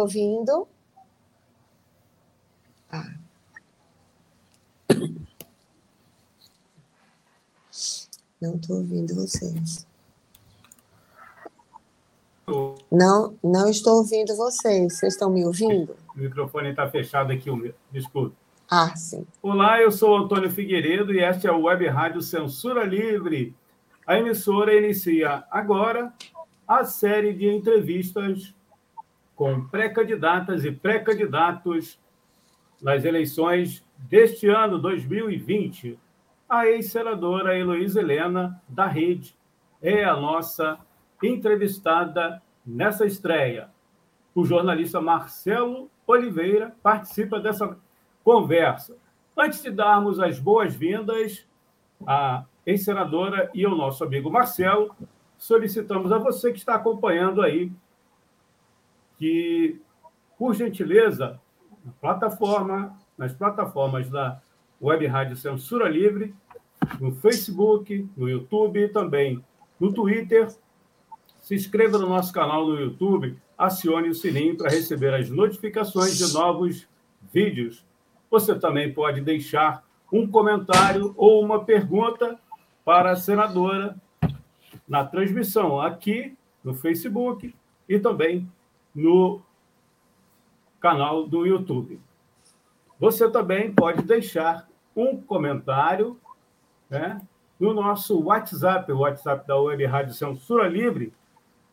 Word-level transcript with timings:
Ouvindo? 0.00 0.66
Ah. 2.90 3.14
Não 8.40 8.56
estou 8.56 8.78
ouvindo 8.78 9.14
vocês. 9.14 9.86
Não, 12.90 13.36
não 13.42 13.68
estou 13.68 13.98
ouvindo 13.98 14.34
vocês. 14.36 14.98
Vocês 14.98 15.12
estão 15.12 15.30
me 15.30 15.44
ouvindo? 15.44 15.94
O 16.14 16.18
microfone 16.18 16.70
está 16.70 16.88
fechado 16.90 17.32
aqui, 17.32 17.50
desculpe. 17.92 18.34
Ah, 18.68 18.94
sim. 18.96 19.26
Olá, 19.42 19.80
eu 19.80 19.90
sou 19.90 20.16
Antônio 20.16 20.50
Figueiredo 20.50 21.12
e 21.12 21.20
esta 21.20 21.48
é 21.48 21.50
a 21.50 21.56
Web 21.56 21.86
Rádio 21.88 22.22
Censura 22.22 22.84
Livre. 22.84 23.54
A 24.06 24.18
emissora 24.18 24.74
inicia 24.74 25.44
agora 25.50 26.12
a 26.66 26.84
série 26.84 27.32
de 27.32 27.48
entrevistas 27.48 28.54
com 29.40 29.66
pré-candidatas 29.68 30.66
e 30.66 30.70
pré-candidatos 30.70 31.98
nas 32.78 33.06
eleições 33.06 33.82
deste 33.96 34.46
ano, 34.50 34.78
2020. 34.78 35.98
A 36.46 36.66
ex-senadora 36.66 37.58
Heloísa 37.58 38.00
Helena, 38.00 38.62
da 38.68 38.86
Rede, 38.86 39.34
é 39.80 40.04
a 40.04 40.14
nossa 40.14 40.78
entrevistada 41.22 42.42
nessa 42.66 43.06
estreia. 43.06 43.70
O 44.34 44.44
jornalista 44.44 45.00
Marcelo 45.00 45.90
Oliveira 46.06 46.76
participa 46.82 47.40
dessa 47.40 47.78
conversa. 48.22 48.94
Antes 49.34 49.62
de 49.62 49.70
darmos 49.70 50.20
as 50.20 50.38
boas-vindas 50.38 51.46
à 52.06 52.44
ex-senadora 52.66 53.50
e 53.54 53.64
ao 53.64 53.74
nosso 53.74 54.04
amigo 54.04 54.30
Marcelo, 54.30 54.94
solicitamos 55.38 56.12
a 56.12 56.18
você 56.18 56.52
que 56.52 56.58
está 56.58 56.74
acompanhando 56.74 57.40
aí 57.40 57.72
que, 59.20 59.78
por 60.38 60.54
gentileza, 60.54 61.38
na 61.84 61.92
plataforma, 61.92 62.98
nas 63.18 63.34
plataformas 63.34 64.08
da 64.08 64.40
Web 64.80 65.06
Rádio 65.06 65.36
Censura 65.36 65.86
Livre, 65.86 66.34
no 66.98 67.12
Facebook, 67.12 68.08
no 68.16 68.30
YouTube 68.30 68.80
e 68.80 68.88
também 68.88 69.44
no 69.78 69.92
Twitter, 69.92 70.48
se 71.42 71.54
inscreva 71.54 71.98
no 71.98 72.08
nosso 72.08 72.32
canal 72.32 72.66
no 72.66 72.80
YouTube, 72.80 73.36
acione 73.58 74.08
o 74.08 74.14
sininho 74.14 74.56
para 74.56 74.70
receber 74.70 75.12
as 75.12 75.28
notificações 75.28 76.16
de 76.16 76.32
novos 76.32 76.88
vídeos. 77.30 77.84
Você 78.30 78.58
também 78.58 78.90
pode 78.90 79.20
deixar 79.20 79.84
um 80.10 80.26
comentário 80.26 81.12
ou 81.14 81.44
uma 81.44 81.62
pergunta 81.62 82.38
para 82.86 83.10
a 83.10 83.16
senadora 83.16 83.94
na 84.88 85.04
transmissão 85.04 85.78
aqui 85.78 86.34
no 86.64 86.72
Facebook 86.72 87.54
e 87.86 87.98
também 87.98 88.50
no 88.94 89.40
canal 90.80 91.26
do 91.26 91.46
YouTube. 91.46 92.00
Você 92.98 93.30
também 93.30 93.72
pode 93.72 94.02
deixar 94.02 94.68
um 94.94 95.20
comentário 95.20 96.20
né, 96.88 97.20
no 97.58 97.72
nosso 97.72 98.22
WhatsApp, 98.22 98.92
o 98.92 98.98
WhatsApp 98.98 99.46
da 99.46 99.58
Web 99.58 99.84
Rádio 99.86 100.14
Censura 100.14 100.68
Livre, 100.68 101.12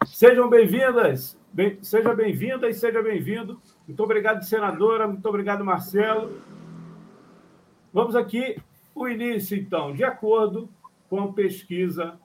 Sejam 0.06 0.48
bem-vindas 0.50 1.38
Bem, 1.58 1.78
seja 1.82 2.14
bem-vinda 2.14 2.70
e 2.70 2.74
seja 2.76 3.02
bem-vindo. 3.02 3.60
Muito 3.88 4.04
obrigado, 4.04 4.44
senadora. 4.44 5.08
Muito 5.08 5.28
obrigado, 5.28 5.66
Marcelo. 5.66 6.40
Vamos 7.92 8.16
aqui 8.16 8.62
o 8.94 9.08
início, 9.08 9.58
então, 9.58 9.92
de 9.92 10.04
acordo 10.04 10.70
com 11.10 11.20
a 11.20 11.34
pesquisa 11.34 12.20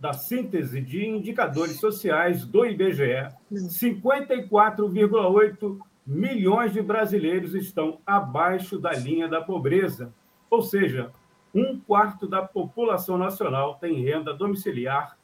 da 0.00 0.12
síntese 0.12 0.80
de 0.80 1.06
indicadores 1.06 1.78
sociais 1.78 2.44
do 2.44 2.66
IBGE, 2.66 3.28
54,8 3.52 5.78
milhões 6.04 6.72
de 6.72 6.82
brasileiros 6.82 7.54
estão 7.54 8.00
abaixo 8.04 8.76
da 8.76 8.90
linha 8.90 9.28
da 9.28 9.40
pobreza, 9.40 10.12
ou 10.50 10.62
seja, 10.62 11.12
um 11.54 11.78
quarto 11.78 12.26
da 12.26 12.42
população 12.42 13.16
nacional 13.16 13.76
tem 13.76 14.02
renda 14.02 14.34
domiciliar 14.34 15.16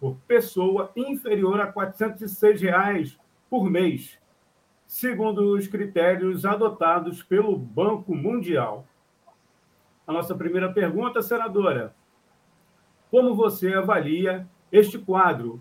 por 0.00 0.16
pessoa 0.26 0.92
inferior 0.96 1.60
a 1.60 1.66
406 1.66 2.60
reais 2.60 3.18
por 3.50 3.68
mês, 3.68 4.18
segundo 4.86 5.54
os 5.54 5.66
critérios 5.66 6.44
adotados 6.44 7.22
pelo 7.22 7.56
Banco 7.56 8.14
Mundial. 8.14 8.86
A 10.06 10.12
nossa 10.12 10.34
primeira 10.34 10.72
pergunta, 10.72 11.20
senadora: 11.20 11.94
como 13.10 13.34
você 13.34 13.74
avalia 13.74 14.46
este 14.70 14.98
quadro? 14.98 15.60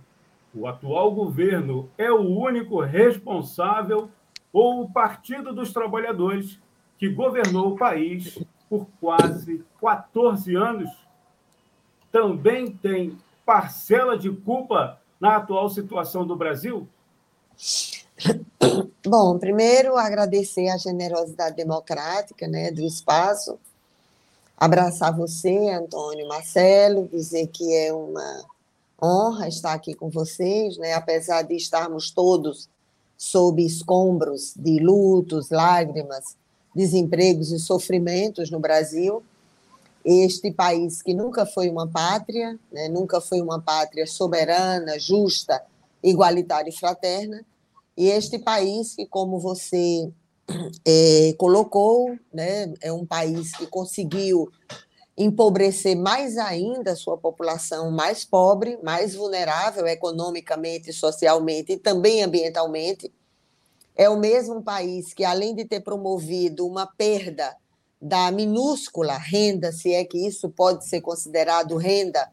O 0.54 0.66
atual 0.66 1.12
governo 1.12 1.90
é 1.98 2.12
o 2.12 2.22
único 2.22 2.80
responsável 2.82 4.10
ou 4.52 4.84
o 4.84 4.92
Partido 4.92 5.54
dos 5.54 5.72
Trabalhadores 5.72 6.60
que 6.98 7.10
governou 7.10 7.74
o 7.74 7.78
país 7.78 8.40
por 8.70 8.88
quase 9.00 9.64
14 9.80 10.56
anos 10.56 10.90
também 12.12 12.72
tem 12.72 13.18
parcela 13.48 14.18
de 14.18 14.30
culpa 14.30 15.00
na 15.22 15.38
atual 15.38 15.70
situação 15.70 16.28
do 16.28 16.36
Brasil? 16.36 16.86
Bom, 19.08 19.40
primeiro 19.40 19.96
agradecer 19.96 20.68
a 20.68 20.78
generosidade 20.78 21.56
democrática 21.56 22.46
né, 22.46 22.72
do 22.72 22.82
espaço, 22.82 23.58
abraçar 24.58 25.16
você, 25.16 25.70
Antônio 25.70 26.28
Marcelo, 26.28 27.08
dizer 27.08 27.48
que 27.48 27.74
é 27.74 27.94
uma 27.94 28.44
honra 29.02 29.48
estar 29.48 29.72
aqui 29.72 29.94
com 29.94 30.10
vocês, 30.10 30.78
né, 30.78 30.94
apesar 30.94 31.44
de 31.44 31.56
estarmos 31.56 32.12
todos 32.12 32.68
sob 33.18 33.64
escombros 33.64 34.54
de 34.58 34.78
lutos, 34.80 35.50
lágrimas, 35.50 36.36
desempregos 36.76 37.54
e 37.54 37.60
sofrimentos 37.60 38.52
no 38.52 38.60
Brasil 38.60 39.24
este 40.10 40.52
país 40.54 41.02
que 41.02 41.14
nunca 41.14 41.46
foi 41.46 41.70
uma 41.70 41.86
pátria, 41.86 42.58
né, 42.72 42.88
nunca 42.88 43.20
foi 43.20 43.42
uma 43.42 43.62
pátria 43.62 44.08
soberana, 44.08 44.98
justa, 44.98 45.62
igualitária 46.02 46.70
e 46.70 46.74
fraterna, 46.74 47.46
e 47.98 48.08
este 48.08 48.40
país 48.40 48.96
que, 48.96 49.06
como 49.06 49.38
você 49.38 50.10
é, 50.86 51.34
colocou, 51.38 52.18
né, 52.34 52.74
é 52.82 52.90
um 52.94 53.06
país 53.06 53.52
que 53.52 53.68
conseguiu 53.68 54.50
empobrecer 55.18 55.98
mais 55.98 56.38
ainda 56.38 56.92
a 56.92 56.96
sua 56.96 57.18
população 57.18 57.92
mais 57.92 58.24
pobre, 58.24 58.80
mais 58.82 59.14
vulnerável 59.14 59.86
economicamente, 59.88 60.94
socialmente 60.94 61.74
e 61.74 61.78
também 61.78 62.24
ambientalmente. 62.24 63.12
É 63.94 64.08
o 64.08 64.18
mesmo 64.18 64.62
país 64.62 65.14
que, 65.14 65.26
além 65.26 65.54
de 65.54 65.66
ter 65.66 65.82
promovido 65.82 66.66
uma 66.66 66.86
perda 66.86 67.58
da 68.02 68.32
minúscula 68.32 69.18
renda, 69.18 69.72
se 69.72 69.94
é 69.94 70.06
que 70.06 70.28
isso 70.28 70.50
pode 70.50 70.88
ser 70.88 71.02
considerado 71.02 71.78
renda, 71.78 72.32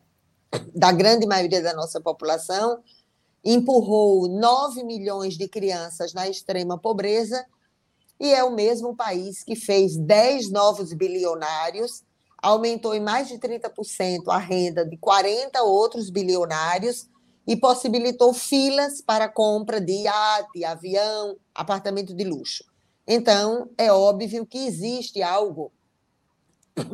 da 0.75 0.93
grande 0.93 1.26
maioria 1.26 1.62
da 1.62 1.75
nossa 1.75 2.00
população, 2.00 2.82
empurrou 3.44 4.28
9 4.28 4.84
milhões 4.84 5.37
de 5.37 5.49
crianças 5.49 6.12
na 6.12 6.28
extrema 6.28 6.78
pobreza 6.78 7.44
e 8.19 8.32
é 8.32 8.44
o 8.44 8.55
mesmo 8.55 8.94
país 8.96 9.43
que 9.43 9.56
fez 9.56 9.96
10 9.96 10.50
novos 10.50 10.93
bilionários, 10.93 12.02
aumentou 12.38 12.94
em 12.94 13.00
mais 13.00 13.28
de 13.28 13.38
30% 13.38 14.28
a 14.28 14.38
renda 14.38 14.84
de 14.84 14.96
40 14.96 15.62
outros 15.62 16.11
bilionários 16.11 17.08
e 17.46 17.56
possibilitou 17.56 18.32
filas 18.32 19.02
para 19.02 19.28
compra 19.28 19.81
de 19.81 19.93
iate, 19.93 20.64
avião, 20.64 21.37
apartamento 21.55 22.14
de 22.14 22.25
luxo. 22.25 22.64
Então, 23.06 23.70
é 23.76 23.92
óbvio 23.92 24.46
que 24.46 24.66
existe 24.66 25.22
algo 25.22 25.72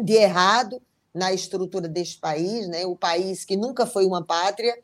de 0.02 0.14
errado 0.14 0.82
na 1.14 1.32
estrutura 1.32 1.88
deste 1.88 2.18
país, 2.18 2.68
né? 2.68 2.84
o 2.86 2.96
país 2.96 3.44
que 3.44 3.56
nunca 3.56 3.86
foi 3.86 4.06
uma 4.06 4.24
pátria, 4.24 4.76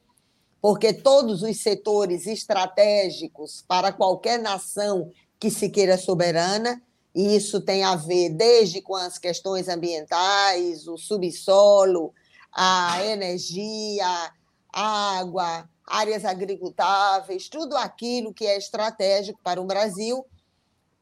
porque 0.61 0.93
todos 0.93 1.43
os 1.43 1.61
setores 1.61 2.27
estratégicos 2.27 3.65
para 3.67 3.93
qualquer 3.93 4.39
nação 4.39 5.11
que 5.39 5.51
se 5.51 5.69
queira 5.69 5.99
soberana, 5.99 6.83
e 7.15 7.37
isso 7.37 7.61
tem 7.61 7.83
a 7.83 7.97
ver 7.97 8.31
desde 8.31 8.83
com 8.83 8.95
as 8.95 9.19
questões 9.19 9.69
ambientais, 9.69 10.87
o 10.87 10.97
subsolo, 10.97 12.13
a 12.53 13.05
energia, 13.05 14.07
a 14.73 15.19
água, 15.19 15.69
áreas 15.87 16.25
agricultáveis, 16.25 17.49
tudo 17.49 17.77
aquilo 17.77 18.35
que 18.35 18.47
é 18.47 18.59
estratégico 18.59 19.39
para 19.43 19.61
o 19.61 19.65
Brasil, 19.65 20.27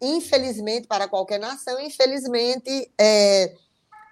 infelizmente 0.05 0.87
para 0.87 1.09
qualquer 1.09 1.39
nação, 1.39 1.81
infelizmente 1.81 2.91
é, 3.01 3.55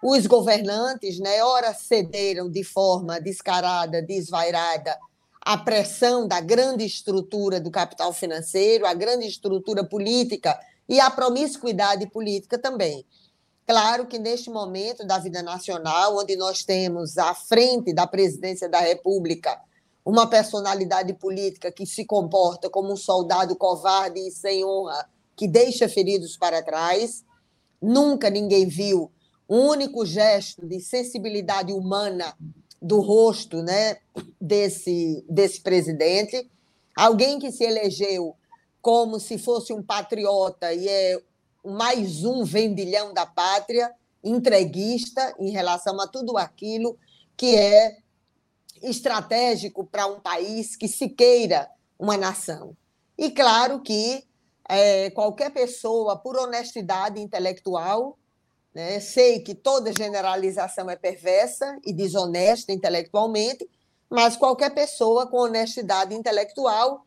os 0.02 0.26
governantes, 0.26 1.18
né, 1.18 1.42
ora 1.44 1.72
cederam 1.74 2.50
de 2.50 2.64
forma 2.64 3.20
descarada, 3.20 4.02
desvairada 4.02 4.98
a 5.40 5.58
pressão 5.58 6.26
da 6.26 6.40
grande 6.40 6.84
estrutura 6.84 7.60
do 7.60 7.70
capital 7.70 8.12
financeiro, 8.12 8.86
a 8.86 8.94
grande 8.94 9.26
estrutura 9.26 9.84
política 9.84 10.58
e 10.88 11.00
a 11.00 11.10
promiscuidade 11.10 12.06
política 12.08 12.58
também. 12.58 13.04
Claro 13.66 14.06
que 14.06 14.18
neste 14.18 14.50
momento 14.50 15.06
da 15.06 15.18
vida 15.18 15.42
nacional, 15.42 16.18
onde 16.18 16.36
nós 16.36 16.64
temos 16.64 17.18
à 17.18 17.34
frente 17.34 17.92
da 17.92 18.06
presidência 18.06 18.68
da 18.68 18.80
República 18.80 19.60
uma 20.04 20.28
personalidade 20.28 21.12
política 21.14 21.70
que 21.70 21.86
se 21.86 22.04
comporta 22.04 22.68
como 22.68 22.92
um 22.92 22.96
soldado 22.96 23.54
covarde 23.54 24.20
e 24.20 24.30
sem 24.32 24.64
honra, 24.64 25.08
que 25.36 25.48
deixa 25.48 25.88
feridos 25.88 26.36
para 26.36 26.62
trás, 26.62 27.24
nunca 27.80 28.30
ninguém 28.30 28.66
viu 28.66 29.10
um 29.48 29.68
único 29.68 30.06
gesto 30.06 30.66
de 30.66 30.80
sensibilidade 30.80 31.72
humana 31.72 32.36
do 32.80 33.00
rosto 33.00 33.62
né, 33.62 33.98
desse, 34.40 35.24
desse 35.28 35.60
presidente, 35.60 36.50
alguém 36.96 37.38
que 37.38 37.52
se 37.52 37.64
elegeu 37.64 38.36
como 38.80 39.20
se 39.20 39.38
fosse 39.38 39.72
um 39.72 39.82
patriota 39.82 40.72
e 40.72 40.88
é 40.88 41.22
mais 41.64 42.24
um 42.24 42.44
vendilhão 42.44 43.14
da 43.14 43.24
pátria, 43.24 43.92
entreguista 44.24 45.34
em 45.38 45.50
relação 45.50 46.00
a 46.00 46.08
tudo 46.08 46.36
aquilo 46.36 46.98
que 47.36 47.54
é 47.54 47.98
estratégico 48.82 49.84
para 49.84 50.06
um 50.06 50.18
país 50.18 50.76
que 50.76 50.88
se 50.88 51.08
queira 51.08 51.70
uma 51.98 52.16
nação. 52.16 52.76
E 53.16 53.30
claro 53.30 53.80
que 53.80 54.24
é, 54.68 55.10
qualquer 55.10 55.50
pessoa, 55.50 56.16
por 56.16 56.36
honestidade 56.36 57.20
intelectual, 57.20 58.18
né? 58.74 59.00
Sei 59.00 59.40
que 59.40 59.54
toda 59.54 59.92
generalização 59.92 60.88
é 60.88 60.96
perversa 60.96 61.78
e 61.84 61.92
desonesta 61.92 62.72
intelectualmente, 62.72 63.68
mas 64.08 64.36
qualquer 64.36 64.74
pessoa 64.74 65.26
com 65.26 65.38
honestidade 65.38 66.14
intelectual, 66.14 67.06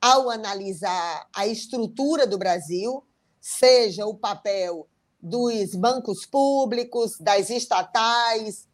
ao 0.00 0.30
analisar 0.30 1.26
a 1.34 1.46
estrutura 1.46 2.26
do 2.26 2.38
Brasil, 2.38 3.02
seja 3.40 4.06
o 4.06 4.14
papel 4.14 4.88
dos 5.20 5.74
bancos 5.74 6.26
públicos, 6.26 7.16
das 7.18 7.50
estatais, 7.50 8.68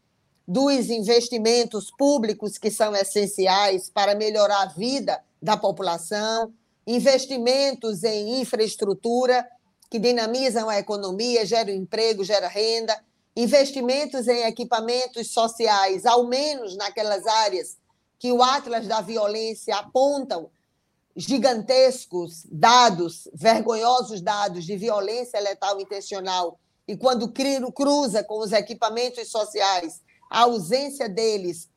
dos 0.46 0.90
investimentos 0.90 1.90
públicos 1.96 2.58
que 2.58 2.70
são 2.70 2.94
essenciais 2.94 3.88
para 3.88 4.14
melhorar 4.14 4.62
a 4.62 4.66
vida 4.66 5.22
da 5.40 5.56
população, 5.56 6.52
investimentos 6.86 8.02
em 8.04 8.40
infraestrutura 8.40 9.46
que 9.90 9.98
dinamizam 9.98 10.68
a 10.68 10.78
economia, 10.78 11.44
geram 11.44 11.72
emprego, 11.72 12.24
gera 12.24 12.48
renda, 12.48 12.98
investimentos 13.36 14.26
em 14.28 14.44
equipamentos 14.44 15.30
sociais, 15.30 16.06
ao 16.06 16.26
menos 16.26 16.76
naquelas 16.76 17.26
áreas 17.26 17.76
que 18.18 18.32
o 18.32 18.42
Atlas 18.42 18.86
da 18.86 19.00
Violência 19.00 19.76
apontam 19.76 20.50
gigantescos 21.14 22.46
dados, 22.50 23.28
vergonhosos 23.34 24.20
dados 24.20 24.64
de 24.64 24.76
violência 24.76 25.40
letal 25.40 25.80
intencional, 25.80 26.58
e 26.86 26.96
quando 26.96 27.32
cruza 27.72 28.24
com 28.24 28.38
os 28.38 28.52
equipamentos 28.52 29.30
sociais, 29.30 30.00
a 30.30 30.40
ausência 30.40 31.08
deles 31.08 31.68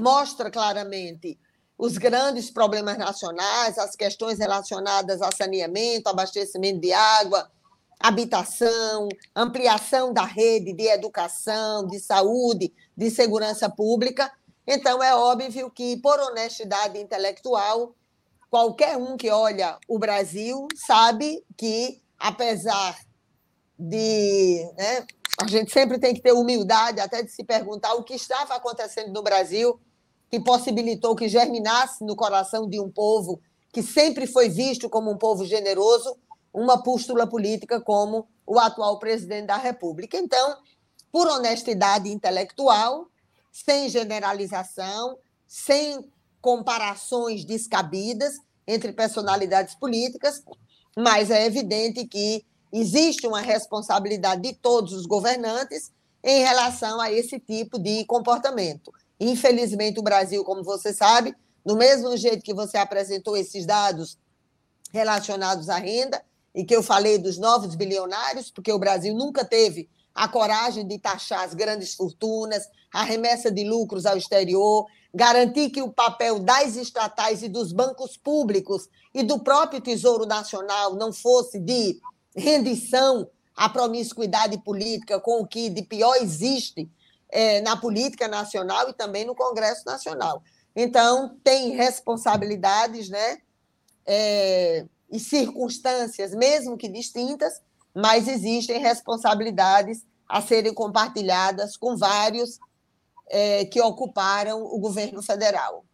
mostra 0.00 0.50
claramente 0.50 1.38
os 1.80 1.96
grandes 1.96 2.50
problemas 2.50 2.98
nacionais, 2.98 3.78
as 3.78 3.96
questões 3.96 4.38
relacionadas 4.38 5.22
a 5.22 5.30
saneamento, 5.32 6.10
abastecimento 6.10 6.78
de 6.78 6.92
água, 6.92 7.50
habitação, 7.98 9.08
ampliação 9.34 10.12
da 10.12 10.24
rede 10.24 10.74
de 10.74 10.86
educação, 10.86 11.86
de 11.86 11.98
saúde, 11.98 12.70
de 12.94 13.10
segurança 13.10 13.70
pública. 13.70 14.30
Então, 14.66 15.02
é 15.02 15.14
óbvio 15.14 15.70
que, 15.70 15.96
por 16.02 16.20
honestidade 16.20 16.98
intelectual, 16.98 17.94
qualquer 18.50 18.98
um 18.98 19.16
que 19.16 19.30
olha 19.30 19.78
o 19.88 19.98
Brasil 19.98 20.68
sabe 20.76 21.42
que, 21.56 22.02
apesar 22.18 22.94
de. 23.78 24.70
Né, 24.76 25.06
a 25.40 25.46
gente 25.46 25.72
sempre 25.72 25.98
tem 25.98 26.14
que 26.14 26.20
ter 26.20 26.32
humildade 26.32 27.00
até 27.00 27.22
de 27.22 27.30
se 27.30 27.42
perguntar 27.42 27.94
o 27.94 28.04
que 28.04 28.12
estava 28.12 28.54
acontecendo 28.54 29.10
no 29.14 29.22
Brasil 29.22 29.80
que 30.30 30.38
possibilitou 30.38 31.16
que 31.16 31.28
germinasse 31.28 32.04
no 32.04 32.14
coração 32.14 32.68
de 32.68 32.78
um 32.80 32.90
povo 32.90 33.40
que 33.72 33.82
sempre 33.82 34.26
foi 34.26 34.48
visto 34.48 34.88
como 34.88 35.10
um 35.10 35.16
povo 35.16 35.44
generoso, 35.44 36.16
uma 36.52 36.82
pústula 36.82 37.26
política 37.26 37.80
como 37.80 38.26
o 38.46 38.58
atual 38.58 38.98
presidente 38.98 39.46
da 39.46 39.56
República. 39.56 40.16
Então, 40.16 40.56
por 41.12 41.26
honestidade 41.26 42.10
intelectual, 42.10 43.06
sem 43.52 43.88
generalização, 43.88 45.18
sem 45.46 46.08
comparações 46.40 47.44
descabidas 47.44 48.34
entre 48.66 48.92
personalidades 48.92 49.74
políticas, 49.74 50.42
mas 50.96 51.30
é 51.30 51.44
evidente 51.44 52.06
que 52.06 52.44
existe 52.72 53.26
uma 53.26 53.40
responsabilidade 53.40 54.42
de 54.42 54.54
todos 54.54 54.92
os 54.92 55.06
governantes 55.06 55.92
em 56.22 56.42
relação 56.42 57.00
a 57.00 57.10
esse 57.10 57.38
tipo 57.40 57.78
de 57.78 58.04
comportamento. 58.04 58.92
Infelizmente, 59.20 60.00
o 60.00 60.02
Brasil, 60.02 60.42
como 60.42 60.64
você 60.64 60.94
sabe, 60.94 61.36
do 61.64 61.76
mesmo 61.76 62.16
jeito 62.16 62.42
que 62.42 62.54
você 62.54 62.78
apresentou 62.78 63.36
esses 63.36 63.66
dados 63.66 64.18
relacionados 64.90 65.68
à 65.68 65.76
renda, 65.76 66.20
e 66.54 66.64
que 66.64 66.74
eu 66.74 66.82
falei 66.82 67.18
dos 67.18 67.38
novos 67.38 67.74
bilionários, 67.74 68.50
porque 68.50 68.72
o 68.72 68.78
Brasil 68.78 69.14
nunca 69.14 69.44
teve 69.44 69.88
a 70.14 70.26
coragem 70.26 70.86
de 70.86 70.98
taxar 70.98 71.44
as 71.44 71.54
grandes 71.54 71.94
fortunas, 71.94 72.68
a 72.92 73.04
remessa 73.04 73.50
de 73.50 73.62
lucros 73.64 74.04
ao 74.04 74.16
exterior, 74.16 74.86
garantir 75.14 75.70
que 75.70 75.82
o 75.82 75.92
papel 75.92 76.40
das 76.40 76.76
estatais 76.76 77.42
e 77.42 77.48
dos 77.48 77.72
bancos 77.72 78.16
públicos 78.16 78.88
e 79.14 79.22
do 79.22 79.38
próprio 79.38 79.80
Tesouro 79.80 80.26
Nacional 80.26 80.94
não 80.94 81.12
fosse 81.12 81.58
de 81.58 82.00
rendição 82.34 83.28
à 83.54 83.68
promiscuidade 83.68 84.58
política 84.58 85.20
com 85.20 85.40
o 85.40 85.46
que 85.46 85.68
de 85.68 85.82
pior 85.82 86.16
existe 86.16 86.90
é, 87.32 87.60
na 87.60 87.76
política 87.76 88.28
nacional 88.28 88.88
e 88.88 88.92
também 88.92 89.24
no 89.24 89.34
Congresso 89.34 89.84
Nacional. 89.86 90.42
Então, 90.74 91.36
tem 91.42 91.70
responsabilidades 91.70 93.08
né, 93.08 93.38
é, 94.06 94.86
e 95.10 95.18
circunstâncias, 95.18 96.34
mesmo 96.34 96.76
que 96.76 96.88
distintas, 96.88 97.60
mas 97.94 98.28
existem 98.28 98.78
responsabilidades 98.78 100.06
a 100.28 100.40
serem 100.40 100.72
compartilhadas 100.72 101.76
com 101.76 101.96
vários 101.96 102.58
é, 103.28 103.64
que 103.64 103.80
ocuparam 103.80 104.62
o 104.62 104.78
governo 104.78 105.22
federal. 105.22 105.84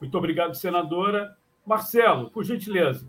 Muito 0.00 0.16
obrigado, 0.18 0.54
senadora. 0.54 1.36
Marcelo, 1.64 2.30
por 2.30 2.44
gentileza. 2.44 3.06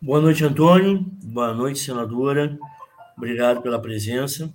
Boa 0.00 0.20
noite, 0.20 0.44
Antônio. 0.44 1.00
Boa 1.22 1.54
noite, 1.54 1.78
senadora. 1.78 2.58
Obrigado 3.16 3.62
pela 3.62 3.80
presença. 3.80 4.52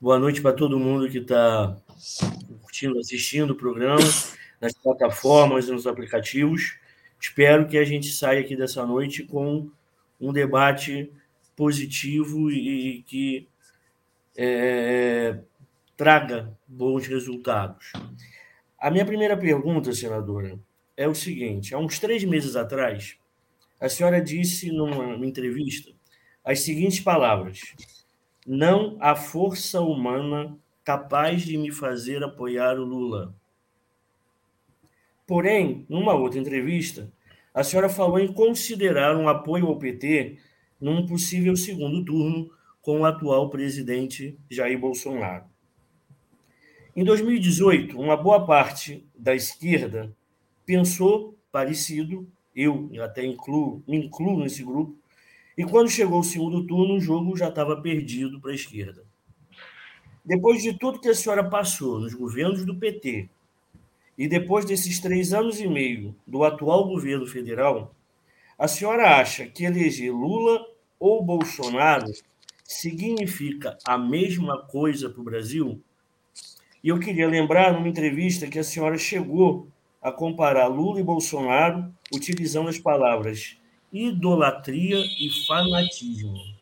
Boa 0.00 0.18
noite 0.18 0.42
para 0.42 0.52
todo 0.52 0.76
mundo 0.76 1.08
que 1.08 1.18
está 1.18 1.76
curtindo, 2.60 2.98
assistindo 2.98 3.52
o 3.52 3.54
programa, 3.54 4.02
nas 4.60 4.72
plataformas 4.72 5.68
nos 5.68 5.86
aplicativos. 5.86 6.76
Espero 7.20 7.68
que 7.68 7.78
a 7.78 7.84
gente 7.84 8.10
saia 8.10 8.40
aqui 8.40 8.56
dessa 8.56 8.84
noite 8.84 9.22
com 9.22 9.70
um 10.20 10.32
debate 10.32 11.12
positivo 11.54 12.50
e 12.50 13.04
que 13.06 13.48
é, 14.36 15.38
traga 15.96 16.52
bons 16.66 17.06
resultados. 17.06 17.92
A 18.80 18.90
minha 18.90 19.06
primeira 19.06 19.36
pergunta, 19.36 19.92
senadora, 19.92 20.58
é 20.96 21.06
o 21.06 21.14
seguinte: 21.14 21.72
há 21.72 21.78
uns 21.78 22.00
três 22.00 22.24
meses 22.24 22.56
atrás, 22.56 23.16
a 23.80 23.88
senhora 23.88 24.20
disse 24.20 24.72
numa 24.72 25.24
entrevista 25.24 25.92
as 26.44 26.60
seguintes 26.60 27.00
palavras: 27.00 27.60
Não 28.46 28.96
há 29.00 29.14
força 29.14 29.80
humana 29.80 30.56
capaz 30.84 31.42
de 31.42 31.56
me 31.56 31.70
fazer 31.70 32.22
apoiar 32.22 32.78
o 32.78 32.84
Lula. 32.84 33.34
Porém, 35.26 35.86
numa 35.88 36.14
outra 36.14 36.40
entrevista, 36.40 37.12
a 37.54 37.62
senhora 37.62 37.88
falou 37.88 38.18
em 38.18 38.32
considerar 38.32 39.16
um 39.16 39.28
apoio 39.28 39.66
ao 39.66 39.78
PT 39.78 40.38
num 40.80 41.06
possível 41.06 41.54
segundo 41.56 42.04
turno 42.04 42.50
com 42.80 43.00
o 43.00 43.04
atual 43.04 43.48
presidente 43.48 44.36
Jair 44.50 44.78
Bolsonaro. 44.78 45.44
Em 46.94 47.04
2018, 47.04 47.98
uma 47.98 48.16
boa 48.16 48.44
parte 48.44 49.06
da 49.16 49.34
esquerda 49.34 50.14
pensou 50.66 51.38
parecido, 51.50 52.28
eu 52.54 52.90
até 53.02 53.24
incluo, 53.24 53.82
me 53.86 53.96
incluo 53.96 54.40
nesse 54.40 54.62
grupo, 54.64 55.01
e 55.56 55.64
quando 55.64 55.90
chegou 55.90 56.20
o 56.20 56.24
segundo 56.24 56.66
turno, 56.66 56.94
o 56.94 57.00
jogo 57.00 57.36
já 57.36 57.48
estava 57.48 57.80
perdido 57.80 58.40
para 58.40 58.52
a 58.52 58.54
esquerda. 58.54 59.04
Depois 60.24 60.62
de 60.62 60.78
tudo 60.78 61.00
que 61.00 61.08
a 61.08 61.14
senhora 61.14 61.42
passou 61.42 62.00
nos 62.00 62.14
governos 62.14 62.64
do 62.64 62.76
PT, 62.76 63.28
e 64.16 64.28
depois 64.28 64.64
desses 64.64 65.00
três 65.00 65.32
anos 65.32 65.60
e 65.60 65.66
meio 65.66 66.14
do 66.26 66.44
atual 66.44 66.86
governo 66.86 67.26
federal, 67.26 67.94
a 68.58 68.68
senhora 68.68 69.18
acha 69.18 69.46
que 69.46 69.64
eleger 69.64 70.12
Lula 70.12 70.64
ou 71.00 71.24
Bolsonaro 71.24 72.06
significa 72.62 73.76
a 73.84 73.98
mesma 73.98 74.62
coisa 74.62 75.10
para 75.10 75.20
o 75.20 75.24
Brasil? 75.24 75.82
E 76.84 76.88
eu 76.88 77.00
queria 77.00 77.28
lembrar, 77.28 77.72
numa 77.72 77.88
entrevista, 77.88 78.46
que 78.46 78.58
a 78.58 78.64
senhora 78.64 78.96
chegou 78.96 79.66
a 80.00 80.12
comparar 80.12 80.66
Lula 80.66 81.00
e 81.00 81.04
Bolsonaro 81.04 81.92
utilizando 82.12 82.68
as 82.68 82.78
palavras 82.78 83.58
idolatria 83.92 84.98
e 85.18 85.28
fanatismo. 85.46 86.52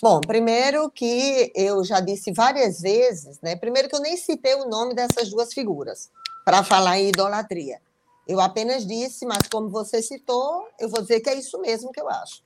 Bom, 0.00 0.20
primeiro 0.20 0.90
que 0.90 1.50
eu 1.54 1.82
já 1.82 2.00
disse 2.00 2.30
várias 2.32 2.80
vezes, 2.80 3.40
né? 3.40 3.56
Primeiro 3.56 3.88
que 3.88 3.96
eu 3.96 4.00
nem 4.00 4.16
citei 4.16 4.54
o 4.54 4.68
nome 4.68 4.94
dessas 4.94 5.30
duas 5.30 5.54
figuras 5.54 6.10
para 6.44 6.62
falar 6.62 6.98
em 6.98 7.08
idolatria. 7.08 7.80
Eu 8.28 8.40
apenas 8.40 8.86
disse, 8.86 9.24
mas 9.24 9.48
como 9.50 9.70
você 9.70 10.02
citou, 10.02 10.68
eu 10.78 10.88
vou 10.88 11.00
dizer 11.00 11.20
que 11.20 11.30
é 11.30 11.34
isso 11.34 11.58
mesmo 11.60 11.92
que 11.92 12.00
eu 12.00 12.08
acho. 12.10 12.42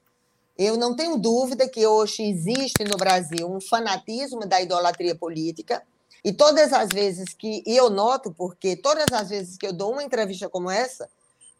Eu 0.57 0.77
não 0.77 0.95
tenho 0.95 1.17
dúvida 1.17 1.69
que 1.69 1.87
hoje 1.87 2.23
existe 2.23 2.85
no 2.85 2.97
Brasil 2.97 3.51
um 3.51 3.61
fanatismo 3.61 4.47
da 4.47 4.61
idolatria 4.61 5.17
política, 5.17 5.83
e 6.25 6.33
todas 6.33 6.73
as 6.73 6.91
vezes 6.91 7.33
que. 7.33 7.63
E 7.67 7.75
eu 7.77 7.89
noto, 7.89 8.31
porque 8.31 8.77
todas 8.77 9.07
as 9.13 9.31
vezes 9.31 9.57
que 9.57 9.67
eu 9.67 9.73
dou 9.73 9.93
uma 9.93 10.05
entrevista 10.05 10.49
como 10.49 10.71
essa, 10.71 11.09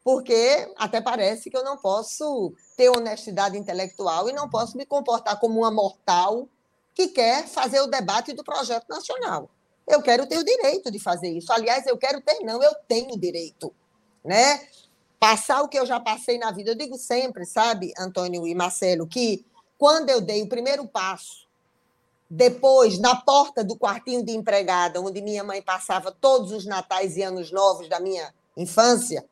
porque 0.03 0.73
até 0.77 1.01
parece 1.01 1.51
que 1.51 1.57
eu 1.57 1.65
não 1.65 1.77
posso 1.77 2.55
ter 2.77 2.89
honestidade 2.89 3.59
intelectual 3.59 4.29
e 4.29 4.33
não 4.33 4.49
posso 4.49 4.77
me 4.77 4.87
comportar 4.87 5.39
como 5.39 5.61
uma 5.61 5.71
mortal 5.71 6.49
que 6.95 7.09
quer 7.09 7.47
fazer 7.47 7.81
o 7.81 7.87
debate 7.87 8.33
do 8.33 8.45
projeto 8.45 8.89
nacional. 8.89 9.51
Eu 9.87 10.03
quero 10.03 10.27
ter 10.27 10.39
o 10.39 10.45
direito 10.45 10.91
de 10.91 10.99
fazer 10.99 11.31
isso. 11.31 11.53
Aliás, 11.53 11.87
eu 11.87 11.99
quero 11.99 12.21
ter, 12.21 12.41
não, 12.41 12.63
eu 12.63 12.75
tenho 12.87 13.19
direito. 13.19 13.75
Né? 14.25 14.61
passar 15.21 15.61
o 15.61 15.69
que 15.69 15.79
eu 15.79 15.85
já 15.85 16.01
passei 16.01 16.39
na 16.39 16.51
vida. 16.51 16.71
Eu 16.71 16.75
digo 16.75 16.97
sempre, 16.97 17.45
sabe, 17.45 17.93
Antônio 17.99 18.47
e 18.47 18.55
Marcelo, 18.55 19.07
que 19.07 19.45
quando 19.79 20.09
eu 20.09 20.21
dei 20.21 20.43
o 20.43 20.49
primeiro 20.49 20.89
passo, 20.89 21.47
depois, 22.29 22.99
na 22.99 23.15
porta 23.17 23.63
do 23.63 23.77
quartinho 23.77 24.25
de 24.25 24.33
empregada, 24.33 25.01
onde 25.01 25.21
minha 25.21 25.45
mãe 25.45 25.61
passava 25.61 26.11
todos 26.11 26.53
os 26.53 26.65
natais 26.65 27.17
e 27.17 27.23
anos 27.23 27.53
novos 27.53 27.89
da 27.89 28.01
minha 28.01 28.33
infância, 28.57 29.25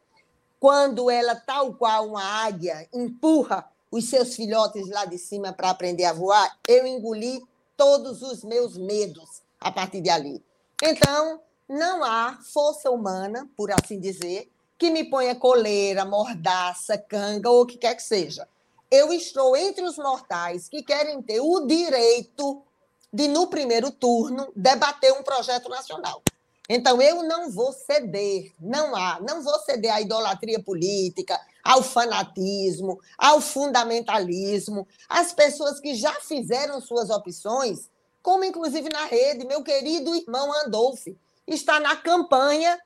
quando 0.61 1.11
ela, 1.11 1.35
tal 1.35 1.75
qual 1.75 2.09
uma 2.09 2.23
águia, 2.23 2.89
empurra 2.93 3.69
os 3.91 4.09
seus 4.09 4.35
filhotes 4.35 4.89
lá 4.89 5.05
de 5.05 5.19
cima 5.19 5.53
para 5.53 5.71
aprender 5.71 6.05
a 6.05 6.13
voar, 6.13 6.59
eu 6.67 6.87
engoli 6.87 7.43
todos 7.77 8.23
os 8.23 8.43
meus 8.45 8.77
medos 8.77 9.43
a 9.61 9.71
partir 9.71 10.01
de 10.01 10.11
ali. 10.11 10.45
Então, 10.83 11.41
não 11.69 12.05
há 12.05 12.39
força 12.43 12.91
humana, 12.91 13.49
por 13.57 13.71
assim 13.71 13.99
dizer, 13.99 14.51
que 14.77 14.91
me 14.91 15.05
ponha 15.05 15.35
coleira, 15.35 16.05
mordaça, 16.05 16.97
canga 16.97 17.51
ou 17.51 17.63
o 17.63 17.67
que 17.67 17.77
quer 17.77 17.95
que 17.95 18.03
seja. 18.03 18.49
Eu 18.91 19.13
estou 19.13 19.57
entre 19.57 19.85
os 19.85 19.99
mortais 19.99 20.69
que 20.69 20.83
querem 20.83 21.21
ter 21.21 21.41
o 21.41 21.67
direito 21.67 22.63
de, 23.13 23.29
no 23.29 23.49
primeiro 23.49 23.91
turno, 23.91 24.51
debater 24.55 25.13
um 25.13 25.23
projeto 25.23 25.69
nacional. 25.69 26.23
Então, 26.69 27.01
eu 27.01 27.23
não 27.23 27.51
vou 27.51 27.73
ceder, 27.73 28.53
não 28.61 28.95
há, 28.95 29.19
não 29.21 29.43
vou 29.43 29.59
ceder 29.61 29.93
à 29.93 30.03
idolatria 30.03 30.63
política, 30.63 31.41
ao 31.65 31.83
fanatismo, 31.83 33.01
ao 33.17 33.41
fundamentalismo, 33.41 34.87
às 35.09 35.33
pessoas 35.33 35.81
que 35.81 35.95
já 35.95 36.13
fizeram 36.21 36.81
suas 36.81 37.09
opções, 37.09 37.89
como 38.23 38.45
inclusive 38.45 38.91
na 38.91 39.07
rede, 39.07 39.47
meu 39.47 39.63
querido 39.63 40.15
irmão 40.15 40.53
Andolfi, 40.65 41.17
está 41.47 41.81
na 41.81 41.97
campanha 41.97 42.79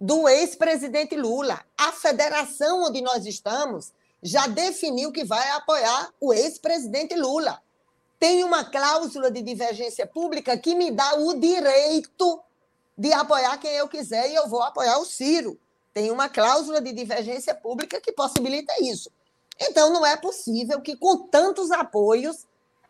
do 0.00 0.28
ex-presidente 0.28 1.14
Lula. 1.14 1.60
A 1.78 1.92
federação 1.92 2.82
onde 2.82 3.00
nós 3.00 3.24
estamos 3.24 3.92
já 4.20 4.48
definiu 4.48 5.12
que 5.12 5.24
vai 5.24 5.48
apoiar 5.50 6.12
o 6.20 6.32
ex-presidente 6.32 7.14
Lula. 7.14 7.62
Tem 8.18 8.42
uma 8.42 8.64
cláusula 8.64 9.30
de 9.30 9.42
divergência 9.42 10.06
pública 10.06 10.56
que 10.56 10.74
me 10.74 10.90
dá 10.90 11.14
o 11.14 11.34
direito 11.34 12.40
de 12.96 13.12
apoiar 13.12 13.58
quem 13.58 13.72
eu 13.72 13.88
quiser 13.88 14.30
e 14.30 14.34
eu 14.34 14.48
vou 14.48 14.62
apoiar 14.62 14.98
o 14.98 15.04
Ciro. 15.04 15.58
Tem 15.92 16.10
uma 16.10 16.28
cláusula 16.28 16.80
de 16.80 16.92
divergência 16.92 17.54
pública 17.54 18.00
que 18.00 18.12
possibilita 18.12 18.72
isso. 18.80 19.10
Então, 19.60 19.92
não 19.92 20.04
é 20.04 20.16
possível 20.16 20.80
que, 20.80 20.96
com 20.96 21.18
tantos 21.28 21.70
apoios, 21.70 22.46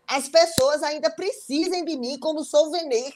as 0.07 0.29
pessoas 0.29 0.83
ainda 0.83 1.11
precisem 1.11 1.85
de 1.85 1.97
mim 1.97 2.19
como 2.19 2.45
souvenir 2.45 3.15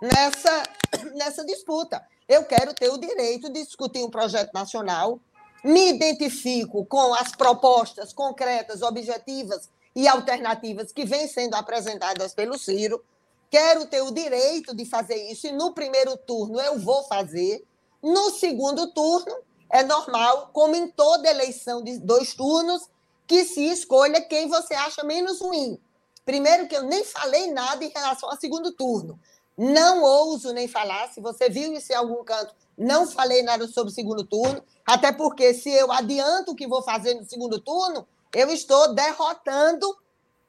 nessa, 0.00 0.62
nessa 1.14 1.44
disputa. 1.44 2.04
Eu 2.28 2.44
quero 2.44 2.74
ter 2.74 2.88
o 2.88 2.98
direito 2.98 3.50
de 3.50 3.64
discutir 3.64 4.02
um 4.02 4.10
projeto 4.10 4.52
nacional, 4.52 5.20
me 5.62 5.90
identifico 5.90 6.84
com 6.86 7.12
as 7.14 7.32
propostas 7.32 8.12
concretas, 8.12 8.82
objetivas 8.82 9.68
e 9.94 10.08
alternativas 10.08 10.92
que 10.92 11.04
vêm 11.04 11.26
sendo 11.26 11.54
apresentadas 11.54 12.32
pelo 12.32 12.58
Ciro. 12.58 13.04
Quero 13.50 13.86
ter 13.86 14.00
o 14.00 14.12
direito 14.12 14.74
de 14.74 14.84
fazer 14.84 15.16
isso 15.30 15.48
e 15.48 15.52
no 15.52 15.74
primeiro 15.74 16.16
turno 16.16 16.60
eu 16.60 16.78
vou 16.78 17.02
fazer. 17.04 17.66
No 18.00 18.30
segundo 18.30 18.92
turno, 18.92 19.34
é 19.68 19.82
normal, 19.82 20.50
como 20.52 20.76
em 20.76 20.88
toda 20.88 21.28
eleição 21.28 21.82
de 21.82 21.98
dois 21.98 22.32
turnos, 22.32 22.88
que 23.26 23.44
se 23.44 23.64
escolha 23.66 24.20
quem 24.20 24.48
você 24.48 24.74
acha 24.74 25.02
menos 25.02 25.40
ruim. 25.40 25.78
Primeiro, 26.24 26.68
que 26.68 26.76
eu 26.76 26.84
nem 26.84 27.04
falei 27.04 27.50
nada 27.52 27.84
em 27.84 27.88
relação 27.88 28.30
ao 28.30 28.38
segundo 28.38 28.70
turno. 28.72 29.18
Não 29.58 30.02
ouso 30.02 30.52
nem 30.52 30.68
falar. 30.68 31.08
Se 31.08 31.20
você 31.20 31.48
viu 31.48 31.72
isso 31.72 31.92
em 31.92 31.96
algum 31.96 32.22
canto, 32.24 32.54
não 32.78 33.06
falei 33.06 33.42
nada 33.42 33.66
sobre 33.66 33.92
o 33.92 33.94
segundo 33.94 34.24
turno, 34.24 34.62
até 34.86 35.12
porque 35.12 35.52
se 35.54 35.70
eu 35.70 35.90
adianto 35.92 36.52
o 36.52 36.54
que 36.54 36.66
vou 36.66 36.82
fazer 36.82 37.14
no 37.14 37.28
segundo 37.28 37.60
turno, 37.60 38.06
eu 38.32 38.48
estou 38.50 38.94
derrotando 38.94 39.86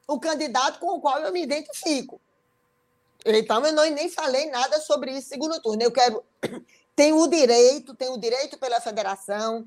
o 0.06 0.20
candidato 0.20 0.78
com 0.78 0.96
o 0.96 1.00
qual 1.00 1.18
eu 1.18 1.32
me 1.32 1.42
identifico. 1.42 2.20
Então, 3.24 3.64
eu 3.64 3.72
não, 3.72 3.88
nem 3.90 4.08
falei 4.08 4.50
nada 4.50 4.80
sobre 4.80 5.12
isso 5.12 5.28
segundo 5.28 5.60
turno. 5.60 5.82
Eu 5.82 5.92
quero. 5.92 6.22
Tenho 6.94 7.18
o 7.18 7.26
direito, 7.26 7.94
tenho 7.94 8.12
o 8.12 8.20
direito 8.20 8.58
pela 8.58 8.78
federação, 8.78 9.66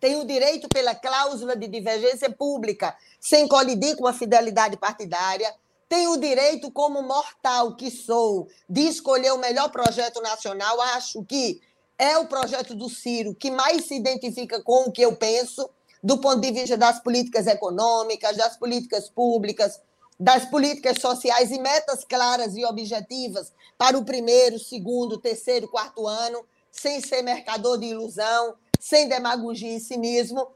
tenho 0.00 0.22
o 0.22 0.26
direito 0.26 0.68
pela 0.68 0.96
cláusula 0.96 1.54
de 1.54 1.68
divergência 1.68 2.28
pública, 2.28 2.96
sem 3.20 3.46
colidir 3.46 3.96
com 3.96 4.04
a 4.04 4.12
fidelidade 4.12 4.76
partidária 4.76 5.54
tenho 5.90 6.12
o 6.12 6.20
direito, 6.20 6.70
como 6.70 7.02
mortal 7.02 7.74
que 7.74 7.90
sou, 7.90 8.46
de 8.68 8.82
escolher 8.82 9.32
o 9.32 9.38
melhor 9.38 9.70
projeto 9.70 10.22
nacional. 10.22 10.80
Acho 10.80 11.24
que 11.24 11.60
é 11.98 12.16
o 12.16 12.28
projeto 12.28 12.76
do 12.76 12.88
Ciro 12.88 13.34
que 13.34 13.50
mais 13.50 13.86
se 13.86 13.96
identifica 13.96 14.62
com 14.62 14.84
o 14.84 14.92
que 14.92 15.02
eu 15.02 15.16
penso, 15.16 15.68
do 16.00 16.18
ponto 16.18 16.40
de 16.40 16.52
vista 16.52 16.76
das 16.76 17.00
políticas 17.00 17.48
econômicas, 17.48 18.36
das 18.36 18.56
políticas 18.56 19.10
públicas, 19.10 19.80
das 20.20 20.44
políticas 20.44 21.00
sociais 21.00 21.50
e 21.50 21.58
metas 21.58 22.04
claras 22.04 22.54
e 22.54 22.64
objetivas 22.64 23.52
para 23.76 23.98
o 23.98 24.04
primeiro, 24.04 24.58
segundo, 24.58 25.18
terceiro, 25.18 25.66
quarto 25.66 26.06
ano, 26.06 26.44
sem 26.70 27.00
ser 27.00 27.22
mercador 27.22 27.78
de 27.78 27.86
ilusão, 27.86 28.54
sem 28.78 29.08
demagogia 29.08 29.74
e 29.74 29.80
cinismo. 29.80 30.46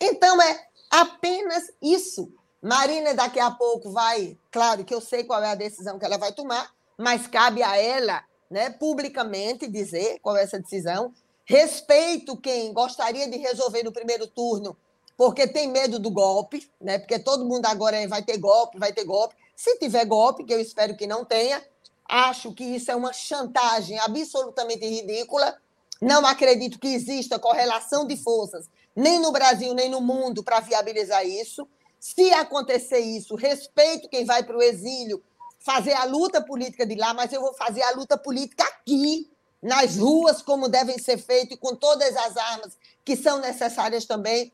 Então, 0.00 0.40
é 0.40 0.66
apenas 0.88 1.64
isso 1.82 2.32
Marina, 2.66 3.14
daqui 3.14 3.38
a 3.38 3.50
pouco, 3.50 3.92
vai. 3.92 4.36
Claro 4.50 4.84
que 4.84 4.92
eu 4.92 5.00
sei 5.00 5.22
qual 5.22 5.40
é 5.40 5.50
a 5.50 5.54
decisão 5.54 6.00
que 6.00 6.04
ela 6.04 6.18
vai 6.18 6.32
tomar, 6.32 6.68
mas 6.98 7.28
cabe 7.28 7.62
a 7.62 7.76
ela, 7.76 8.24
né, 8.50 8.70
publicamente, 8.70 9.68
dizer 9.68 10.18
qual 10.20 10.36
é 10.36 10.42
essa 10.42 10.58
decisão. 10.58 11.14
Respeito 11.44 12.36
quem 12.36 12.72
gostaria 12.72 13.30
de 13.30 13.36
resolver 13.36 13.84
no 13.84 13.92
primeiro 13.92 14.26
turno, 14.26 14.76
porque 15.16 15.46
tem 15.46 15.68
medo 15.68 15.98
do 15.98 16.10
golpe, 16.10 16.70
né? 16.80 16.98
Porque 16.98 17.18
todo 17.18 17.44
mundo 17.44 17.66
agora 17.66 18.06
vai 18.08 18.22
ter 18.22 18.36
golpe, 18.36 18.78
vai 18.78 18.92
ter 18.92 19.04
golpe. 19.04 19.34
Se 19.54 19.78
tiver 19.78 20.04
golpe, 20.04 20.44
que 20.44 20.52
eu 20.52 20.60
espero 20.60 20.96
que 20.96 21.06
não 21.06 21.24
tenha, 21.24 21.64
acho 22.06 22.52
que 22.52 22.62
isso 22.62 22.90
é 22.90 22.96
uma 22.96 23.12
chantagem 23.12 23.98
absolutamente 23.98 24.86
ridícula. 24.86 25.56
Não 26.00 26.26
acredito 26.26 26.78
que 26.78 26.88
exista 26.88 27.38
correlação 27.38 28.06
de 28.06 28.16
forças, 28.16 28.68
nem 28.94 29.18
no 29.18 29.32
Brasil, 29.32 29.72
nem 29.72 29.88
no 29.88 30.02
mundo, 30.02 30.44
para 30.44 30.60
viabilizar 30.60 31.26
isso. 31.26 31.66
Se 31.98 32.30
acontecer 32.34 32.98
isso, 32.98 33.34
respeito 33.34 34.08
quem 34.10 34.26
vai 34.26 34.42
para 34.42 34.56
o 34.56 34.62
exílio 34.62 35.22
fazer 35.58 35.94
a 35.94 36.04
luta 36.04 36.40
política 36.40 36.86
de 36.86 36.94
lá, 36.94 37.14
mas 37.14 37.32
eu 37.32 37.40
vou 37.40 37.54
fazer 37.54 37.82
a 37.82 37.92
luta 37.92 38.16
política 38.16 38.62
aqui, 38.64 39.30
nas 39.60 39.96
ruas, 39.96 40.42
como 40.42 40.68
devem 40.68 40.98
ser 40.98 41.16
feitas, 41.18 41.56
e 41.56 41.60
com 41.60 41.74
todas 41.74 42.14
as 42.14 42.36
armas 42.36 42.76
que 43.04 43.16
são 43.16 43.40
necessárias 43.40 44.04
também 44.04 44.52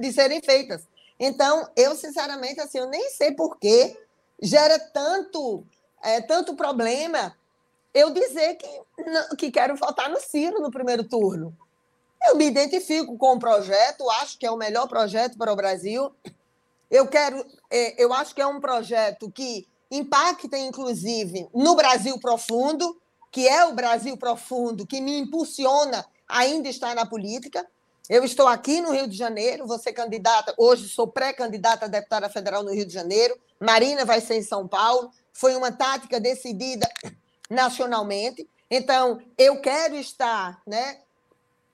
de 0.00 0.12
serem 0.12 0.40
feitas. 0.40 0.86
Então, 1.18 1.68
eu, 1.76 1.94
sinceramente, 1.94 2.60
assim, 2.60 2.78
eu 2.78 2.88
nem 2.88 3.10
sei 3.10 3.32
por 3.32 3.58
que 3.58 3.96
gera 4.42 4.78
tanto, 4.78 5.64
é, 6.02 6.20
tanto 6.20 6.54
problema 6.54 7.36
eu 7.92 8.10
dizer 8.10 8.54
que, 8.54 9.36
que 9.36 9.50
quero 9.50 9.76
votar 9.76 10.08
no 10.08 10.20
Ciro 10.20 10.60
no 10.60 10.70
primeiro 10.70 11.04
turno. 11.04 11.56
Eu 12.26 12.36
me 12.36 12.46
identifico 12.46 13.16
com 13.16 13.34
o 13.34 13.38
projeto, 13.38 14.08
acho 14.10 14.38
que 14.38 14.46
é 14.46 14.50
o 14.50 14.56
melhor 14.56 14.86
projeto 14.88 15.36
para 15.36 15.52
o 15.52 15.56
Brasil. 15.56 16.14
Eu 16.90 17.06
quero, 17.06 17.44
é, 17.70 18.02
eu 18.02 18.12
acho 18.12 18.34
que 18.34 18.40
é 18.40 18.46
um 18.46 18.60
projeto 18.60 19.30
que 19.30 19.66
impacta, 19.90 20.56
inclusive, 20.58 21.48
no 21.54 21.74
Brasil 21.74 22.18
profundo, 22.18 23.00
que 23.30 23.48
é 23.48 23.64
o 23.64 23.74
Brasil 23.74 24.16
profundo 24.16 24.86
que 24.86 25.00
me 25.00 25.18
impulsiona 25.18 26.04
ainda 26.28 26.68
estar 26.68 26.94
na 26.94 27.06
política. 27.06 27.66
Eu 28.10 28.24
estou 28.24 28.48
aqui 28.48 28.80
no 28.80 28.90
Rio 28.90 29.06
de 29.06 29.16
Janeiro, 29.16 29.68
ser 29.78 29.92
candidata, 29.92 30.52
hoje 30.58 30.88
sou 30.88 31.06
pré-candidata 31.06 31.84
a 31.84 31.88
deputada 31.88 32.28
federal 32.28 32.64
no 32.64 32.72
Rio 32.72 32.84
de 32.84 32.92
Janeiro, 32.92 33.38
Marina 33.60 34.04
vai 34.04 34.20
ser 34.20 34.34
em 34.34 34.42
São 34.42 34.66
Paulo, 34.66 35.12
foi 35.32 35.54
uma 35.54 35.70
tática 35.70 36.18
decidida 36.18 36.88
nacionalmente. 37.48 38.50
Então, 38.68 39.20
eu 39.38 39.60
quero 39.60 39.94
estar 39.94 40.60
né, 40.66 40.98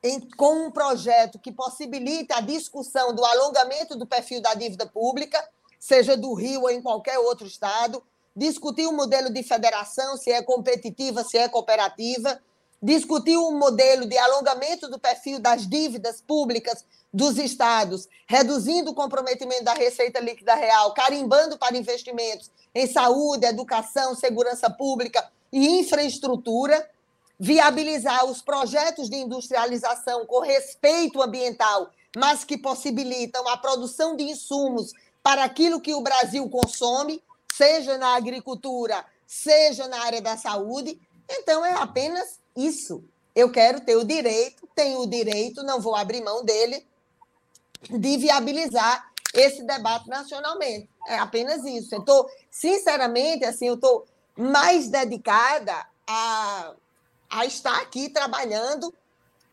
em, 0.03 0.21
com 0.37 0.67
um 0.67 0.71
projeto 0.71 1.39
que 1.39 1.51
possibilite 1.51 2.35
a 2.35 2.43
discussão 2.43 3.15
do 3.15 3.25
alongamento 3.25 3.97
do 3.97 4.07
perfil 4.07 4.43
da 4.43 4.53
dívida 4.53 4.85
pública, 4.85 5.43
seja 5.81 6.19
do 6.19 6.35
Rio 6.35 6.65
ou 6.65 6.71
em 6.71 6.83
qualquer 6.83 7.19
outro 7.19 7.47
estado, 7.47 8.03
discutir 8.37 8.85
o 8.85 8.91
um 8.91 8.97
modelo 8.97 9.33
de 9.33 9.43
federação, 9.43 10.19
se 10.19 10.31
é 10.31 10.43
competitiva, 10.43 11.25
se 11.25 11.39
é 11.39 11.49
cooperativa, 11.49 12.39
discutir 12.87 13.37
um 13.37 13.59
modelo 13.59 14.07
de 14.07 14.17
alongamento 14.17 14.89
do 14.89 14.97
perfil 14.97 15.41
das 15.41 15.69
dívidas 15.69 16.21
públicas 16.21 16.85
dos 17.13 17.37
estados, 17.37 18.09
reduzindo 18.29 18.93
o 18.93 18.95
comprometimento 18.95 19.65
da 19.65 19.75
receita 19.75 20.21
líquida 20.21 20.55
real, 20.55 20.95
carimbando 20.95 21.59
para 21.59 21.77
investimentos 21.77 22.49
em 22.73 22.87
saúde, 22.87 23.45
educação, 23.45 24.15
segurança 24.15 24.71
pública 24.71 25.29
e 25.53 25.81
infraestrutura, 25.81 26.89
viabilizar 27.37 28.25
os 28.25 28.41
projetos 28.41 29.11
de 29.11 29.17
industrialização 29.17 30.25
com 30.25 30.39
respeito 30.39 31.21
ambiental, 31.21 31.91
mas 32.17 32.45
que 32.45 32.57
possibilitam 32.57 33.49
a 33.49 33.57
produção 33.57 34.15
de 34.15 34.23
insumos 34.23 34.93
para 35.25 35.43
aquilo 35.43 35.81
que 35.81 35.93
o 35.93 36.03
Brasil 36.03 36.49
consome, 36.49 37.21
seja 37.53 37.99
na 37.99 38.15
agricultura, 38.15 39.05
seja 39.27 39.89
na 39.89 40.05
área 40.05 40.21
da 40.21 40.37
saúde. 40.37 41.01
Então, 41.29 41.67
é 41.67 41.73
apenas 41.73 42.46
isso. 42.57 43.05
Eu 43.35 43.51
quero 43.51 43.81
ter 43.81 43.97
o 43.97 44.05
direito, 44.05 44.69
tenho 44.75 45.01
o 45.01 45.07
direito, 45.07 45.63
não 45.63 45.81
vou 45.81 45.95
abrir 45.95 46.23
mão 46.23 46.45
dele, 46.45 46.87
de 47.91 48.17
viabilizar 48.17 49.13
esse 49.35 49.63
debate 49.63 50.09
nacionalmente. 50.09 50.89
É 51.07 51.19
apenas 51.19 51.65
isso. 51.65 51.95
Eu 51.95 52.01
estou, 52.01 52.29
sinceramente, 52.51 53.45
assim, 53.45 53.67
eu 53.67 53.75
estou 53.75 54.07
mais 54.37 54.89
dedicada 54.89 55.87
a, 56.07 56.73
a 57.31 57.47
estar 57.47 57.79
aqui 57.81 58.09
trabalhando 58.09 58.93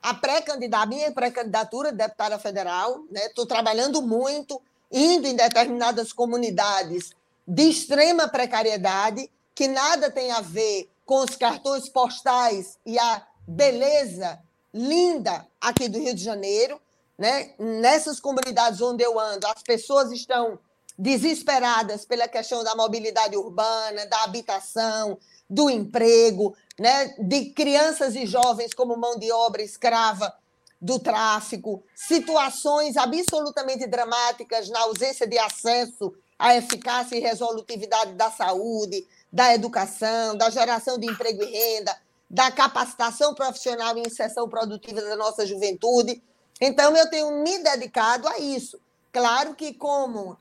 a 0.01 0.13
pré-candidatura, 0.13 0.85
minha 0.85 1.11
pré-candidatura 1.11 1.91
de 1.91 1.97
deputada 1.97 2.37
federal, 2.37 3.05
estou 3.13 3.45
né? 3.45 3.49
trabalhando 3.49 4.01
muito, 4.01 4.61
indo 4.91 5.27
em 5.27 5.35
determinadas 5.35 6.11
comunidades 6.11 7.11
de 7.47 7.63
extrema 7.63 8.27
precariedade, 8.27 9.29
que 9.55 9.67
nada 9.67 10.11
tem 10.11 10.31
a 10.31 10.41
ver 10.41 10.89
com 11.05 11.23
os 11.23 11.35
cartões 11.35 11.89
postais 11.89 12.77
e 12.85 12.97
a 12.97 13.25
beleza 13.47 14.39
linda 14.73 15.45
aqui 15.59 15.87
do 15.87 15.99
Rio 15.99 16.13
de 16.13 16.23
Janeiro. 16.23 16.79
Né? 17.17 17.53
Nessas 17.59 18.19
comunidades 18.19 18.81
onde 18.81 19.03
eu 19.03 19.19
ando, 19.19 19.45
as 19.47 19.61
pessoas 19.61 20.11
estão 20.11 20.57
desesperadas 20.97 22.05
pela 22.05 22.27
questão 22.27 22.63
da 22.63 22.75
mobilidade 22.75 23.35
urbana, 23.35 24.05
da 24.05 24.23
habitação, 24.23 25.17
do 25.49 25.69
emprego, 25.69 26.55
né? 26.79 27.13
de 27.19 27.51
crianças 27.51 28.15
e 28.15 28.25
jovens 28.25 28.73
como 28.73 28.97
mão 28.97 29.17
de 29.17 29.31
obra 29.31 29.61
escrava 29.61 30.33
do 30.81 30.99
tráfico, 30.99 31.81
situações 31.95 32.97
absolutamente 32.97 33.87
dramáticas 33.87 34.69
na 34.69 34.81
ausência 34.81 35.25
de 35.25 35.39
acesso 35.39 36.13
à 36.43 36.57
eficácia 36.57 37.15
e 37.15 37.21
resolutividade 37.21 38.15
da 38.15 38.29
saúde, 38.29 39.07
da 39.31 39.55
educação, 39.55 40.35
da 40.35 40.49
geração 40.49 40.99
de 40.99 41.09
emprego 41.09 41.41
e 41.41 41.45
renda, 41.45 41.97
da 42.29 42.51
capacitação 42.51 43.33
profissional 43.33 43.97
e 43.97 44.01
inserção 44.01 44.49
produtiva 44.49 45.01
da 45.01 45.15
nossa 45.15 45.45
juventude. 45.45 46.21
Então, 46.59 46.97
eu 46.97 47.09
tenho 47.09 47.41
me 47.41 47.59
dedicado 47.59 48.27
a 48.27 48.39
isso. 48.39 48.77
Claro 49.13 49.55
que, 49.55 49.73
como 49.73 50.37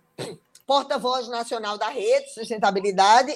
porta-voz 0.67 1.29
nacional 1.29 1.79
da 1.79 1.89
rede 1.89 2.35
Sustentabilidade, 2.35 3.33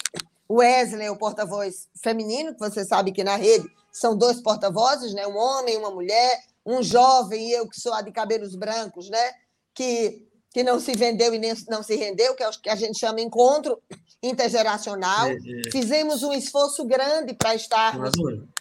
Wesley 0.50 1.06
é 1.06 1.10
o 1.10 1.16
porta-voz 1.16 1.86
feminino, 2.02 2.52
que 2.52 2.58
você 2.58 2.84
sabe 2.84 3.12
que 3.12 3.22
na 3.22 3.36
rede 3.36 3.70
são 3.92 4.18
dois 4.18 4.40
porta-vozes, 4.40 5.14
né? 5.14 5.24
um 5.24 5.36
homem 5.36 5.74
e 5.74 5.78
uma 5.78 5.92
mulher, 5.92 6.42
um 6.66 6.82
jovem 6.82 7.48
e 7.48 7.52
eu 7.52 7.68
que 7.68 7.80
sou 7.80 7.94
a 7.94 8.02
de 8.02 8.10
cabelos 8.10 8.56
brancos, 8.56 9.08
né? 9.08 9.32
que, 9.72 10.26
que 10.56 10.62
não 10.62 10.80
se 10.80 10.96
vendeu 10.96 11.34
e 11.34 11.38
nem, 11.38 11.52
não 11.68 11.82
se 11.82 11.94
rendeu, 11.96 12.34
que 12.34 12.42
é 12.42 12.48
o 12.48 12.50
que 12.50 12.70
a 12.70 12.74
gente 12.74 12.98
chama 12.98 13.20
encontro 13.20 13.78
intergeracional. 14.22 15.26
É, 15.26 15.34
é. 15.34 15.70
Fizemos 15.70 16.22
um 16.22 16.32
esforço 16.32 16.82
grande 16.86 17.34
para 17.34 17.54
estarmos 17.54 18.12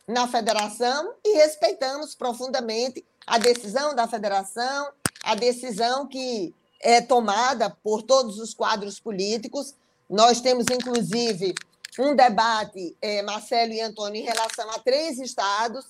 na 0.06 0.28
federação 0.28 1.14
e 1.24 1.38
respeitamos 1.38 2.14
profundamente 2.14 3.02
a 3.26 3.38
decisão 3.38 3.96
da 3.96 4.10
federação, 4.10 4.90
a 5.24 5.36
decisão 5.36 6.06
que 6.06 6.54
é 6.82 7.00
tomada 7.00 7.70
por 7.70 8.04
todos 8.04 8.40
os 8.40 8.54
quadros 8.54 9.00
políticos. 9.00 9.74
Nós 10.10 10.42
temos, 10.42 10.66
inclusive, 10.70 11.56
um 11.98 12.14
debate, 12.14 12.94
é, 13.02 13.22
Marcelo 13.22 13.72
e 13.72 13.80
Antônio, 13.80 14.22
em 14.22 14.26
relação 14.26 14.70
a 14.72 14.80
três 14.80 15.18
estados, 15.18 15.86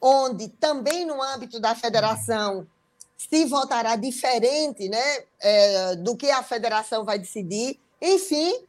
onde 0.00 0.48
também 0.48 1.04
no 1.04 1.22
âmbito 1.22 1.60
da 1.60 1.74
federação 1.74 2.66
se 3.28 3.44
votará 3.44 3.96
diferente 3.96 4.88
né, 4.88 5.18
é, 5.40 5.96
do 5.96 6.16
que 6.16 6.30
a 6.30 6.42
federação 6.42 7.04
vai 7.04 7.18
decidir. 7.18 7.78
Enfim, 8.00 8.64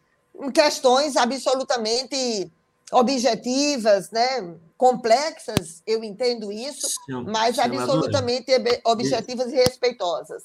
questões 0.53 1.15
absolutamente 1.15 2.51
objetivas, 2.91 4.11
né, 4.11 4.53
complexas, 4.75 5.81
eu 5.87 6.03
entendo 6.03 6.51
isso, 6.51 6.85
mas 7.25 7.57
absolutamente 7.57 8.51
objetivas 8.83 9.47
deixa, 9.47 9.61
e 9.61 9.65
respeitosas. 9.65 10.43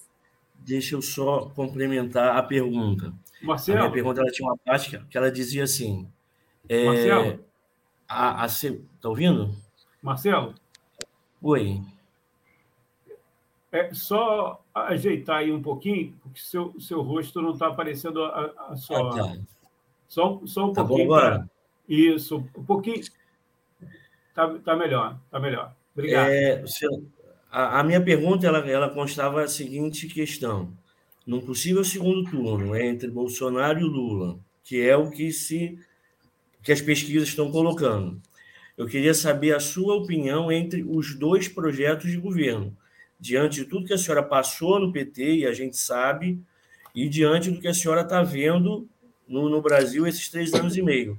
Deixa 0.55 0.95
eu 0.95 1.03
só 1.03 1.51
complementar 1.57 2.37
a 2.37 2.43
pergunta. 2.45 3.13
Marcelo. 3.43 3.79
A 3.79 3.81
minha 3.83 3.93
pergunta 3.93 4.21
ela 4.21 4.31
tinha 4.31 4.49
uma 4.49 4.57
parte 4.57 5.05
que 5.11 5.19
ela 5.19 5.33
dizia 5.33 5.65
assim: 5.65 6.09
é, 6.69 6.85
Marcelo. 6.85 7.45
A, 8.09 8.45
a, 8.45 8.49
tá 8.49 9.09
ouvindo? 9.09 9.53
Marcelo. 10.01 10.55
Oi. 11.43 11.83
É 13.73 13.93
só 13.93 14.65
ajeitar 14.75 15.39
aí 15.39 15.53
um 15.53 15.61
pouquinho, 15.61 16.15
porque 16.23 16.41
seu, 16.41 16.75
seu 16.81 17.03
rosto 17.03 17.43
não 17.43 17.53
está 17.53 17.67
aparecendo 17.67 18.23
a, 18.25 18.53
a 18.69 18.77
sua. 18.77 19.11
Ah, 19.11 19.17
tá. 19.17 19.39
Só, 20.09 20.41
só 20.45 20.71
um 20.71 20.73
tá 20.73 20.85
pouquinho. 20.85 21.09
Bom 21.09 21.15
agora? 21.15 21.51
Isso, 21.89 22.45
um 22.57 22.65
pouquinho. 22.65 23.03
Tá, 24.35 24.49
tá 24.59 24.77
melhor, 24.77 25.19
tá 25.31 25.41
melhor. 25.41 25.75
Obrigado. 25.95 26.29
É, 26.31 26.65
a, 27.51 27.81
a, 27.81 27.85
minha 27.85 28.01
pergunta 28.03 28.47
ela, 28.47 28.59
ela 28.69 28.91
constava 28.91 29.43
a 29.43 29.49
seguinte 29.49 30.07
questão: 30.09 30.73
num 31.27 31.41
possível 31.41 31.83
segundo 31.83 32.31
turno 32.31 32.77
entre 32.77 33.09
Bolsonaro 33.09 33.81
e 33.81 33.85
Lula, 33.85 34.39
que 34.63 34.81
é 34.87 34.97
o 34.97 35.11
que 35.11 35.33
se 35.33 35.79
que 36.63 36.73
as 36.73 36.81
pesquisas 36.81 37.29
estão 37.29 37.51
colocando, 37.53 38.21
eu 38.77 38.87
queria 38.87 39.15
saber 39.15 39.55
a 39.55 39.61
sua 39.61 39.95
opinião 39.95 40.51
entre 40.51 40.83
os 40.83 41.15
dois 41.15 41.47
projetos 41.47 42.11
de 42.11 42.17
governo, 42.17 42.77
diante 43.19 43.57
de 43.57 43.65
tudo 43.65 43.87
que 43.87 43.95
a 43.95 43.99
senhora 43.99 44.23
passou 44.23 44.79
no 44.79 44.93
PT 44.93 45.37
e 45.37 45.47
a 45.47 45.53
gente 45.53 45.77
sabe, 45.77 46.41
e 46.95 47.09
diante 47.09 47.51
do 47.51 47.61
que 47.61 47.69
a 47.69 47.75
senhora 47.75 48.03
está 48.03 48.23
vendo 48.23 48.89
no, 49.27 49.49
no 49.49 49.61
Brasil 49.61 50.07
esses 50.07 50.29
três 50.29 50.53
anos 50.55 50.77
e 50.77 50.83
meio. 50.83 51.19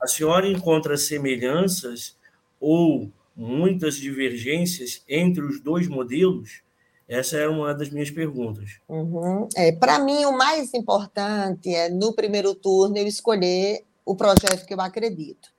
A 0.00 0.06
senhora 0.06 0.46
encontra 0.46 0.96
semelhanças 0.96 2.16
ou 2.60 3.10
muitas 3.34 3.96
divergências 3.96 5.02
entre 5.08 5.42
os 5.44 5.60
dois 5.60 5.88
modelos? 5.88 6.62
Essa 7.08 7.38
era 7.38 7.50
uma 7.50 7.74
das 7.74 7.88
minhas 7.88 8.10
perguntas. 8.10 8.78
Uhum. 8.88 9.48
É, 9.56 9.72
Para 9.72 9.98
mim, 9.98 10.24
o 10.26 10.36
mais 10.36 10.74
importante 10.74 11.74
é, 11.74 11.88
no 11.88 12.12
primeiro 12.12 12.54
turno, 12.54 12.98
eu 12.98 13.06
escolher 13.06 13.84
o 14.04 14.14
projeto 14.14 14.66
que 14.66 14.74
eu 14.74 14.80
acredito. 14.80 15.50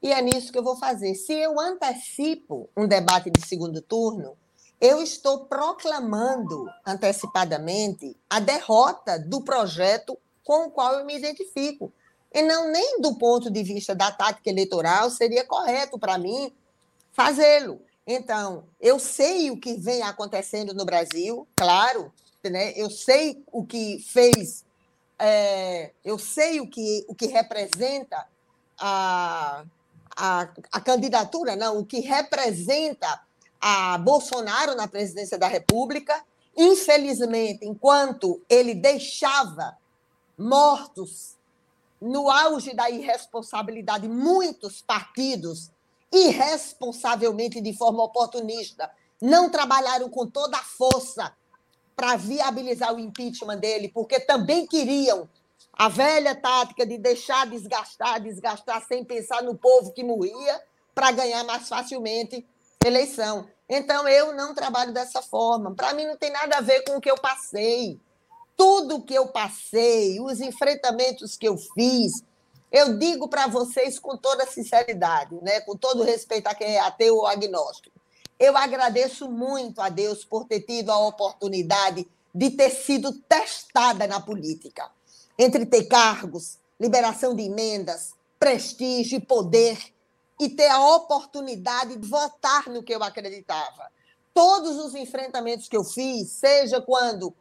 E 0.00 0.12
é 0.12 0.22
nisso 0.22 0.52
que 0.52 0.58
eu 0.58 0.62
vou 0.62 0.76
fazer. 0.76 1.14
Se 1.14 1.32
eu 1.32 1.58
antecipo 1.58 2.68
um 2.76 2.86
debate 2.86 3.30
de 3.30 3.44
segundo 3.46 3.82
turno, 3.82 4.36
eu 4.80 5.02
estou 5.02 5.46
proclamando 5.46 6.66
antecipadamente 6.86 8.16
a 8.30 8.38
derrota 8.38 9.18
do 9.18 9.40
projeto 9.40 10.16
com 10.44 10.66
o 10.66 10.70
qual 10.70 10.94
eu 10.94 11.04
me 11.04 11.16
identifico. 11.16 11.92
E 12.32 12.42
não 12.42 12.70
nem 12.70 13.00
do 13.00 13.16
ponto 13.16 13.50
de 13.50 13.62
vista 13.62 13.94
da 13.94 14.12
tática 14.12 14.48
eleitoral 14.48 15.10
seria 15.10 15.44
correto 15.44 15.98
para 15.98 16.16
mim 16.18 16.52
fazê-lo. 17.12 17.80
Então, 18.06 18.64
eu 18.80 18.98
sei 18.98 19.50
o 19.50 19.58
que 19.58 19.74
vem 19.74 20.02
acontecendo 20.02 20.72
no 20.72 20.84
Brasil, 20.84 21.46
claro, 21.56 22.12
né? 22.42 22.72
eu 22.74 22.88
sei 22.88 23.44
o 23.52 23.66
que 23.66 23.98
fez, 23.98 24.64
é, 25.18 25.90
eu 26.02 26.18
sei 26.18 26.60
o 26.60 26.66
que, 26.66 27.04
o 27.06 27.14
que 27.14 27.26
representa 27.26 28.26
a, 28.78 29.64
a, 30.16 30.48
a 30.72 30.80
candidatura, 30.80 31.54
não, 31.54 31.78
o 31.78 31.84
que 31.84 32.00
representa 32.00 33.20
a 33.60 33.98
Bolsonaro 33.98 34.74
na 34.74 34.86
presidência 34.86 35.38
da 35.38 35.48
República. 35.48 36.24
Infelizmente, 36.56 37.64
enquanto 37.64 38.40
ele 38.48 38.74
deixava 38.74 39.76
mortos 40.36 41.36
no 42.00 42.30
auge 42.30 42.74
da 42.74 42.88
irresponsabilidade 42.88 44.08
muitos 44.08 44.80
partidos 44.82 45.70
irresponsavelmente 46.12 47.60
de 47.60 47.72
forma 47.76 48.02
oportunista, 48.02 48.90
não 49.20 49.50
trabalharam 49.50 50.08
com 50.08 50.26
toda 50.26 50.56
a 50.56 50.62
força 50.62 51.32
para 51.94 52.16
viabilizar 52.16 52.94
o 52.94 53.00
impeachment 53.00 53.58
dele, 53.58 53.88
porque 53.88 54.20
também 54.20 54.66
queriam 54.66 55.28
a 55.72 55.88
velha 55.88 56.34
tática 56.34 56.86
de 56.86 56.96
deixar 56.96 57.46
desgastar, 57.46 58.20
desgastar 58.20 58.84
sem 58.86 59.04
pensar 59.04 59.42
no 59.42 59.56
povo 59.56 59.92
que 59.92 60.04
morria 60.04 60.62
para 60.94 61.10
ganhar 61.10 61.44
mais 61.44 61.68
facilmente 61.68 62.46
eleição. 62.88 63.46
Então 63.68 64.08
eu 64.08 64.34
não 64.34 64.54
trabalho 64.54 64.92
dessa 64.92 65.22
forma. 65.22 65.74
Para 65.74 65.92
mim 65.94 66.06
não 66.06 66.16
tem 66.16 66.30
nada 66.30 66.56
a 66.56 66.60
ver 66.60 66.82
com 66.82 66.96
o 66.96 67.00
que 67.00 67.10
eu 67.10 67.16
passei. 67.16 68.00
Tudo 68.56 69.02
que 69.02 69.14
eu 69.14 69.28
passei, 69.28 70.20
os 70.20 70.40
enfrentamentos 70.40 71.36
que 71.36 71.46
eu 71.46 71.56
fiz, 71.56 72.24
eu 72.72 72.98
digo 72.98 73.28
para 73.28 73.46
vocês 73.46 73.98
com 73.98 74.16
toda 74.16 74.46
sinceridade, 74.46 75.36
né? 75.42 75.60
com 75.60 75.76
todo 75.76 76.02
respeito 76.02 76.48
a 76.48 76.54
quem 76.54 76.76
é 76.76 76.80
ateu 76.80 77.16
ou 77.16 77.26
agnóstico. 77.26 77.98
Eu 78.38 78.56
agradeço 78.56 79.28
muito 79.28 79.80
a 79.80 79.88
Deus 79.88 80.24
por 80.24 80.44
ter 80.44 80.60
tido 80.60 80.90
a 80.90 81.06
oportunidade 81.06 82.06
de 82.34 82.50
ter 82.50 82.70
sido 82.70 83.12
testada 83.12 84.06
na 84.06 84.20
política. 84.20 84.90
Entre 85.38 85.66
ter 85.66 85.84
cargos, 85.84 86.58
liberação 86.78 87.34
de 87.34 87.42
emendas, 87.42 88.12
prestígio 88.38 89.16
e 89.18 89.20
poder, 89.20 89.78
e 90.38 90.48
ter 90.48 90.68
a 90.68 90.94
oportunidade 90.94 91.96
de 91.96 92.08
votar 92.08 92.68
no 92.68 92.82
que 92.82 92.94
eu 92.94 93.02
acreditava. 93.02 93.90
Todos 94.32 94.76
os 94.76 94.94
enfrentamentos 94.94 95.68
que 95.68 95.76
eu 95.76 95.82
fiz, 95.82 96.30
seja 96.30 96.80
quando 96.80 97.34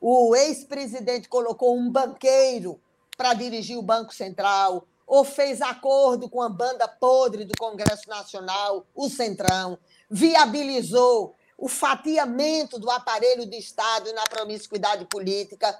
o 0.00 0.36
ex-presidente 0.36 1.28
colocou 1.28 1.76
um 1.76 1.90
banqueiro 1.90 2.78
para 3.16 3.32
dirigir 3.32 3.78
o 3.78 3.82
Banco 3.82 4.14
Central, 4.14 4.86
ou 5.06 5.24
fez 5.24 5.62
acordo 5.62 6.28
com 6.28 6.42
a 6.42 6.48
banda 6.48 6.88
podre 6.88 7.44
do 7.44 7.56
Congresso 7.58 8.08
Nacional, 8.08 8.86
o 8.94 9.08
Centrão, 9.08 9.78
viabilizou 10.10 11.34
o 11.56 11.68
fatiamento 11.68 12.78
do 12.78 12.90
aparelho 12.90 13.46
de 13.46 13.56
Estado 13.56 14.12
na 14.12 14.24
promiscuidade 14.24 15.04
política. 15.06 15.78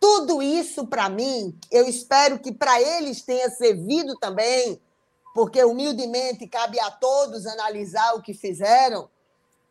Tudo 0.00 0.42
isso, 0.42 0.86
para 0.86 1.08
mim, 1.08 1.56
eu 1.70 1.86
espero 1.86 2.38
que 2.38 2.52
para 2.52 2.80
eles 2.80 3.22
tenha 3.22 3.48
servido 3.50 4.16
também, 4.18 4.80
porque 5.34 5.62
humildemente 5.64 6.46
cabe 6.46 6.78
a 6.80 6.90
todos 6.90 7.46
analisar 7.46 8.14
o 8.14 8.22
que 8.22 8.34
fizeram. 8.34 9.08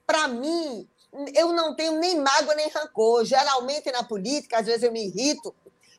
Para 0.05 0.27
mim, 0.27 0.87
eu 1.33 1.53
não 1.53 1.75
tenho 1.75 1.99
nem 1.99 2.19
mágoa 2.19 2.55
nem 2.55 2.69
rancor. 2.69 3.25
Geralmente 3.25 3.91
na 3.91 4.03
política, 4.03 4.59
às 4.59 4.65
vezes 4.65 4.83
eu 4.83 4.91
me 4.91 5.07
irrito 5.07 5.53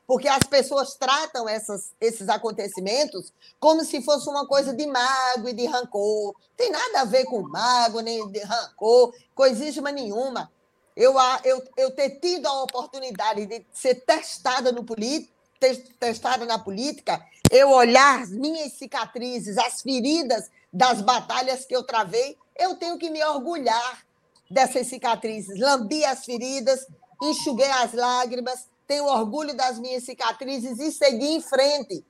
porque 0.05 0.27
as 0.27 0.43
pessoas 0.43 0.95
tratam 0.95 1.47
essas, 1.47 1.93
esses 1.99 2.27
acontecimentos 2.27 3.31
como 3.59 3.83
se 3.83 4.01
fosse 4.01 4.29
uma 4.29 4.45
coisa 4.45 4.73
de 4.73 4.85
mágoa 4.85 5.49
e 5.49 5.53
de 5.53 5.65
rancor. 5.65 6.35
Tem 6.57 6.69
nada 6.69 7.01
a 7.01 7.05
ver 7.05 7.25
com 7.25 7.41
mágoa, 7.41 8.01
nem 8.01 8.27
de 8.29 8.39
rancor, 8.39 9.13
coisíssima 9.33 9.91
nenhuma. 9.91 10.51
Eu, 10.95 11.15
eu, 11.43 11.63
eu 11.77 11.91
ter 11.91 12.19
tido 12.19 12.45
a 12.47 12.63
oportunidade 12.63 13.45
de 13.45 13.65
ser 13.73 13.95
testada, 14.05 14.71
no 14.71 14.85
testada 15.99 16.45
na 16.45 16.59
política, 16.59 17.23
eu 17.53 17.69
olhar 17.69 18.19
as 18.19 18.31
minhas 18.31 18.73
cicatrizes, 18.73 19.59
as 19.59 19.79
feridas 19.79 20.49
das 20.73 21.01
batalhas 21.01 21.65
que 21.65 21.75
eu 21.75 21.83
travei, 21.83 22.35
eu 22.57 22.75
tenho 22.77 22.97
que 22.97 23.11
me 23.11 23.23
orgulhar 23.23 24.03
dessas 24.49 24.87
cicatrizes. 24.87 25.59
Lambi 25.59 26.03
as 26.03 26.25
feridas, 26.25 26.87
enxuguei 27.21 27.69
as 27.69 27.93
lágrimas, 27.93 28.67
tenho 28.87 29.05
orgulho 29.05 29.55
das 29.55 29.77
minhas 29.77 30.03
cicatrizes 30.03 30.79
e 30.79 30.91
segui 30.91 31.35
em 31.35 31.41
frente, 31.41 32.03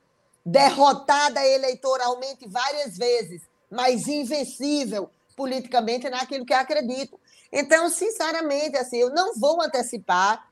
derrotada 0.46 1.46
eleitoralmente 1.46 2.48
várias 2.48 2.96
vezes, 2.96 3.42
mas 3.70 4.08
invencível 4.08 5.10
politicamente 5.36 6.08
naquilo 6.08 6.46
que 6.46 6.54
acredito. 6.54 7.20
Então, 7.52 7.90
sinceramente, 7.90 8.78
assim, 8.78 8.96
eu 8.96 9.10
não 9.10 9.34
vou 9.34 9.60
antecipar. 9.60 10.48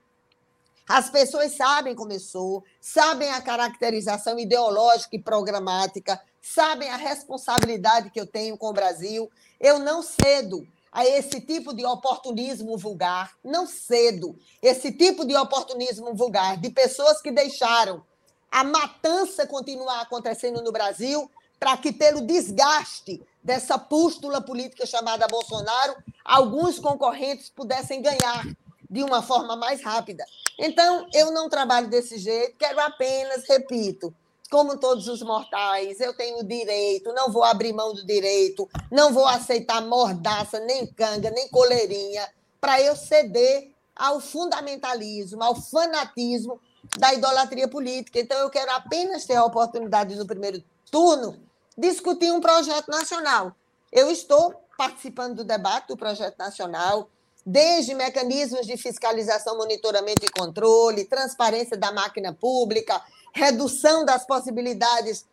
As 0.93 1.09
pessoas 1.09 1.57
sabem 1.57 1.95
como 1.95 2.13
eu 2.13 2.21
sou, 2.21 2.63
sabem 2.79 3.31
a 3.31 3.41
caracterização 3.41 4.39
ideológica 4.39 5.17
e 5.17 5.19
programática, 5.19 6.21
sabem 6.39 6.91
a 6.91 6.97
responsabilidade 6.97 8.11
que 8.11 8.21
eu 8.21 8.27
tenho 8.27 8.59
com 8.59 8.67
o 8.67 8.75
Brasil. 8.75 9.31
Eu 9.59 9.79
não 9.79 10.03
cedo 10.03 10.69
a 10.93 11.07
esse 11.07 11.41
tipo 11.41 11.73
de 11.73 11.83
oportunismo 11.87 12.77
vulgar, 12.77 13.33
não 13.43 13.67
cedo, 13.67 14.39
esse 14.61 14.93
tipo 14.93 15.25
de 15.25 15.35
oportunismo 15.35 16.15
vulgar 16.15 16.59
de 16.59 16.69
pessoas 16.69 17.23
que 17.23 17.31
deixaram 17.31 18.05
a 18.51 18.63
matança 18.63 19.47
continuar 19.47 20.03
acontecendo 20.03 20.61
no 20.61 20.71
Brasil 20.71 21.31
para 21.59 21.75
que, 21.79 21.91
pelo 21.91 22.21
desgaste 22.21 23.23
dessa 23.43 23.79
pústula 23.79 24.43
política 24.43 24.85
chamada 24.85 25.27
Bolsonaro, 25.27 25.97
alguns 26.23 26.79
concorrentes 26.79 27.49
pudessem 27.49 28.03
ganhar 28.03 28.45
de 28.93 29.03
uma 29.03 29.23
forma 29.23 29.57
mais 29.57 29.83
rápida. 29.83 30.23
Então, 30.59 31.07
eu 31.15 31.33
não 31.33 31.49
trabalho 31.49 31.89
desse 31.89 32.19
jeito, 32.19 32.59
quero 32.59 32.79
apenas, 32.79 33.49
repito, 33.49 34.15
como 34.51 34.77
todos 34.77 35.09
os 35.09 35.23
mortais, 35.23 35.99
eu 35.99 36.13
tenho 36.13 36.45
direito, 36.45 37.11
não 37.15 37.33
vou 37.33 37.43
abrir 37.43 37.73
mão 37.73 37.95
do 37.95 38.05
direito, 38.05 38.69
não 38.91 39.11
vou 39.11 39.27
aceitar 39.27 39.81
mordaça, 39.81 40.61
nem 40.61 40.87
canga, 40.87 41.31
nem 41.31 41.49
coleirinha, 41.49 42.29
para 42.61 42.83
eu 42.83 42.95
ceder 42.95 43.71
ao 43.97 44.21
fundamentalismo, 44.21 45.43
ao 45.43 45.55
fanatismo 45.55 46.61
da 46.99 47.15
idolatria 47.15 47.67
política. 47.67 48.21
Então, 48.21 48.39
eu 48.41 48.51
quero 48.51 48.73
apenas 48.73 49.25
ter 49.25 49.37
a 49.37 49.45
oportunidade 49.45 50.15
no 50.17 50.27
primeiro 50.27 50.63
turno 50.91 51.41
discutir 51.79 52.31
um 52.31 52.43
projeto 52.43 52.89
nacional. 52.89 53.57
Eu 53.91 54.11
estou 54.11 54.55
participando 54.77 55.37
do 55.37 55.45
debate 55.45 55.89
do 55.89 55.97
projeto 55.97 56.37
nacional, 56.37 57.09
desde 57.45 57.95
mecanismos 57.95 58.67
de 58.67 58.77
fiscalização, 58.77 59.57
monitoramento 59.57 60.25
e 60.25 60.31
controle, 60.31 61.05
transparência 61.05 61.77
da 61.77 61.93
máquina 61.93 62.33
pública, 62.33 63.03
redução 63.35 64.05
das 64.05 64.25
possibilidades 64.25 65.27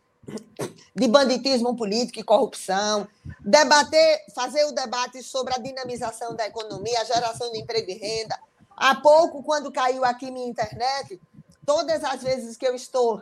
de 0.96 1.08
banditismo 1.08 1.76
político 1.76 2.20
e 2.20 2.24
corrupção, 2.24 3.08
debater, 3.40 4.26
fazer 4.36 4.66
o 4.66 4.72
debate 4.72 5.24
sobre 5.24 5.54
a 5.54 5.58
dinamização 5.58 6.36
da 6.36 6.48
economia, 6.48 7.02
a 7.02 7.06
geração 7.06 7.52
de 7.52 7.60
emprego 7.60 7.90
e 7.90 7.96
renda. 7.96 8.38
Há 8.76 8.96
pouco, 8.96 9.44
quando 9.44 9.72
caiu 9.72 10.04
aqui 10.04 10.32
minha 10.32 10.48
internet, 10.48 11.20
todas 11.66 12.04
as 12.04 12.22
vezes 12.22 12.58
que 12.58 12.68
eu 12.68 12.76
estou 12.76 13.22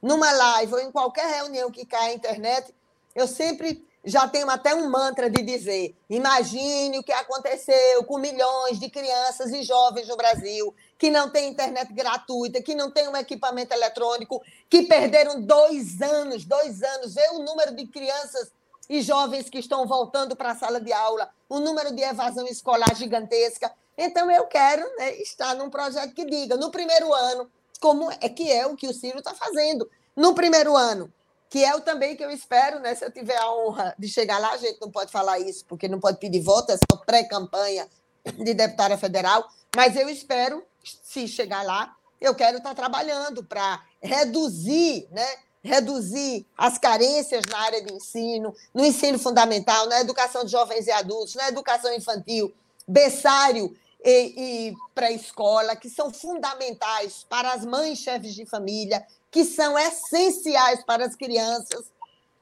numa 0.00 0.30
live 0.30 0.74
ou 0.74 0.80
em 0.80 0.90
qualquer 0.90 1.26
reunião 1.26 1.70
que 1.70 1.84
cai 1.84 2.10
a 2.10 2.14
internet, 2.14 2.74
eu 3.14 3.26
sempre 3.26 3.86
já 4.04 4.26
tenho 4.26 4.48
até 4.48 4.74
um 4.74 4.88
mantra 4.88 5.28
de 5.28 5.42
dizer: 5.42 5.94
imagine 6.08 6.98
o 6.98 7.02
que 7.02 7.12
aconteceu 7.12 8.04
com 8.04 8.18
milhões 8.18 8.78
de 8.78 8.88
crianças 8.88 9.50
e 9.52 9.62
jovens 9.62 10.08
no 10.08 10.16
Brasil 10.16 10.74
que 11.00 11.10
não 11.10 11.30
têm 11.30 11.48
internet 11.48 11.92
gratuita, 11.94 12.62
que 12.62 12.74
não 12.74 12.90
têm 12.90 13.08
um 13.08 13.16
equipamento 13.16 13.72
eletrônico, 13.72 14.42
que 14.68 14.82
perderam 14.82 15.40
dois 15.40 16.00
anos, 16.02 16.44
dois 16.44 16.82
anos. 16.82 17.14
Vê 17.14 17.26
o 17.30 17.38
número 17.38 17.74
de 17.74 17.86
crianças 17.86 18.52
e 18.86 19.00
jovens 19.00 19.48
que 19.48 19.58
estão 19.58 19.86
voltando 19.86 20.36
para 20.36 20.50
a 20.50 20.56
sala 20.56 20.78
de 20.78 20.92
aula, 20.92 21.30
o 21.48 21.58
número 21.58 21.94
de 21.94 22.02
evasão 22.02 22.46
escolar 22.46 22.94
gigantesca. 22.94 23.72
Então, 23.96 24.30
eu 24.30 24.44
quero 24.46 24.82
né, 24.96 25.14
estar 25.22 25.54
num 25.54 25.70
projeto 25.70 26.12
que 26.12 26.24
diga, 26.24 26.56
no 26.56 26.70
primeiro 26.70 27.14
ano, 27.14 27.50
como 27.80 28.10
é 28.10 28.28
que 28.28 28.52
é 28.52 28.66
o 28.66 28.76
que 28.76 28.86
o 28.86 28.92
Ciro 28.92 29.20
está 29.20 29.34
fazendo. 29.34 29.88
No 30.14 30.34
primeiro 30.34 30.76
ano, 30.76 31.10
que 31.50 31.64
é 31.64 31.74
o 31.74 31.80
também 31.80 32.16
que 32.16 32.24
eu 32.24 32.30
espero, 32.30 32.78
né? 32.78 32.94
Se 32.94 33.04
eu 33.04 33.10
tiver 33.10 33.36
a 33.36 33.52
honra 33.52 33.94
de 33.98 34.08
chegar 34.08 34.38
lá, 34.38 34.52
a 34.52 34.56
gente 34.56 34.80
não 34.80 34.90
pode 34.90 35.10
falar 35.10 35.40
isso, 35.40 35.64
porque 35.66 35.88
não 35.88 35.98
pode 35.98 36.18
pedir 36.18 36.40
voto, 36.40 36.70
é 36.70 36.76
só 36.76 36.96
pré-campanha 36.96 37.88
de 38.24 38.54
deputada 38.54 38.96
federal, 38.96 39.46
mas 39.74 39.96
eu 39.96 40.08
espero, 40.08 40.62
se 40.82 41.26
chegar 41.26 41.64
lá, 41.64 41.94
eu 42.20 42.34
quero 42.34 42.58
estar 42.58 42.74
trabalhando 42.74 43.42
para 43.42 43.82
reduzir 44.00 45.08
né, 45.10 45.26
reduzir 45.62 46.46
as 46.56 46.78
carências 46.78 47.44
na 47.50 47.58
área 47.58 47.82
de 47.82 47.92
ensino, 47.92 48.54
no 48.72 48.84
ensino 48.84 49.18
fundamental, 49.18 49.86
na 49.86 50.00
educação 50.00 50.44
de 50.44 50.52
jovens 50.52 50.86
e 50.86 50.90
adultos, 50.90 51.34
na 51.34 51.48
educação 51.48 51.92
infantil, 51.92 52.52
berçário 52.88 53.76
e, 54.02 54.68
e 54.70 54.74
pré-escola, 54.94 55.76
que 55.76 55.90
são 55.90 56.12
fundamentais 56.12 57.26
para 57.28 57.52
as 57.52 57.64
mães 57.64 57.98
chefes 57.98 58.34
de 58.34 58.46
família, 58.46 59.06
que 59.30 59.44
são 59.44 59.78
essenciais 59.78 60.82
para 60.84 61.06
as 61.06 61.14
crianças, 61.14 61.84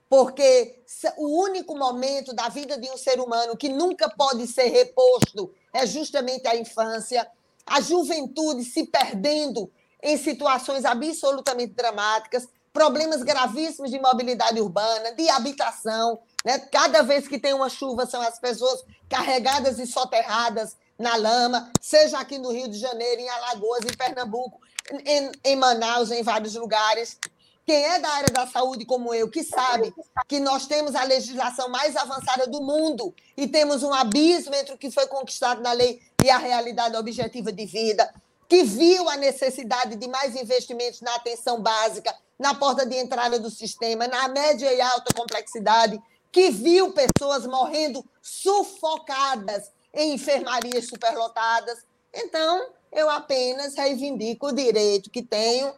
porque 0.09 0.83
o 1.17 1.43
único 1.43 1.77
momento 1.77 2.33
da 2.33 2.49
vida 2.49 2.79
de 2.79 2.89
um 2.91 2.97
ser 2.97 3.21
humano 3.21 3.57
que 3.57 3.69
nunca 3.69 4.09
pode 4.09 4.47
ser 4.47 4.69
reposto 4.69 5.53
é 5.73 5.87
justamente 5.87 6.49
a 6.49 6.57
infância, 6.57 7.29
a 7.67 7.81
juventude 7.81 8.65
se 8.65 8.87
perdendo 8.87 9.71
em 10.03 10.17
situações 10.17 10.85
absolutamente 10.85 11.75
dramáticas, 11.75 12.49
problemas 12.73 13.23
gravíssimos 13.23 13.91
de 13.91 13.99
mobilidade 13.99 14.61
urbana, 14.61 15.13
de 15.13 15.29
habitação. 15.29 16.21
Né? 16.45 16.59
Cada 16.59 17.03
vez 17.03 17.29
que 17.29 17.39
tem 17.39 17.53
uma 17.53 17.69
chuva, 17.69 18.07
são 18.07 18.23
as 18.23 18.39
pessoas 18.39 18.85
carregadas 19.09 19.79
e 19.79 19.87
soterradas 19.87 20.77
na 20.99 21.17
lama, 21.17 21.71
seja 21.81 22.19
aqui 22.19 22.39
no 22.39 22.51
Rio 22.51 22.69
de 22.69 22.79
Janeiro, 22.79 23.21
em 23.21 23.29
Alagoas, 23.29 23.85
em 23.85 23.97
Pernambuco, 23.97 24.61
em, 25.05 25.33
em 25.45 25.57
Manaus, 25.57 26.11
em 26.11 26.23
vários 26.23 26.55
lugares. 26.55 27.19
Quem 27.67 27.85
é 27.85 27.99
da 27.99 28.09
área 28.09 28.33
da 28.33 28.47
saúde, 28.47 28.87
como 28.87 29.13
eu, 29.13 29.29
que 29.29 29.45
sabe 29.45 29.95
que 30.27 30.41
nós 30.41 30.67
temos 30.67 30.95
a 30.95 31.05
legislação 31.05 31.69
mais 31.69 31.97
avançada 31.97 32.47
do 32.47 32.63
mundo 32.63 33.15
e 33.37 33.47
temos 33.47 33.83
um 33.83 33.93
abismo 33.93 34.55
entre 34.55 34.75
o 34.75 34.79
que 34.79 34.91
foi 34.91 35.07
conquistado 35.07 35.61
na 35.61 35.73
lei 35.73 36.01
e 36.25 36.31
a 36.31 36.39
realidade 36.39 36.97
objetiva 36.97 37.53
de 37.53 37.67
vida, 37.67 38.11
que 38.49 38.63
viu 38.63 39.07
a 39.11 39.19
necessidade 39.19 39.97
de 39.97 40.09
mais 40.09 40.35
investimentos 40.35 41.03
na 41.03 41.15
atenção 41.17 41.61
básica, 41.61 42.15
na 42.39 42.55
porta 42.55 42.87
de 42.87 42.97
entrada 42.97 43.39
do 43.39 43.51
sistema, 43.51 44.09
na 44.09 44.29
média 44.29 44.73
e 44.73 44.81
alta 44.81 45.13
complexidade, 45.13 46.01
que 46.33 46.51
viu 46.51 46.95
pessoas 46.95 47.47
morrendo 47.47 48.03
sufocadas 48.23 49.71
em 49.93 50.15
enfermarias 50.15 50.87
superlotadas. 50.87 51.85
Então, 52.15 52.71
eu 52.93 53.09
apenas 53.11 53.75
reivindico 53.75 54.49
o 54.49 54.53
direito 54.53 55.11
que 55.11 55.23
tenho 55.23 55.73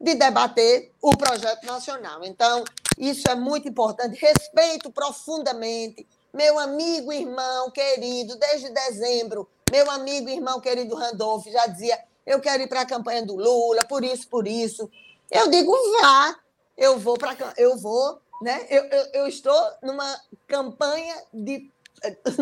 de 0.00 0.14
debater 0.14 0.92
o 1.00 1.16
projeto 1.16 1.64
nacional. 1.64 2.22
Então, 2.24 2.64
isso 2.98 3.28
é 3.30 3.34
muito 3.34 3.68
importante. 3.68 4.18
Respeito 4.20 4.90
profundamente 4.90 6.06
meu 6.36 6.58
amigo, 6.58 7.10
irmão 7.10 7.70
querido, 7.70 8.36
desde 8.36 8.68
dezembro, 8.68 9.48
meu 9.72 9.90
amigo, 9.90 10.28
irmão 10.28 10.60
querido 10.60 10.94
Randolph 10.94 11.46
já 11.46 11.66
dizia: 11.66 11.98
eu 12.26 12.40
quero 12.40 12.62
ir 12.62 12.68
para 12.68 12.82
a 12.82 12.86
campanha 12.86 13.24
do 13.24 13.36
Lula, 13.36 13.82
por 13.86 14.04
isso, 14.04 14.28
por 14.28 14.46
isso. 14.46 14.90
Eu 15.30 15.48
digo: 15.48 15.72
vá, 15.98 16.36
eu 16.76 16.98
vou 16.98 17.16
para. 17.16 17.34
Eu 17.56 17.78
vou, 17.78 18.20
né? 18.42 18.66
Eu, 18.68 18.84
eu, 18.84 19.06
eu 19.14 19.26
estou 19.26 19.58
numa 19.82 20.20
campanha 20.46 21.16
de. 21.32 21.70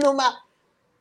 numa 0.03 0.43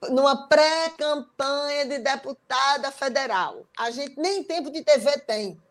numa 0.09 0.47
pré-campanha 0.47 1.85
de 1.85 1.99
deputada 1.99 2.91
federal. 2.91 3.65
A 3.77 3.91
gente 3.91 4.19
nem 4.19 4.43
tempo 4.43 4.69
de 4.69 4.83
TV 4.83 5.17
tem. 5.19 5.61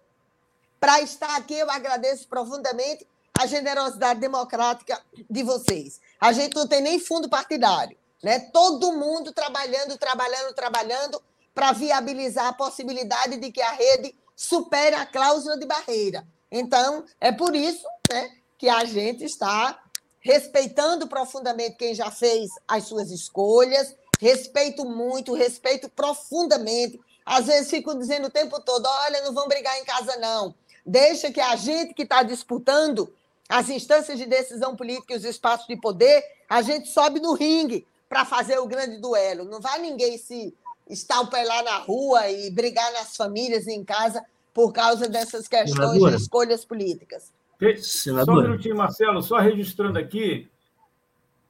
Para 0.78 1.00
estar 1.00 1.36
aqui, 1.36 1.54
eu 1.54 1.70
agradeço 1.70 2.28
profundamente 2.28 3.06
a 3.38 3.46
generosidade 3.46 4.20
democrática 4.20 5.00
de 5.30 5.42
vocês. 5.42 6.00
A 6.20 6.32
gente 6.32 6.54
não 6.54 6.66
tem 6.66 6.80
nem 6.80 6.98
fundo 6.98 7.28
partidário, 7.28 7.96
né? 8.22 8.38
Todo 8.52 8.92
mundo 8.92 9.32
trabalhando, 9.32 9.96
trabalhando, 9.96 10.54
trabalhando 10.54 11.22
para 11.54 11.72
viabilizar 11.72 12.46
a 12.46 12.52
possibilidade 12.52 13.36
de 13.36 13.50
que 13.50 13.60
a 13.60 13.72
rede 13.72 14.14
supere 14.34 14.96
a 14.96 15.06
cláusula 15.06 15.56
de 15.56 15.66
barreira. 15.66 16.26
Então, 16.50 17.04
é 17.20 17.32
por 17.32 17.54
isso 17.54 17.86
né, 18.10 18.30
que 18.58 18.68
a 18.68 18.84
gente 18.84 19.24
está 19.24 19.82
respeitando 20.20 21.08
profundamente 21.08 21.76
quem 21.76 21.94
já 21.94 22.10
fez 22.10 22.50
as 22.66 22.84
suas 22.84 23.10
escolhas, 23.10 23.94
respeito 24.22 24.84
muito, 24.84 25.34
respeito 25.34 25.88
profundamente. 25.88 27.00
Às 27.26 27.46
vezes 27.46 27.68
fico 27.68 27.92
dizendo 27.98 28.28
o 28.28 28.30
tempo 28.30 28.60
todo: 28.60 28.86
olha, 28.86 29.20
não 29.22 29.34
vão 29.34 29.48
brigar 29.48 29.76
em 29.78 29.84
casa, 29.84 30.16
não. 30.18 30.54
Deixa 30.86 31.32
que 31.32 31.40
a 31.40 31.56
gente 31.56 31.92
que 31.92 32.02
está 32.02 32.22
disputando 32.22 33.12
as 33.48 33.68
instâncias 33.68 34.16
de 34.16 34.24
decisão 34.24 34.76
política 34.76 35.12
e 35.12 35.16
os 35.16 35.24
espaços 35.24 35.66
de 35.66 35.76
poder, 35.76 36.22
a 36.48 36.62
gente 36.62 36.88
sobe 36.88 37.18
no 37.18 37.34
ringue 37.34 37.84
para 38.08 38.24
fazer 38.24 38.58
o 38.58 38.66
grande 38.66 38.98
duelo. 38.98 39.44
Não 39.44 39.60
vai 39.60 39.80
ninguém 39.80 40.16
se 40.16 40.54
estalpelar 40.88 41.64
na 41.64 41.78
rua 41.78 42.30
e 42.30 42.48
brigar 42.50 42.92
nas 42.92 43.16
famílias 43.16 43.66
e 43.66 43.72
em 43.72 43.84
casa 43.84 44.24
por 44.54 44.72
causa 44.72 45.08
dessas 45.08 45.48
questões 45.48 45.72
Senadora. 45.72 46.16
de 46.16 46.22
escolhas 46.22 46.64
políticas. 46.64 47.32
Senadora. 47.80 48.24
Só 48.24 48.32
um 48.32 48.42
minutinho, 48.42 48.76
Marcelo, 48.76 49.22
só 49.22 49.38
registrando 49.38 49.98
aqui. 49.98 50.48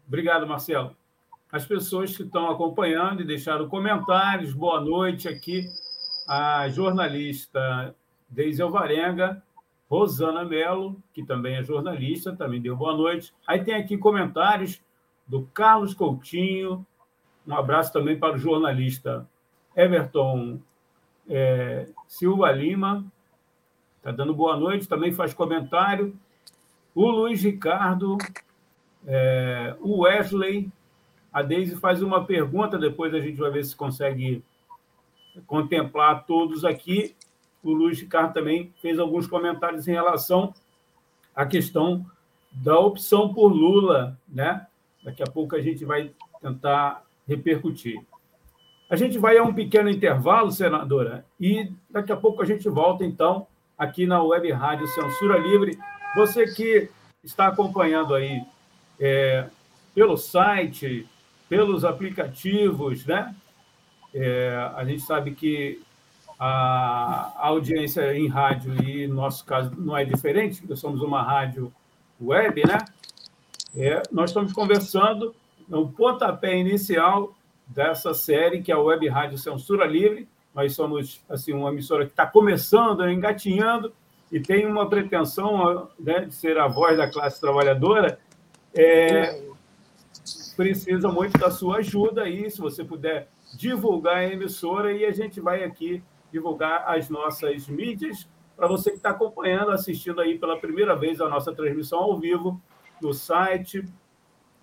Obrigado, 0.07 0.47
Marcelo 0.47 0.97
as 1.53 1.67
pessoas 1.67 2.17
que 2.17 2.23
estão 2.23 2.51
acompanhando 2.51 3.21
e 3.21 3.27
deixaram 3.27 3.69
comentários. 3.69 4.55
Boa 4.55 4.81
noite 4.81 5.29
aqui, 5.29 5.69
a 6.27 6.67
jornalista 6.71 7.95
Deise 8.27 8.63
Alvarenga, 8.63 9.43
Rosana 9.87 10.47
Mello, 10.47 10.97
que 11.13 11.23
também 11.23 11.57
é 11.57 11.63
jornalista, 11.63 12.35
também 12.35 12.59
deu 12.59 12.75
boa 12.75 12.97
noite. 12.97 13.35
Aí 13.47 13.63
tem 13.63 13.75
aqui 13.75 13.99
comentários 13.99 14.81
do 15.27 15.43
Carlos 15.53 15.93
Coutinho, 15.93 16.87
um 17.47 17.55
abraço 17.55 17.93
também 17.93 18.19
para 18.19 18.37
o 18.37 18.39
jornalista 18.39 19.29
Everton 19.77 20.59
é, 21.29 21.87
Silva 22.09 22.51
Lima, 22.51 23.05
está 23.99 24.11
dando 24.11 24.33
boa 24.33 24.57
noite, 24.57 24.89
também 24.89 25.13
faz 25.13 25.35
comentário. 25.35 26.19
O 26.95 27.11
Luiz 27.11 27.43
Ricardo, 27.43 28.17
é, 29.07 29.77
o 29.81 30.01
Wesley, 30.01 30.73
a 31.33 31.43
Deise 31.43 31.77
faz 31.77 32.03
uma 32.03 32.25
pergunta, 32.25 32.79
depois 32.79 33.15
a 33.15 33.21
gente 33.21 33.39
vai 33.39 33.51
ver 33.51 33.65
se 33.65 33.75
consegue 33.75 34.45
contemplar 35.47 36.27
todos 36.27 36.65
aqui. 36.65 37.17
O 37.63 37.73
Luiz 37.73 38.01
Ricardo 38.01 38.35
também 38.35 38.73
fez 38.83 38.99
alguns 38.99 39.27
comentários 39.27 39.89
em 39.89 39.93
relação 39.93 40.53
à 41.35 41.47
questão 41.47 42.05
da 42.53 42.79
opção 42.79 43.33
por 43.33 43.49
Lula, 43.49 44.19
né? 44.29 44.67
Daqui 45.03 45.23
a 45.23 45.27
pouco 45.27 45.57
a 45.57 45.63
gente 45.63 45.85
vai 45.85 46.13
tentar 46.41 47.03
repercutir. 47.27 48.05
A 48.91 48.97
gente 48.97 49.19
vai 49.19 49.39
a 49.39 49.43
um 49.43 49.55
pequeno 49.55 49.89
intervalo, 49.89 50.53
senadora, 50.53 51.25
e 51.41 51.73
daqui 51.89 52.13
a 52.13 52.17
pouco 52.17 52.43
a 52.43 52.45
gente 52.45 52.69
volta, 52.69 53.05
então, 53.05 53.47
aqui 53.79 54.07
na 54.07 54.23
Web 54.23 54.51
Rádio 54.53 54.87
Censura 54.89 55.39
Livre. 55.39 55.79
Você 56.15 56.47
que 56.47 56.91
está 57.25 57.47
acompanhando 57.47 58.15
aí 58.15 58.45
é, 59.01 59.49
pelo 59.95 60.19
site, 60.19 61.09
pelos 61.53 61.85
aplicativos, 61.85 63.05
né? 63.05 63.35
É, 64.15 64.71
a 64.75 64.87
gente 64.87 65.03
sabe 65.03 65.33
que 65.33 65.83
a 66.39 67.31
audiência 67.47 68.17
em 68.17 68.27
rádio, 68.27 68.73
e 68.83 69.07
no 69.07 69.17
nosso 69.17 69.45
caso 69.45 69.71
não 69.77 69.95
é 69.95 70.03
diferente, 70.03 70.63
porque 70.63 70.75
somos 70.77 71.03
uma 71.03 71.23
rádio 71.23 71.71
web, 72.19 72.67
né? 72.67 72.79
É, 73.77 74.03
nós 74.11 74.31
estamos 74.31 74.51
conversando 74.55 75.35
no 75.69 75.91
pontapé 75.91 76.57
inicial 76.57 77.35
dessa 77.67 78.15
série, 78.15 78.63
que 78.63 78.73
é 78.73 78.75
a 78.75 78.79
Web 78.79 79.07
Rádio 79.09 79.37
Censura 79.37 79.85
Livre. 79.85 80.27
Nós 80.55 80.75
somos 80.75 81.23
assim 81.29 81.53
uma 81.53 81.69
emissora 81.69 82.07
que 82.07 82.13
está 82.13 82.25
começando, 82.25 83.07
engatinhando, 83.07 83.93
e 84.33 84.41
tem 84.41 84.65
uma 84.65 84.89
pretensão 84.89 85.87
né, 86.01 86.21
de 86.21 86.35
ser 86.35 86.57
a 86.57 86.67
voz 86.67 86.97
da 86.97 87.11
classe 87.11 87.39
trabalhadora. 87.39 88.19
É, 88.75 89.52
precisa 90.55 91.09
muito 91.09 91.39
da 91.39 91.51
sua 91.51 91.79
ajuda 91.79 92.23
aí, 92.23 92.51
se 92.51 92.61
você 92.61 92.85
puder 92.85 93.29
divulgar 93.57 94.17
a 94.17 94.25
emissora 94.25 94.93
e 94.93 95.05
a 95.05 95.13
gente 95.13 95.41
vai 95.41 95.63
aqui 95.65 96.03
divulgar 96.33 96.85
as 96.87 97.09
nossas 97.09 97.69
mídias. 97.69 98.29
Para 98.57 98.67
você 98.67 98.91
que 98.91 98.97
está 98.97 99.11
acompanhando, 99.11 99.71
assistindo 99.71 100.21
aí 100.21 100.39
pela 100.39 100.59
primeira 100.59 100.95
vez 100.95 101.21
a 101.21 101.29
nossa 101.29 101.53
transmissão 101.53 101.99
ao 101.99 102.19
vivo 102.19 102.61
no 103.01 103.13
site, 103.13 103.85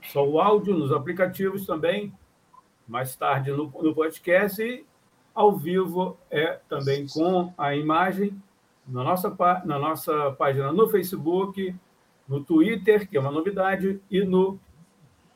só 0.02 0.28
o 0.28 0.40
áudio, 0.40 0.78
nos 0.78 0.92
aplicativos 0.92 1.66
também, 1.66 2.14
mais 2.88 3.16
tarde 3.16 3.52
no, 3.52 3.66
no 3.66 3.94
podcast 3.94 4.64
e 4.64 4.86
ao 5.34 5.56
vivo 5.56 6.18
é 6.32 6.60
também 6.68 7.06
com 7.08 7.54
a 7.58 7.76
imagem 7.76 8.42
na 8.88 9.04
nossa, 9.04 9.36
na 9.66 9.78
nossa 9.78 10.32
página 10.32 10.72
no 10.72 10.90
Facebook, 10.90 11.76
no 12.28 12.44
Twitter, 12.44 13.08
que 13.08 13.16
é 13.16 13.20
uma 13.20 13.32
novidade, 13.32 14.02
e 14.10 14.24
no 14.24 14.60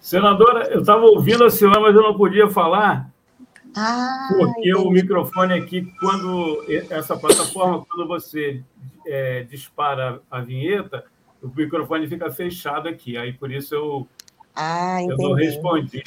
Senadora, 0.01 0.69
eu 0.71 0.81
estava 0.81 1.05
ouvindo 1.05 1.45
a 1.45 1.51
senhora, 1.51 1.81
mas 1.81 1.95
eu 1.95 2.03
não 2.03 2.17
podia 2.17 2.49
falar. 2.49 3.11
Ah, 3.81 4.29
porque 4.37 4.71
entendi. 4.71 4.75
o 4.75 4.91
microfone 4.91 5.55
aqui, 5.55 5.93
quando 6.01 6.65
essa 6.91 7.17
plataforma, 7.17 7.85
quando 7.89 8.09
você 8.09 8.61
é, 9.07 9.45
dispara 9.45 10.21
a 10.29 10.41
vinheta, 10.41 11.05
o 11.41 11.49
microfone 11.49 12.09
fica 12.09 12.29
fechado 12.33 12.89
aqui. 12.89 13.17
Aí 13.17 13.33
por 13.33 13.53
isso 13.53 13.75
eu, 13.75 14.09
ah, 14.55 15.01
eu 15.01 15.17
não 15.17 15.35
respondi. 15.35 16.03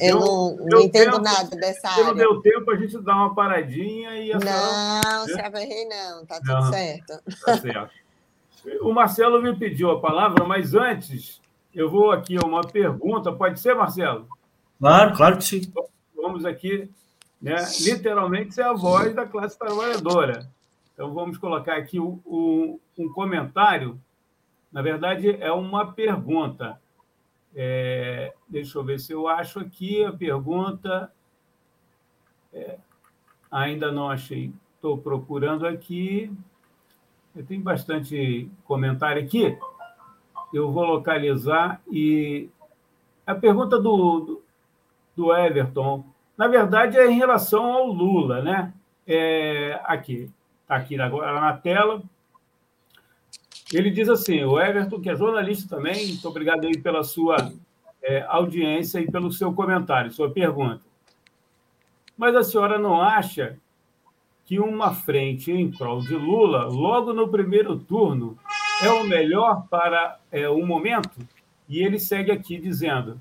Eu, 0.00 0.18
não, 0.18 0.56
não 0.56 0.80
entendo 0.80 1.10
tempo, 1.10 1.22
nada 1.22 1.56
dessa 1.56 1.88
área. 1.88 2.02
Se 2.02 2.08
não 2.08 2.14
deu 2.14 2.40
tempo, 2.40 2.70
a 2.70 2.76
gente 2.76 2.98
dá 3.02 3.14
uma 3.14 3.34
paradinha 3.34 4.16
e... 4.16 4.32
A 4.32 4.38
não, 4.38 5.26
se 5.26 5.38
averrei 5.38 5.86
não, 5.86 6.24
tá 6.24 6.36
tudo 6.36 6.54
não, 6.54 6.72
certo. 6.72 7.20
Tá 7.44 7.58
certo. 7.58 7.90
O 8.80 8.94
Marcelo 8.94 9.42
me 9.42 9.54
pediu 9.54 9.90
a 9.90 10.00
palavra, 10.00 10.42
mas 10.46 10.74
antes 10.74 11.38
eu 11.74 11.90
vou 11.90 12.10
aqui 12.12 12.38
a 12.42 12.46
uma 12.46 12.62
pergunta. 12.62 13.30
Pode 13.30 13.60
ser, 13.60 13.74
Marcelo? 13.74 14.26
Claro, 14.80 15.14
claro 15.14 15.36
que 15.36 15.44
sim. 15.44 15.70
Vamos 16.24 16.44
aqui, 16.44 16.90
né, 17.40 17.56
literalmente, 17.80 18.54
ser 18.54 18.62
a 18.62 18.72
voz 18.72 19.14
da 19.14 19.26
classe 19.26 19.58
trabalhadora. 19.58 20.50
Então, 20.92 21.12
vamos 21.12 21.36
colocar 21.36 21.76
aqui 21.76 21.98
o, 21.98 22.20
o, 22.24 22.80
um 22.96 23.12
comentário 23.12 24.00
na 24.74 24.82
verdade, 24.82 25.40
é 25.40 25.52
uma 25.52 25.92
pergunta. 25.92 26.80
É, 27.54 28.34
deixa 28.48 28.76
eu 28.76 28.82
ver 28.82 28.98
se 28.98 29.12
eu 29.12 29.28
acho 29.28 29.60
aqui 29.60 30.04
a 30.04 30.12
pergunta. 30.12 31.12
É, 32.52 32.78
ainda 33.48 33.92
não 33.92 34.10
achei. 34.10 34.52
Estou 34.74 34.98
procurando 34.98 35.64
aqui. 35.64 36.28
Tem 37.46 37.60
bastante 37.60 38.50
comentário 38.64 39.22
aqui. 39.22 39.56
Eu 40.52 40.72
vou 40.72 40.84
localizar 40.84 41.80
e 41.88 42.50
a 43.24 43.32
pergunta 43.32 43.78
do, 43.78 44.42
do 45.14 45.32
Everton, 45.32 46.04
na 46.36 46.48
verdade, 46.48 46.98
é 46.98 47.06
em 47.10 47.16
relação 47.16 47.64
ao 47.72 47.86
Lula, 47.86 48.42
né? 48.42 48.72
É, 49.06 49.80
aqui, 49.84 50.30
está 50.62 50.76
aqui 50.76 51.00
agora 51.00 51.40
na 51.40 51.52
tela. 51.52 52.02
Ele 53.72 53.90
diz 53.90 54.08
assim: 54.08 54.42
o 54.44 54.60
Everton, 54.60 55.00
que 55.00 55.10
é 55.10 55.16
jornalista 55.16 55.76
também, 55.76 56.08
muito 56.08 56.28
obrigado 56.28 56.66
aí 56.66 56.78
pela 56.78 57.04
sua 57.04 57.52
é, 58.02 58.22
audiência 58.28 58.98
e 59.00 59.10
pelo 59.10 59.32
seu 59.32 59.52
comentário, 59.52 60.12
sua 60.12 60.30
pergunta. 60.30 60.82
Mas 62.16 62.34
a 62.36 62.44
senhora 62.44 62.78
não 62.78 63.00
acha 63.00 63.58
que 64.44 64.58
uma 64.60 64.92
frente 64.92 65.50
em 65.50 65.70
prol 65.70 66.00
de 66.00 66.14
Lula, 66.14 66.64
logo 66.64 67.12
no 67.12 67.28
primeiro 67.28 67.78
turno, 67.78 68.38
é 68.82 68.90
o 68.90 69.04
melhor 69.04 69.66
para 69.68 70.18
é, 70.30 70.48
o 70.48 70.64
momento? 70.66 71.26
E 71.68 71.82
ele 71.82 71.98
segue 71.98 72.30
aqui 72.30 72.58
dizendo: 72.58 73.20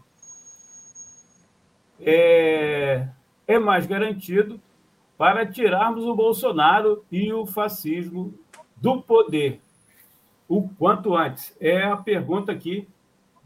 é, 2.06 3.08
é 3.48 3.60
mais 3.60 3.86
garantido 3.86 4.60
para 5.18 5.46
tirarmos 5.46 6.06
o 6.06 6.16
Bolsonaro 6.16 7.04
e 7.12 7.32
o 7.32 7.46
fascismo 7.46 8.34
do 8.78 9.02
poder 9.02 9.62
o 10.48 10.70
quanto 10.78 11.16
antes. 11.16 11.54
É 11.60 11.84
a 11.84 11.98
pergunta 11.98 12.52
aqui 12.52 12.88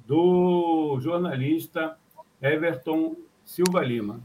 do 0.05 0.97
jornalista 0.99 1.97
Everton 2.41 3.15
Silva 3.45 3.81
Lima. 3.81 4.21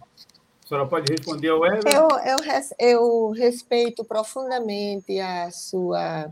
A 0.64 0.68
senhora 0.68 0.88
pode 0.88 1.12
responder 1.12 1.48
ao 1.48 1.64
Everton? 1.64 1.90
Eu, 1.90 2.08
eu, 2.20 2.38
eu 2.78 3.30
respeito 3.30 4.04
profundamente 4.04 5.18
a 5.20 5.50
sua, 5.50 6.30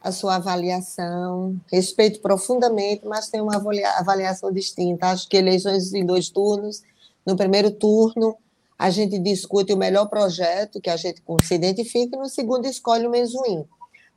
a 0.00 0.12
sua 0.12 0.36
avaliação, 0.36 1.60
respeito 1.70 2.20
profundamente, 2.20 3.06
mas 3.06 3.28
tem 3.28 3.40
uma 3.40 3.56
avaliação 3.98 4.50
distinta. 4.52 5.08
Acho 5.10 5.28
que 5.28 5.36
eleições 5.36 5.92
em 5.92 6.06
dois 6.06 6.30
turnos, 6.30 6.82
no 7.28 7.36
primeiro 7.36 7.70
turno, 7.70 8.38
a 8.78 8.88
gente 8.88 9.18
discute 9.18 9.70
o 9.70 9.76
melhor 9.76 10.06
projeto 10.08 10.80
que 10.80 10.88
a 10.88 10.96
gente 10.96 11.22
se 11.42 11.54
identifica, 11.54 12.16
e 12.16 12.18
no 12.18 12.26
segundo 12.26 12.64
escolhe 12.64 13.06
o 13.06 13.10
menos 13.10 13.34
ruim. 13.34 13.66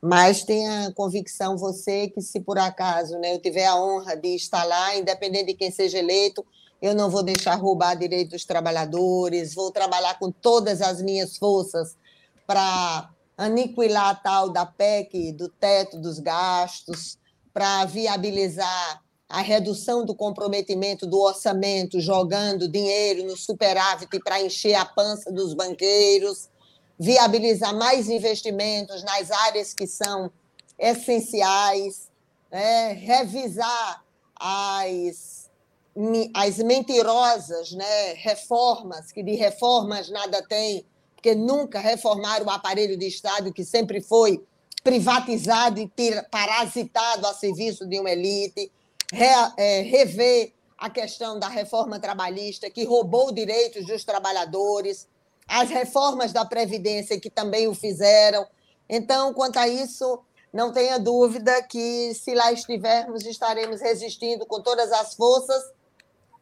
Mas 0.00 0.44
tenha 0.44 0.90
convicção 0.92 1.58
você 1.58 2.08
que 2.08 2.22
se 2.22 2.40
por 2.40 2.58
acaso 2.58 3.18
né, 3.18 3.34
eu 3.34 3.38
tiver 3.38 3.66
a 3.66 3.76
honra 3.76 4.16
de 4.16 4.34
estar 4.34 4.64
lá, 4.64 4.96
independente 4.96 5.48
de 5.48 5.54
quem 5.54 5.70
seja 5.70 5.98
eleito, 5.98 6.42
eu 6.80 6.94
não 6.94 7.10
vou 7.10 7.22
deixar 7.22 7.54
roubar 7.56 7.96
direitos 7.96 8.32
dos 8.32 8.44
trabalhadores, 8.46 9.54
vou 9.54 9.70
trabalhar 9.70 10.18
com 10.18 10.32
todas 10.32 10.80
as 10.80 11.02
minhas 11.02 11.36
forças 11.36 11.94
para 12.46 13.10
aniquilar 13.36 14.08
a 14.08 14.14
tal 14.14 14.48
da 14.48 14.64
PEC, 14.64 15.32
do 15.32 15.50
teto 15.50 15.98
dos 15.98 16.18
gastos, 16.18 17.18
para 17.52 17.84
viabilizar 17.84 19.02
a 19.32 19.40
redução 19.40 20.04
do 20.04 20.14
comprometimento 20.14 21.06
do 21.06 21.18
orçamento, 21.18 21.98
jogando 21.98 22.68
dinheiro 22.68 23.24
no 23.24 23.34
superávit 23.34 24.20
para 24.22 24.42
encher 24.42 24.74
a 24.74 24.84
pança 24.84 25.32
dos 25.32 25.54
banqueiros, 25.54 26.50
viabilizar 26.98 27.74
mais 27.74 28.10
investimentos 28.10 29.02
nas 29.02 29.30
áreas 29.30 29.72
que 29.72 29.86
são 29.86 30.30
essenciais, 30.78 32.10
né? 32.50 32.92
revisar 32.92 34.04
as, 34.38 35.50
as 36.34 36.58
mentirosas 36.58 37.72
né? 37.72 38.12
reformas, 38.12 39.10
que 39.10 39.22
de 39.22 39.34
reformas 39.34 40.10
nada 40.10 40.42
tem, 40.46 40.84
porque 41.14 41.34
nunca 41.34 41.80
reformaram 41.80 42.44
o 42.44 42.50
aparelho 42.50 42.98
de 42.98 43.06
Estado 43.06 43.50
que 43.50 43.64
sempre 43.64 44.02
foi 44.02 44.44
privatizado 44.84 45.80
e 45.80 45.90
parasitado 46.30 47.26
a 47.26 47.32
serviço 47.32 47.86
de 47.88 47.98
uma 47.98 48.10
elite, 48.10 48.70
re, 49.12 49.52
é, 49.58 49.82
rever 49.82 50.54
a 50.78 50.88
questão 50.88 51.38
da 51.38 51.46
reforma 51.46 52.00
trabalhista, 52.00 52.70
que 52.70 52.84
roubou 52.84 53.30
direitos 53.30 53.86
dos 53.86 54.04
trabalhadores, 54.04 55.06
as 55.46 55.68
reformas 55.68 56.32
da 56.32 56.44
Previdência, 56.44 57.20
que 57.20 57.30
também 57.30 57.68
o 57.68 57.74
fizeram. 57.74 58.46
Então, 58.88 59.32
quanto 59.34 59.58
a 59.58 59.68
isso, 59.68 60.18
não 60.52 60.72
tenha 60.72 60.98
dúvida 60.98 61.62
que, 61.62 62.14
se 62.14 62.34
lá 62.34 62.50
estivermos, 62.50 63.24
estaremos 63.24 63.80
resistindo 63.80 64.46
com 64.46 64.60
todas 64.60 64.90
as 64.90 65.14
forças 65.14 65.62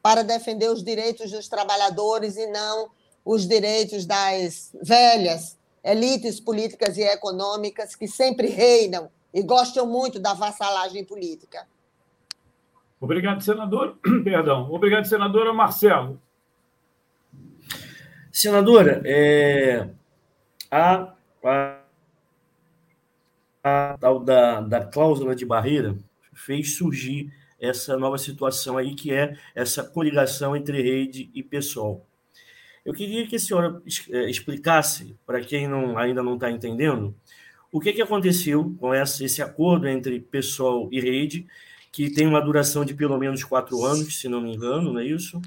para 0.00 0.22
defender 0.22 0.70
os 0.70 0.82
direitos 0.82 1.30
dos 1.30 1.48
trabalhadores 1.48 2.36
e 2.36 2.46
não 2.46 2.88
os 3.24 3.46
direitos 3.46 4.06
das 4.06 4.70
velhas 4.80 5.58
elites 5.84 6.40
políticas 6.40 6.96
e 6.96 7.02
econômicas 7.02 7.94
que 7.94 8.08
sempre 8.08 8.48
reinam 8.48 9.10
e 9.32 9.42
gostam 9.42 9.86
muito 9.86 10.18
da 10.18 10.32
vassalagem 10.32 11.04
política. 11.04 11.66
Obrigado, 13.00 13.42
senador. 13.42 13.98
Perdão. 14.22 14.70
Obrigado, 14.70 15.06
senadora 15.06 15.52
Marcelo. 15.52 16.20
Senadora, 18.30 19.02
é, 19.04 19.88
a, 20.70 21.12
a, 21.42 21.80
a 23.64 23.96
tal 23.98 24.20
da, 24.20 24.60
da 24.60 24.84
cláusula 24.84 25.34
de 25.34 25.44
barreira 25.44 25.96
fez 26.32 26.76
surgir 26.76 27.32
essa 27.58 27.96
nova 27.96 28.18
situação 28.18 28.78
aí, 28.78 28.94
que 28.94 29.12
é 29.12 29.36
essa 29.54 29.82
coligação 29.82 30.54
entre 30.54 30.80
rede 30.80 31.30
e 31.34 31.42
pessoal. 31.42 32.06
Eu 32.84 32.94
queria 32.94 33.26
que 33.26 33.36
a 33.36 33.38
senhora 33.38 33.82
é, 34.10 34.30
explicasse, 34.30 35.16
para 35.26 35.40
quem 35.40 35.68
não, 35.68 35.98
ainda 35.98 36.22
não 36.22 36.34
está 36.34 36.50
entendendo, 36.50 37.14
o 37.72 37.80
que, 37.80 37.92
que 37.92 38.02
aconteceu 38.02 38.74
com 38.78 38.92
essa, 38.92 39.24
esse 39.24 39.42
acordo 39.42 39.86
entre 39.86 40.18
pessoal 40.20 40.88
e 40.90 41.00
rede, 41.00 41.46
que 41.92 42.10
tem 42.10 42.26
uma 42.26 42.40
duração 42.40 42.84
de 42.84 42.94
pelo 42.94 43.18
menos 43.18 43.42
quatro 43.42 43.84
anos, 43.84 44.20
se 44.20 44.28
não 44.28 44.40
me 44.40 44.54
engano, 44.54 44.92
não 44.92 45.00
é 45.00 45.04
isso? 45.04 45.40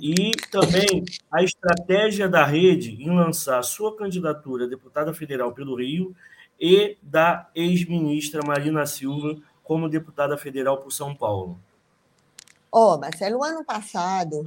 E 0.00 0.30
também 0.50 1.04
a 1.30 1.42
estratégia 1.42 2.28
da 2.28 2.44
rede 2.44 3.02
em 3.02 3.14
lançar 3.14 3.62
sua 3.64 3.96
candidatura 3.96 4.64
a 4.64 4.68
deputada 4.68 5.12
federal 5.12 5.52
pelo 5.52 5.76
Rio 5.76 6.14
e 6.60 6.96
da 7.02 7.50
ex-ministra 7.54 8.42
Marina 8.46 8.86
Silva 8.86 9.36
como 9.62 9.88
deputada 9.88 10.36
federal 10.36 10.78
por 10.78 10.92
São 10.92 11.14
Paulo? 11.14 11.58
Ó, 12.70 12.94
oh, 12.94 12.98
Marcelo, 12.98 13.42
ano 13.42 13.64
passado, 13.64 14.44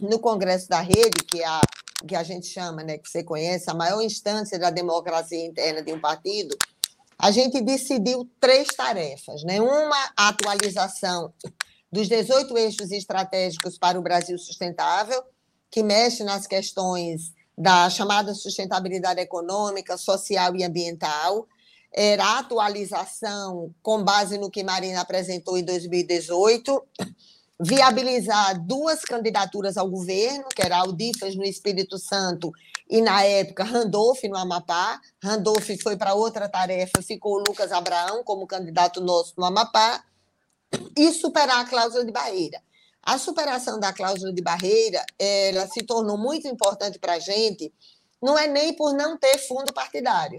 no 0.00 0.18
Congresso 0.20 0.68
da 0.68 0.80
Rede, 0.80 1.24
que 1.26 1.42
é 1.42 1.46
a, 1.46 1.60
que 2.06 2.14
a 2.14 2.22
gente 2.22 2.46
chama, 2.46 2.82
né, 2.84 2.98
que 2.98 3.08
você 3.08 3.24
conhece, 3.24 3.68
a 3.68 3.74
maior 3.74 4.00
instância 4.00 4.58
da 4.58 4.70
democracia 4.70 5.44
interna 5.44 5.82
de 5.82 5.92
um 5.92 5.98
partido, 5.98 6.56
a 7.22 7.30
gente 7.30 7.60
decidiu 7.60 8.28
três 8.40 8.66
tarefas. 8.66 9.44
Né? 9.44 9.60
Uma, 9.60 10.12
a 10.16 10.28
atualização 10.28 11.32
dos 11.90 12.08
18 12.08 12.58
eixos 12.58 12.90
estratégicos 12.90 13.78
para 13.78 13.96
o 13.96 14.02
Brasil 14.02 14.36
sustentável, 14.36 15.22
que 15.70 15.84
mexe 15.84 16.24
nas 16.24 16.48
questões 16.48 17.32
da 17.56 17.88
chamada 17.88 18.34
sustentabilidade 18.34 19.20
econômica, 19.20 19.96
social 19.96 20.56
e 20.56 20.64
ambiental, 20.64 21.46
era 21.94 22.24
a 22.24 22.38
atualização 22.40 23.72
com 23.82 24.02
base 24.02 24.36
no 24.36 24.50
que 24.50 24.64
Marina 24.64 25.00
apresentou 25.00 25.56
em 25.56 25.62
2018, 25.62 26.82
viabilizar 27.64 28.58
duas 28.60 29.02
candidaturas 29.02 29.76
ao 29.76 29.88
governo, 29.88 30.44
que 30.54 30.62
era 30.62 30.78
Aldifas 30.78 31.36
no 31.36 31.44
Espírito 31.44 31.98
Santo 31.98 32.50
e, 32.90 33.00
na 33.00 33.22
época, 33.22 33.64
Randolph 33.64 34.22
no 34.24 34.36
Amapá. 34.36 35.00
Randolph 35.22 35.70
foi 35.82 35.96
para 35.96 36.14
outra 36.14 36.48
tarefa, 36.48 37.00
ficou 37.02 37.38
Lucas 37.38 37.70
Abraão 37.70 38.24
como 38.24 38.46
candidato 38.46 39.00
nosso 39.00 39.34
no 39.38 39.44
Amapá, 39.44 40.02
e 40.96 41.12
superar 41.12 41.60
a 41.60 41.68
cláusula 41.68 42.04
de 42.04 42.12
barreira. 42.12 42.60
A 43.02 43.18
superação 43.18 43.78
da 43.78 43.92
cláusula 43.92 44.32
de 44.32 44.42
barreira 44.42 45.04
ela 45.18 45.66
se 45.68 45.82
tornou 45.82 46.16
muito 46.16 46.48
importante 46.48 46.98
para 46.98 47.14
a 47.14 47.18
gente, 47.18 47.72
não 48.22 48.38
é 48.38 48.46
nem 48.46 48.74
por 48.74 48.94
não 48.94 49.18
ter 49.18 49.38
fundo 49.38 49.72
partidário 49.72 50.38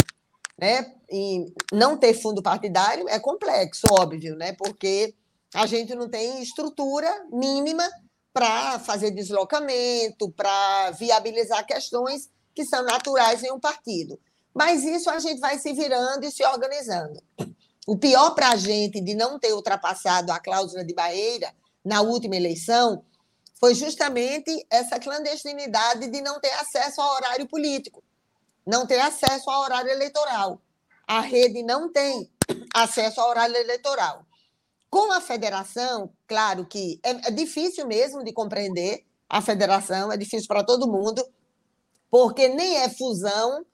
né? 0.57 0.93
E 1.11 1.51
não 1.71 1.97
ter 1.97 2.13
fundo 2.13 2.41
partidário 2.41 3.07
é 3.09 3.19
complexo, 3.19 3.81
óbvio, 3.91 4.35
né? 4.35 4.53
Porque 4.53 5.13
a 5.53 5.65
gente 5.65 5.93
não 5.95 6.09
tem 6.09 6.41
estrutura 6.41 7.09
mínima 7.31 7.87
para 8.33 8.79
fazer 8.79 9.11
deslocamento, 9.11 10.31
para 10.31 10.91
viabilizar 10.91 11.65
questões 11.65 12.29
que 12.53 12.65
são 12.65 12.83
naturais 12.83 13.43
em 13.43 13.51
um 13.51 13.59
partido. 13.59 14.19
Mas 14.53 14.83
isso 14.83 15.09
a 15.09 15.19
gente 15.19 15.39
vai 15.39 15.57
se 15.59 15.73
virando 15.73 16.25
e 16.25 16.31
se 16.31 16.45
organizando. 16.45 17.21
O 17.85 17.97
pior 17.97 18.31
para 18.31 18.49
a 18.49 18.55
gente 18.55 19.01
de 19.01 19.13
não 19.13 19.39
ter 19.39 19.53
ultrapassado 19.53 20.31
a 20.31 20.39
cláusula 20.39 20.83
de 20.83 20.93
barreira 20.93 21.53
na 21.83 22.01
última 22.01 22.35
eleição 22.35 23.03
foi 23.59 23.75
justamente 23.75 24.65
essa 24.69 24.99
clandestinidade 24.99 26.07
de 26.07 26.21
não 26.21 26.39
ter 26.39 26.51
acesso 26.51 27.01
ao 27.01 27.15
horário 27.15 27.47
político 27.47 28.03
não 28.65 28.85
tem 28.85 28.99
acesso 29.01 29.49
ao 29.49 29.61
horário 29.61 29.91
eleitoral. 29.91 30.61
A 31.05 31.19
rede 31.19 31.61
não 31.63 31.91
tem 31.91 32.29
acesso 32.73 33.19
ao 33.19 33.29
horário 33.29 33.55
eleitoral. 33.55 34.25
Com 34.93 35.11
a 35.11 35.19
federação, 35.19 36.11
claro 36.27 36.67
que 36.67 36.99
é, 37.01 37.09
é 37.09 37.31
difícil 37.31 37.87
mesmo 37.87 38.23
de 38.23 38.31
compreender 38.31 39.03
a 39.27 39.41
federação, 39.41 40.11
é 40.11 40.17
difícil 40.17 40.47
para 40.47 40.63
todo 40.63 40.87
mundo, 40.87 41.25
porque 42.11 42.47
nem 42.47 42.77
é 42.77 42.87
fusão, 42.89 43.65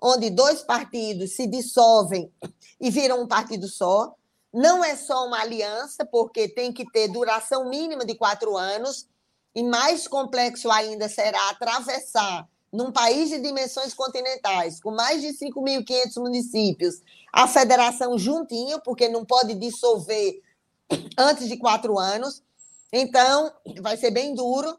onde 0.00 0.30
dois 0.30 0.62
partidos 0.62 1.34
se 1.34 1.48
dissolvem 1.48 2.32
e 2.80 2.90
viram 2.90 3.20
um 3.20 3.26
partido 3.26 3.66
só. 3.66 4.14
Não 4.54 4.84
é 4.84 4.94
só 4.94 5.26
uma 5.26 5.40
aliança, 5.40 6.06
porque 6.06 6.48
tem 6.48 6.72
que 6.72 6.88
ter 6.92 7.08
duração 7.08 7.68
mínima 7.68 8.04
de 8.06 8.14
quatro 8.14 8.56
anos, 8.56 9.08
e 9.56 9.64
mais 9.64 10.06
complexo 10.06 10.70
ainda 10.70 11.08
será 11.08 11.50
atravessar 11.50 12.48
num 12.72 12.92
país 12.92 13.30
de 13.30 13.40
dimensões 13.40 13.92
continentais, 13.94 14.80
com 14.80 14.92
mais 14.92 15.22
de 15.22 15.30
5.500 15.30 16.22
municípios, 16.22 17.02
a 17.32 17.48
federação 17.48 18.16
juntinha, 18.16 18.78
porque 18.78 19.08
não 19.08 19.24
pode 19.24 19.56
dissolver 19.56 20.40
antes 21.16 21.48
de 21.48 21.56
quatro 21.56 21.98
anos. 21.98 22.42
Então, 22.92 23.52
vai 23.80 23.96
ser 23.96 24.10
bem 24.10 24.34
duro. 24.34 24.78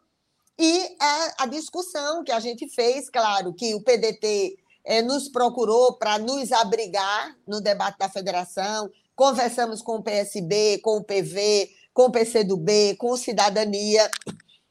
E 0.57 0.95
a, 0.99 1.43
a 1.43 1.45
discussão 1.45 2.23
que 2.23 2.31
a 2.31 2.39
gente 2.39 2.67
fez, 2.67 3.09
claro, 3.09 3.53
que 3.53 3.73
o 3.75 3.81
PDT 3.81 4.57
é, 4.83 5.01
nos 5.01 5.29
procurou 5.29 5.93
para 5.93 6.17
nos 6.17 6.51
abrigar 6.51 7.35
no 7.47 7.61
debate 7.61 7.97
da 7.97 8.09
federação, 8.09 8.89
conversamos 9.15 9.81
com 9.81 9.97
o 9.97 10.03
PSB, 10.03 10.79
com 10.79 10.97
o 10.97 11.03
PV, 11.03 11.69
com 11.93 12.05
o 12.05 12.11
PCdoB, 12.11 12.95
com 12.97 13.11
o 13.11 13.17
Cidadania, 13.17 14.09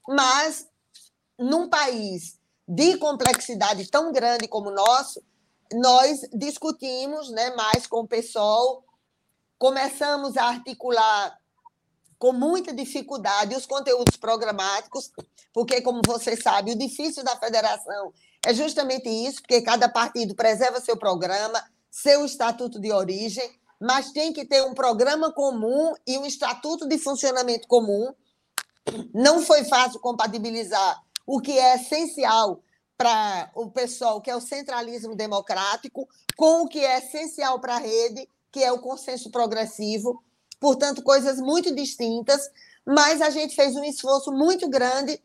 mas 0.06 0.66
num 1.38 1.68
país 1.68 2.38
de 2.66 2.96
complexidade 2.98 3.90
tão 3.90 4.12
grande 4.12 4.48
como 4.48 4.68
o 4.70 4.74
nosso, 4.74 5.22
nós 5.72 6.20
discutimos 6.32 7.30
né, 7.30 7.54
mais 7.54 7.86
com 7.86 8.00
o 8.00 8.08
pessoal, 8.08 8.82
começamos 9.58 10.36
a 10.36 10.44
articular 10.44 11.38
com 12.18 12.32
muita 12.32 12.72
dificuldade 12.72 13.54
os 13.54 13.66
conteúdos 13.66 14.16
programáticos, 14.16 15.10
porque, 15.52 15.80
como 15.80 16.00
você 16.06 16.36
sabe, 16.36 16.72
o 16.72 16.78
difícil 16.78 17.22
da 17.22 17.36
federação 17.36 18.12
é 18.44 18.54
justamente 18.54 19.08
isso, 19.08 19.40
porque 19.42 19.62
cada 19.62 19.88
partido 19.88 20.34
preserva 20.34 20.80
seu 20.80 20.96
programa, 20.96 21.62
seu 21.90 22.24
estatuto 22.24 22.80
de 22.80 22.92
origem, 22.92 23.50
mas 23.80 24.10
tem 24.10 24.32
que 24.32 24.44
ter 24.44 24.62
um 24.64 24.74
programa 24.74 25.32
comum 25.32 25.94
e 26.06 26.18
um 26.18 26.26
estatuto 26.26 26.86
de 26.86 26.98
funcionamento 26.98 27.68
comum. 27.68 28.12
Não 29.14 29.40
foi 29.42 29.64
fácil 29.64 30.00
compatibilizar 30.00 31.00
o 31.26 31.40
que 31.40 31.56
é 31.58 31.76
essencial 31.76 32.62
para 32.96 33.50
o 33.54 33.70
pessoal, 33.70 34.20
que 34.20 34.30
é 34.30 34.34
o 34.34 34.40
centralismo 34.40 35.14
democrático, 35.14 36.08
com 36.36 36.62
o 36.62 36.68
que 36.68 36.84
é 36.84 36.98
essencial 36.98 37.60
para 37.60 37.76
a 37.76 37.78
rede, 37.78 38.28
que 38.58 38.64
é 38.64 38.72
o 38.72 38.80
consenso 38.80 39.30
progressivo. 39.30 40.20
Portanto, 40.58 41.00
coisas 41.00 41.38
muito 41.38 41.72
distintas, 41.72 42.50
mas 42.84 43.22
a 43.22 43.30
gente 43.30 43.54
fez 43.54 43.76
um 43.76 43.84
esforço 43.84 44.32
muito 44.32 44.68
grande 44.68 45.22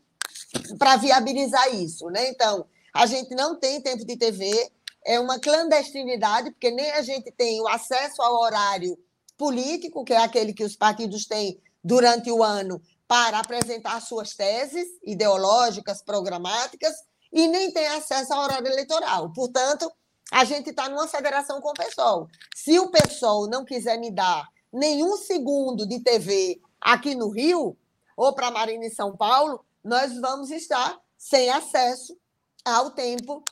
para 0.78 0.96
viabilizar 0.96 1.74
isso. 1.74 2.06
Né? 2.10 2.28
Então, 2.28 2.64
a 2.94 3.06
gente 3.06 3.34
não 3.34 3.58
tem 3.58 3.80
tempo 3.80 4.04
de 4.04 4.16
TV, 4.16 4.70
é 5.04 5.18
uma 5.18 5.40
clandestinidade, 5.40 6.52
porque 6.52 6.70
nem 6.70 6.92
a 6.92 7.02
gente 7.02 7.32
tem 7.32 7.60
o 7.60 7.66
acesso 7.66 8.22
ao 8.22 8.40
horário 8.40 8.96
político, 9.36 10.04
que 10.04 10.12
é 10.12 10.18
aquele 10.18 10.52
que 10.52 10.62
os 10.62 10.76
partidos 10.76 11.26
têm 11.26 11.60
durante 11.82 12.30
o 12.30 12.40
ano 12.40 12.80
para 13.08 13.40
apresentar 13.40 14.00
suas 14.00 14.34
teses 14.34 14.86
ideológicas, 15.02 16.00
programáticas, 16.02 16.94
e 17.32 17.48
nem 17.48 17.72
tem 17.72 17.88
acesso 17.88 18.32
ao 18.32 18.44
horário 18.44 18.68
eleitoral. 18.68 19.32
Portanto, 19.32 19.90
a 20.32 20.44
gente 20.44 20.70
está 20.70 20.88
numa 20.88 21.06
federação 21.06 21.60
com 21.60 21.70
o 21.70 21.74
PSOL. 21.74 22.28
Se 22.54 22.78
o 22.78 22.90
PSOL 22.90 23.48
não 23.48 23.64
quiser 23.64 23.98
me 23.98 24.10
dar 24.10 24.48
nenhum 24.72 25.16
segundo 25.16 25.86
de 25.86 26.00
TV 26.00 26.60
aqui 26.80 27.14
no 27.14 27.28
Rio, 27.28 27.76
ou 28.16 28.32
para 28.34 28.50
Marina 28.50 28.84
em 28.84 28.90
São 28.90 29.16
Paulo, 29.16 29.64
nós 29.82 30.18
vamos 30.20 30.50
estar 30.50 30.98
sem 31.16 31.50
acesso 31.50 32.16
ao 32.64 32.90
tempo 32.90 33.42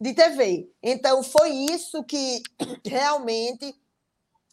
de 0.00 0.14
TV. 0.14 0.70
Então, 0.82 1.22
foi 1.22 1.50
isso 1.50 2.04
que 2.04 2.42
realmente 2.84 3.74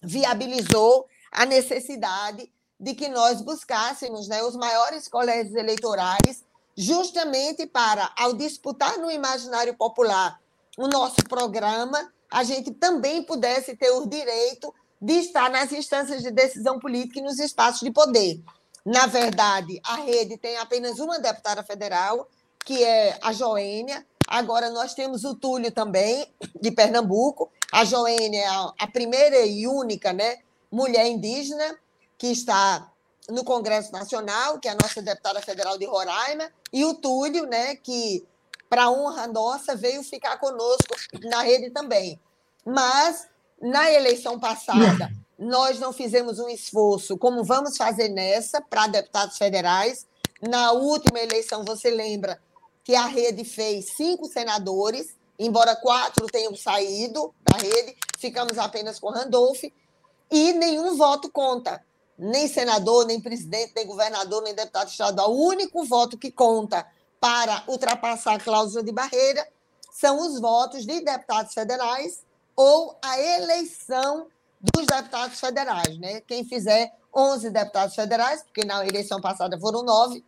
viabilizou 0.01 1.07
a 1.32 1.45
necessidade 1.45 2.51
de 2.80 2.93
que 2.93 3.07
nós 3.09 3.41
buscássemos 3.41 4.28
né, 4.28 4.43
os 4.43 4.55
maiores 4.55 5.07
colégios 5.07 5.55
eleitorais, 5.55 6.43
justamente 6.76 7.65
para, 7.65 8.11
ao 8.17 8.34
disputar 8.34 8.97
no 8.97 9.09
imaginário 9.09 9.76
popular 9.76 10.39
o 10.78 10.88
nosso 10.88 11.23
programa, 11.28 12.11
a 12.32 12.43
gente 12.43 12.71
também 12.71 13.23
pudesse 13.23 13.76
ter 13.76 13.91
o 13.91 14.05
direito 14.05 14.73
de 15.01 15.13
estar 15.13 15.49
nas 15.49 15.71
instâncias 15.71 16.21
de 16.21 16.32
decisão 16.32 16.80
política 16.80 17.19
e 17.19 17.23
nos 17.23 17.39
espaços 17.39 17.82
de 17.82 17.91
poder. 17.91 18.41
Na 18.86 19.07
verdade, 19.07 19.80
a 19.84 19.95
rede 19.95 20.38
tem 20.38 20.57
apenas 20.57 20.99
uma 20.99 21.19
deputada 21.19 21.63
federal, 21.63 22.28
que 22.63 22.84
é 22.84 23.17
a 23.21 23.34
Joênia. 23.34 24.05
Agora 24.28 24.69
nós 24.69 24.93
temos 24.93 25.23
o 25.23 25.36
Túlio 25.36 25.71
também, 25.71 26.28
de 26.61 26.71
Pernambuco. 26.71 27.51
A 27.71 27.84
Joênia 27.84 28.43
é 28.43 28.84
a 28.84 28.88
primeira 28.88 29.39
e 29.45 29.67
única 29.67 30.13
né, 30.13 30.38
mulher 30.71 31.07
indígena 31.07 31.78
que 32.17 32.28
está 32.28 32.91
no 33.30 33.43
Congresso 33.43 33.91
Nacional, 33.91 34.59
que 34.59 34.67
é 34.67 34.71
a 34.71 34.78
nossa 34.82 35.01
deputada 35.01 35.41
federal 35.41 35.78
de 35.78 35.86
Roraima, 35.86 36.49
e 36.71 36.86
o 36.86 36.93
Túlio, 36.93 37.45
né, 37.45 37.76
que 37.76 38.26
para 38.76 38.91
honra 38.91 39.26
nossa, 39.26 39.73
veio 39.73 40.03
ficar 40.03 40.38
conosco 40.38 40.93
na 41.23 41.41
rede 41.43 41.69
também. 41.69 42.19
Mas, 42.65 43.26
na 43.61 43.89
eleição 43.89 44.38
passada, 44.38 45.09
nós 45.39 45.80
não 45.80 45.93
fizemos 45.93 46.39
um 46.39 46.49
esforço 46.49 47.17
como 47.17 47.41
vamos 47.41 47.78
fazer 47.78 48.09
nessa 48.09 48.59
para 48.59 48.88
deputados 48.88 49.38
federais. 49.38 50.05
Na 50.41 50.73
última 50.73 51.21
eleição, 51.21 51.63
você 51.63 51.89
lembra 51.89 52.38
que 52.84 52.93
a 52.95 53.05
rede 53.05 53.45
fez 53.45 53.95
cinco 53.95 54.26
senadores, 54.26 55.15
embora 55.39 55.73
quatro 55.78 56.28
tenham 56.28 56.53
saído 56.53 57.34
da 57.49 57.57
rede, 57.57 57.95
ficamos 58.19 58.57
apenas 58.57 58.99
com 58.99 59.09
Randolph, 59.09 59.63
e 60.30 60.51
nenhum 60.51 60.97
voto 60.97 61.32
conta. 61.32 61.82
Nem 62.19 62.49
senador, 62.49 63.05
nem 63.05 63.21
presidente, 63.21 63.71
nem 63.73 63.88
governador, 63.88 64.43
nem 64.43 64.53
deputado 64.53 64.89
estadual. 64.89 65.32
O 65.32 65.47
único 65.47 65.86
voto 65.86 66.17
que 66.17 66.30
conta 66.30 66.86
para 67.20 67.63
ultrapassar 67.68 68.36
a 68.36 68.39
cláusula 68.39 68.84
de 68.84 68.91
barreira 68.91 69.47
são 69.91 70.20
os 70.20 70.39
votos 70.39 70.86
de 70.86 71.01
deputados 71.01 71.53
federais 71.53 72.24
ou 72.55 72.97
a 73.01 73.20
eleição 73.20 74.28
dos 74.59 74.86
deputados 74.86 75.39
federais. 75.39 75.97
Né? 75.97 76.22
Quem 76.22 76.43
fizer 76.43 76.93
11 77.16 77.49
deputados 77.49 77.95
federais, 77.95 78.43
porque 78.43 78.66
na 78.66 78.86
eleição 78.86 79.22
passada 79.22 79.59
foram 79.59 79.84
nove, 79.84 80.24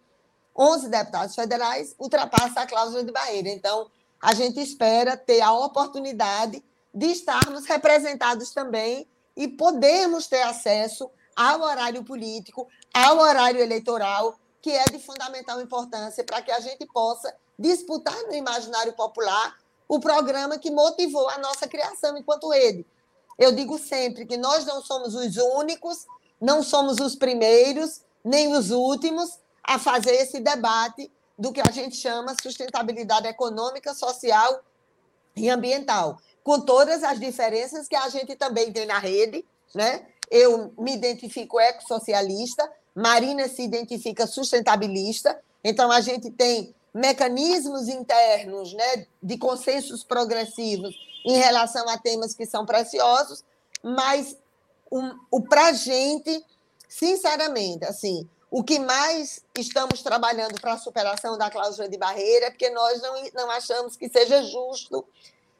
11 0.55 0.89
deputados 0.89 1.35
federais, 1.35 1.93
ultrapassa 1.99 2.61
a 2.61 2.67
cláusula 2.67 3.03
de 3.03 3.11
barreira. 3.11 3.49
Então, 3.49 3.89
a 4.21 4.33
gente 4.33 4.59
espera 4.59 5.15
ter 5.15 5.41
a 5.41 5.51
oportunidade 5.51 6.63
de 6.93 7.05
estarmos 7.07 7.65
representados 7.65 8.51
também 8.51 9.07
e 9.35 9.47
podermos 9.47 10.27
ter 10.27 10.41
acesso 10.41 11.09
ao 11.35 11.61
horário 11.61 12.03
político, 12.03 12.67
ao 12.91 13.19
horário 13.19 13.61
eleitoral, 13.61 14.35
que 14.61 14.71
é 14.71 14.85
de 14.85 14.99
fundamental 14.99 15.61
importância 15.61 16.23
para 16.23 16.41
que 16.41 16.51
a 16.51 16.59
gente 16.59 16.85
possa 16.87 17.33
disputar 17.57 18.21
no 18.23 18.33
imaginário 18.33 18.93
popular 18.93 19.57
o 19.87 19.99
programa 19.99 20.57
que 20.57 20.69
motivou 20.69 21.29
a 21.29 21.37
nossa 21.37 21.67
criação 21.67 22.17
enquanto 22.17 22.49
rede. 22.49 22.85
Eu 23.37 23.51
digo 23.51 23.77
sempre 23.77 24.25
que 24.25 24.35
nós 24.35 24.65
não 24.65 24.81
somos 24.81 25.15
os 25.15 25.37
únicos, 25.37 26.05
não 26.41 26.61
somos 26.61 26.99
os 26.99 27.15
primeiros, 27.15 28.01
nem 28.23 28.53
os 28.53 28.71
últimos 28.71 29.39
a 29.63 29.77
fazer 29.77 30.11
esse 30.11 30.39
debate 30.39 31.11
do 31.37 31.53
que 31.53 31.61
a 31.61 31.71
gente 31.71 31.95
chama 31.95 32.35
sustentabilidade 32.41 33.27
econômica, 33.27 33.93
social 33.93 34.61
e 35.35 35.49
ambiental, 35.49 36.17
com 36.43 36.59
todas 36.59 37.03
as 37.03 37.19
diferenças 37.19 37.87
que 37.87 37.95
a 37.95 38.09
gente 38.09 38.35
também 38.35 38.71
tem 38.71 38.85
na 38.85 38.97
rede, 38.97 39.45
né? 39.75 40.07
Eu 40.29 40.73
me 40.77 40.93
identifico 40.93 41.59
ecossocialista, 41.59 42.69
Marina 42.97 43.47
se 43.47 43.61
identifica 43.61 44.25
sustentabilista, 44.25 45.39
então 45.63 45.91
a 45.91 46.01
gente 46.01 46.31
tem 46.31 46.73
mecanismos 46.91 47.87
internos, 47.87 48.73
né, 48.73 49.05
de 49.21 49.37
consensos 49.37 50.03
progressivos 50.03 50.95
em 51.23 51.37
relação 51.37 51.87
a 51.87 51.99
temas 51.99 52.33
que 52.33 52.47
são 52.47 52.65
preciosos, 52.65 53.43
mas 53.83 54.35
o, 54.89 54.99
o 55.29 55.41
para 55.43 55.67
a 55.67 55.73
gente, 55.73 56.43
sinceramente, 56.89 57.85
assim, 57.85 58.27
o 58.49 58.63
que 58.63 58.79
mais 58.79 59.43
estamos 59.55 60.01
trabalhando 60.01 60.59
para 60.59 60.73
a 60.73 60.79
superação 60.79 61.37
da 61.37 61.51
cláusula 61.51 61.87
de 61.87 61.99
barreira 61.99 62.47
é 62.47 62.49
porque 62.49 62.71
nós 62.71 62.99
não, 62.99 63.13
não 63.35 63.51
achamos 63.51 63.95
que 63.95 64.09
seja 64.09 64.41
justo 64.41 65.05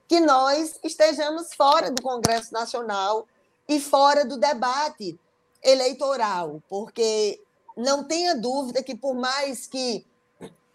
que 0.08 0.20
nós 0.20 0.80
estejamos 0.84 1.54
fora 1.54 1.92
do 1.92 2.02
Congresso 2.02 2.52
Nacional 2.52 3.28
e 3.70 3.80
fora 3.80 4.26
do 4.26 4.38
debate 4.38 5.20
eleitoral, 5.68 6.62
porque 6.70 7.42
não 7.76 8.04
tenha 8.04 8.36
dúvida 8.36 8.82
que, 8.82 8.96
por 8.96 9.14
mais 9.14 9.68
que 9.68 10.06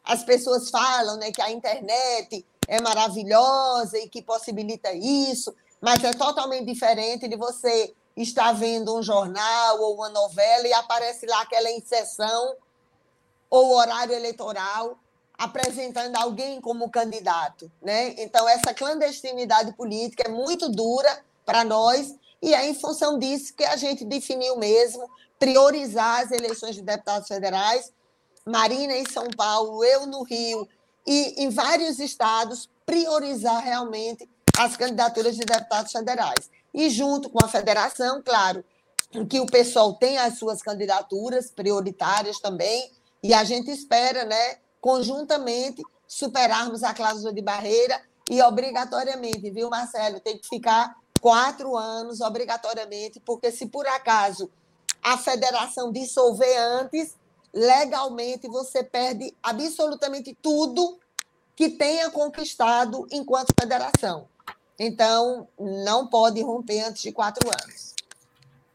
as 0.05 0.23
pessoas 0.25 0.71
falam 0.71 1.17
né, 1.17 1.33
que 1.33 1.41
a 1.41 1.51
internet 1.51 2.45
é 2.69 2.81
maravilhosa 2.81 3.99
e 3.99 4.09
que 4.09 4.23
possibilita 4.23 4.93
isso, 4.93 5.55
mas 5.81 6.03
é 6.05 6.13
totalmente 6.13 6.67
diferente 6.67 7.27
de 7.27 7.37
você 7.37 7.95
está 8.17 8.53
vendo 8.53 8.97
um 8.97 9.03
jornal 9.03 9.81
ou 9.81 9.95
uma 9.95 10.09
novela 10.09 10.67
e 10.67 10.73
aparece 10.73 11.27
lá 11.27 11.43
aquela 11.43 11.71
inserção 11.71 12.55
ou 13.49 13.75
horário 13.75 14.15
eleitoral 14.15 14.99
apresentando 15.37 16.15
alguém 16.17 16.61
como 16.61 16.91
candidato, 16.91 17.71
né? 17.81 18.15
Então 18.19 18.49
essa 18.49 18.73
clandestinidade 18.73 19.73
política 19.73 20.25
é 20.27 20.29
muito 20.29 20.69
dura 20.69 21.25
para 21.45 21.65
nós 21.65 22.15
e 22.43 22.53
é 22.55 22.69
em 22.69 22.75
função 22.75 23.19
disso 23.19 23.55
que 23.55 23.65
a 23.65 23.77
gente 23.77 24.05
definiu 24.05 24.57
mesmo 24.57 25.09
priorizar 25.39 26.23
as 26.23 26.33
eleições 26.33 26.75
de 26.75 26.83
deputados 26.83 27.29
federais, 27.29 27.93
Marina 28.45 28.97
em 28.97 29.09
São 29.09 29.29
Paulo, 29.31 29.85
eu 29.85 30.07
no 30.07 30.25
Rio 30.25 30.69
e 31.07 31.45
em 31.45 31.51
vários 31.51 32.01
estados 32.01 32.69
priorizar 32.85 33.63
realmente 33.63 34.29
as 34.59 34.77
candidaturas 34.77 35.37
de 35.37 35.45
deputados 35.45 35.93
federais. 35.93 36.51
E 36.75 36.91
junto 36.91 37.31
com 37.31 37.45
a 37.45 37.49
federação, 37.49 38.23
claro, 38.23 38.65
que 39.29 39.41
o 39.41 39.47
pessoal 39.47 39.95
tem 39.95 40.19
as 40.19 40.39
suas 40.39 40.63
candidaturas 40.63 41.51
prioritárias 41.51 42.41
também, 42.41 42.91
e 43.23 43.33
a 43.33 43.45
gente 43.45 43.71
espera, 43.71 44.25
né, 44.25 44.57
conjuntamente, 44.81 45.83
superarmos 46.09 46.83
a 46.83 46.93
cláusula 46.93 47.33
de 47.33 47.41
barreira 47.41 48.01
e 48.29 48.43
obrigatoriamente, 48.43 49.51
viu, 49.51 49.71
Marcelo, 49.71 50.19
tem 50.21 50.39
que 50.39 50.49
ficar 50.49 50.95
quatro 51.23 51.77
anos 51.77 52.21
obrigatoriamente, 52.21 53.21
porque 53.21 53.53
se 53.53 53.69
por 53.69 53.87
acaso 53.87 54.51
a 55.01 55.17
federação 55.17 55.93
dissolver 55.93 56.59
antes, 56.59 57.17
legalmente 57.55 58.49
você 58.49 58.83
perde 58.83 59.33
absolutamente 59.41 60.37
tudo 60.43 60.99
que 61.55 61.71
tenha 61.71 62.11
conquistado 62.11 63.07
enquanto 63.13 63.55
federação. 63.59 64.27
Então, 64.79 65.47
não 65.61 66.09
pode 66.09 66.43
romper 66.43 66.81
antes 66.81 67.03
de 67.03 67.13
quatro 67.13 67.49
anos. 67.49 67.95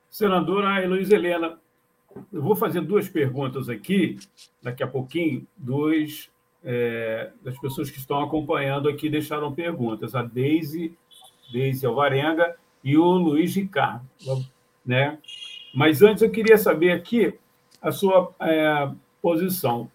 Senadora 0.10 0.82
Heloísa 0.82 1.16
Helena, 1.16 1.60
eu 2.32 2.42
vou 2.42 2.56
fazer 2.56 2.80
duas 2.80 3.10
perguntas 3.10 3.68
aqui, 3.68 4.18
daqui 4.62 4.82
a 4.84 4.88
pouquinho. 4.88 5.46
Dois 5.58 6.30
é, 6.64 7.32
das 7.44 7.60
pessoas 7.60 7.90
que 7.90 7.98
estão 7.98 8.24
acompanhando 8.24 8.88
aqui 8.88 9.10
deixaram 9.10 9.54
perguntas. 9.54 10.16
A 10.16 10.24
Deise, 10.24 10.98
Deise 11.52 11.86
Alvarenga 11.86 12.56
e 12.84 12.98
o 12.98 13.04
Luiz 13.04 13.56
Ricardo. 13.56 14.06
Né? 14.86 15.18
Mas 15.74 16.02
antes 16.02 16.24
eu 16.24 16.32
queria 16.32 16.58
saber 16.58 16.92
aqui 16.92 17.38
a 17.82 17.92
sua 17.92 18.32
é, 18.40 18.90
posição. 19.22 19.90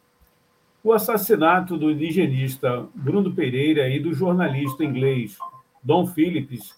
O 0.85 0.93
assassinato 0.93 1.77
do 1.77 1.91
indigenista 1.91 2.87
Bruno 2.95 3.33
Pereira 3.33 3.89
e 3.89 4.01
do 4.01 4.13
jornalista 4.13 4.85
inglês 4.85 5.39
Dom 5.83 6.07
Phillips, 6.07 6.75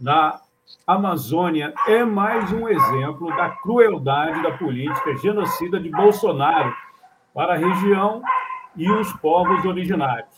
na 0.00 0.40
Amazônia, 0.86 1.72
é 1.86 2.04
mais 2.04 2.52
um 2.52 2.68
exemplo 2.68 3.28
da 3.36 3.50
crueldade 3.50 4.42
da 4.42 4.52
política 4.52 5.16
genocida 5.16 5.80
de 5.80 5.90
Bolsonaro 5.90 6.74
para 7.32 7.54
a 7.54 7.56
região 7.56 8.22
e 8.76 8.90
os 8.90 9.12
povos 9.14 9.64
originários. 9.64 10.36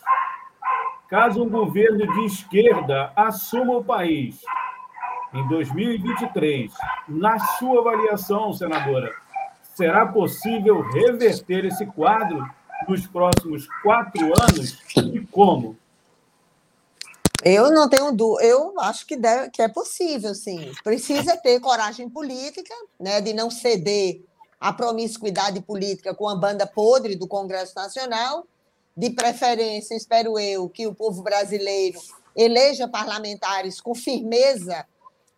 Caso 1.08 1.42
um 1.42 1.48
governo 1.48 2.06
de 2.14 2.26
esquerda 2.26 3.10
assuma 3.16 3.78
o 3.78 3.84
país 3.84 4.42
em 5.32 5.48
2023, 5.48 6.70
na 7.08 7.38
sua 7.56 7.80
avaliação, 7.80 8.52
senadora, 8.52 9.14
será 9.74 10.06
possível 10.06 10.82
reverter 10.82 11.64
esse 11.64 11.86
quadro 11.86 12.46
nos 12.86 13.06
próximos 13.06 13.66
quatro 13.82 14.32
anos 14.42 14.78
e 14.96 15.20
como? 15.26 15.76
Eu 17.42 17.70
não 17.70 17.88
tenho 17.88 18.12
dúvida, 18.12 18.46
eu 18.46 18.78
acho 18.80 19.06
que, 19.06 19.16
deve, 19.16 19.50
que 19.50 19.62
é 19.62 19.68
possível, 19.68 20.34
sim. 20.34 20.72
Precisa 20.84 21.36
ter 21.36 21.60
coragem 21.60 22.10
política, 22.10 22.74
né, 23.00 23.20
de 23.20 23.32
não 23.32 23.50
ceder 23.50 24.22
à 24.60 24.72
promiscuidade 24.72 25.60
política 25.62 26.14
com 26.14 26.28
a 26.28 26.34
banda 26.34 26.66
podre 26.66 27.16
do 27.16 27.28
Congresso 27.28 27.74
Nacional. 27.76 28.46
De 28.98 29.10
preferência, 29.10 29.94
espero 29.94 30.36
eu, 30.40 30.68
que 30.68 30.84
o 30.84 30.92
povo 30.92 31.22
brasileiro 31.22 32.00
eleja 32.34 32.88
parlamentares 32.88 33.80
com 33.80 33.94
firmeza 33.94 34.84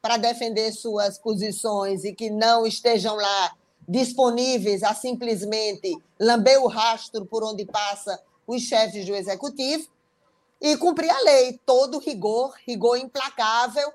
para 0.00 0.16
defender 0.16 0.72
suas 0.72 1.18
posições 1.18 2.02
e 2.02 2.14
que 2.14 2.30
não 2.30 2.66
estejam 2.66 3.14
lá 3.14 3.54
disponíveis 3.86 4.82
a 4.82 4.94
simplesmente 4.94 5.94
lamber 6.18 6.58
o 6.62 6.68
rastro 6.68 7.26
por 7.26 7.44
onde 7.44 7.66
passa 7.66 8.18
os 8.46 8.62
chefes 8.62 9.04
do 9.04 9.14
executivo 9.14 9.86
e 10.58 10.74
cumprir 10.78 11.11
a 11.11 11.20
lei, 11.20 11.61
todo 11.66 11.98
rigor, 11.98 12.54
rigor 12.66 12.96
implacável 12.96 13.92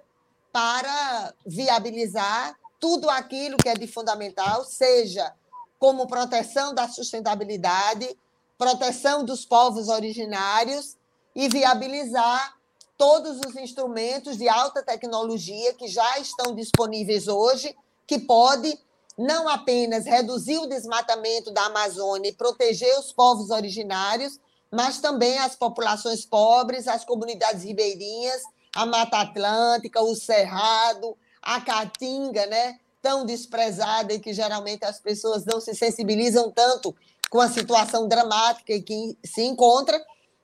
para 0.51 1.33
viabilizar 1.43 2.55
tudo 2.79 3.09
aquilo 3.09 3.57
que 3.57 3.69
é 3.69 3.73
de 3.73 3.87
fundamental, 3.87 4.63
seja 4.63 5.33
como 5.79 6.05
proteção 6.05 6.71
da 6.71 6.87
sustentabilidade, 6.87 8.15
proteção 8.57 9.23
dos 9.23 9.45
povos 9.45 9.89
originários 9.89 10.95
e 11.35 11.49
viabilizar 11.49 12.55
todos 12.97 13.39
os 13.45 13.55
instrumentos 13.55 14.37
de 14.37 14.47
alta 14.47 14.81
tecnologia 14.81 15.73
que 15.73 15.87
já 15.87 16.19
estão 16.19 16.55
disponíveis 16.55 17.27
hoje, 17.27 17.75
que 18.07 18.19
pode 18.19 18.79
não 19.17 19.47
apenas 19.47 20.05
reduzir 20.05 20.57
o 20.57 20.67
desmatamento 20.67 21.51
da 21.51 21.65
Amazônia 21.65 22.29
e 22.29 22.33
proteger 22.33 22.97
os 22.99 23.11
povos 23.11 23.49
originários, 23.49 24.39
mas 24.71 24.99
também 24.99 25.37
as 25.39 25.55
populações 25.55 26.25
pobres, 26.25 26.87
as 26.87 27.05
comunidades 27.05 27.63
ribeirinhas, 27.63 28.41
a 28.75 28.85
Mata 28.85 29.19
Atlântica, 29.19 30.01
o 30.01 30.15
Cerrado, 30.15 31.17
a 31.41 31.61
Caatinga, 31.61 32.45
né? 32.45 32.79
tão 33.05 33.23
desprezada 33.23 34.15
e 34.15 34.19
que 34.19 34.33
geralmente 34.33 34.83
as 34.83 34.99
pessoas 34.99 35.45
não 35.45 35.61
se 35.61 35.75
sensibilizam 35.75 36.49
tanto 36.49 36.95
com 37.29 37.39
a 37.39 37.49
situação 37.49 38.07
dramática 38.07 38.73
em 38.73 38.81
que 38.81 39.17
se 39.23 39.43
encontra. 39.43 39.99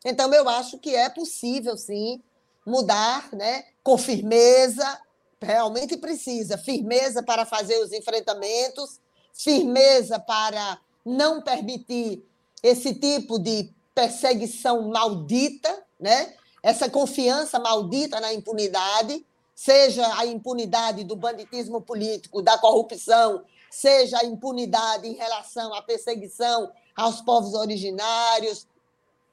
Então, 0.06 0.34
eu 0.34 0.48
acho 0.50 0.78
que 0.78 0.96
é 0.96 1.10
possível, 1.10 1.78
sim, 1.78 2.22
mudar 2.66 3.30
né, 3.34 3.66
com 3.84 3.98
firmeza, 3.98 5.00
realmente 5.42 5.98
precisa, 5.98 6.58
firmeza 6.58 7.24
para 7.24 7.46
fazer 7.46 7.78
os 7.80 7.92
enfrentamentos, 7.92 9.00
firmeza 9.34 10.20
para 10.20 10.80
não 11.06 11.42
permitir 11.42 12.24
esse 12.62 12.94
tipo 12.94 13.40
de 13.40 13.74
perseguição 13.94 14.90
maldita, 14.90 15.84
né? 16.00 16.34
essa 16.62 16.90
confiança 16.90 17.60
maldita 17.60 18.20
na 18.20 18.34
impunidade, 18.34 19.26
seja 19.56 20.08
a 20.18 20.26
impunidade 20.26 21.04
do 21.04 21.16
banditismo 21.16 21.82
político, 21.82 22.42
da 22.42 22.58
corrupção, 22.58 23.44
seja 23.72 24.20
a 24.20 24.26
impunidade 24.26 25.08
em 25.08 25.14
relação 25.14 25.74
à 25.74 25.82
perseguição 25.82 26.72
aos 26.96 27.22
povos 27.22 27.54
originários, 27.54 28.68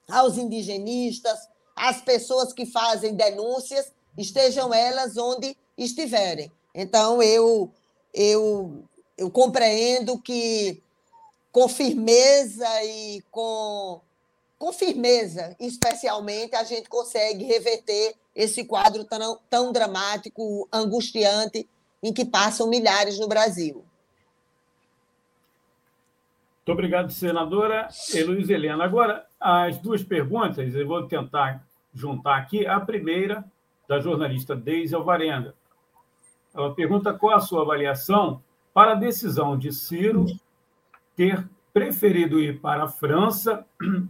aos 0.08 0.38
indigenistas, 0.38 1.48
às 1.74 2.00
pessoas 2.00 2.52
que 2.52 2.64
fazem 2.64 3.14
denúncias, 3.14 3.92
estejam 4.16 4.72
elas 4.72 5.16
onde 5.16 5.56
estiverem. 5.76 6.50
Então, 6.72 7.20
eu, 7.20 7.70
eu, 8.14 8.84
eu 9.16 9.30
compreendo 9.30 10.18
que 10.20 10.80
com 11.50 11.68
firmeza 11.68 12.68
e 12.84 13.20
com, 13.32 14.00
com 14.56 14.72
firmeza, 14.72 15.56
especialmente, 15.58 16.54
a 16.54 16.62
gente 16.62 16.88
consegue 16.88 17.44
reverter 17.44 18.14
esse 18.34 18.64
quadro 18.64 19.04
tão, 19.04 19.40
tão 19.50 19.72
dramático, 19.72 20.68
angustiante, 20.72 21.68
em 22.00 22.12
que 22.12 22.24
passam 22.24 22.68
milhares 22.68 23.18
no 23.18 23.26
Brasil. 23.26 23.84
Muito 26.68 26.76
obrigado, 26.76 27.10
senadora 27.10 27.88
Heloísa 28.12 28.52
Helena. 28.52 28.84
Agora, 28.84 29.24
as 29.40 29.78
duas 29.78 30.02
perguntas, 30.02 30.74
eu 30.74 30.86
vou 30.86 31.08
tentar 31.08 31.66
juntar 31.94 32.36
aqui. 32.36 32.66
A 32.66 32.78
primeira, 32.78 33.42
da 33.88 33.98
jornalista 34.00 34.54
Deise 34.54 34.94
Alvarenga. 34.94 35.54
Ela 36.54 36.74
pergunta 36.74 37.14
qual 37.14 37.34
a 37.34 37.40
sua 37.40 37.62
avaliação 37.62 38.42
para 38.74 38.92
a 38.92 38.96
decisão 38.96 39.56
de 39.56 39.72
Ciro 39.72 40.26
ter 41.16 41.48
preferido 41.72 42.38
ir 42.38 42.60
para 42.60 42.84
a 42.84 42.88
França 42.88 43.64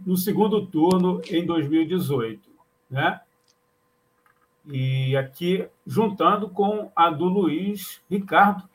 no 0.05 0.17
segundo 0.17 0.67
turno 0.67 1.21
em 1.29 1.45
2018. 1.45 2.41
Né? 2.89 3.21
E 4.65 5.15
aqui, 5.15 5.65
juntando 5.87 6.49
com 6.49 6.91
a 6.93 7.09
do 7.09 7.23
Luiz 7.23 8.01
Ricardo, 8.11 8.67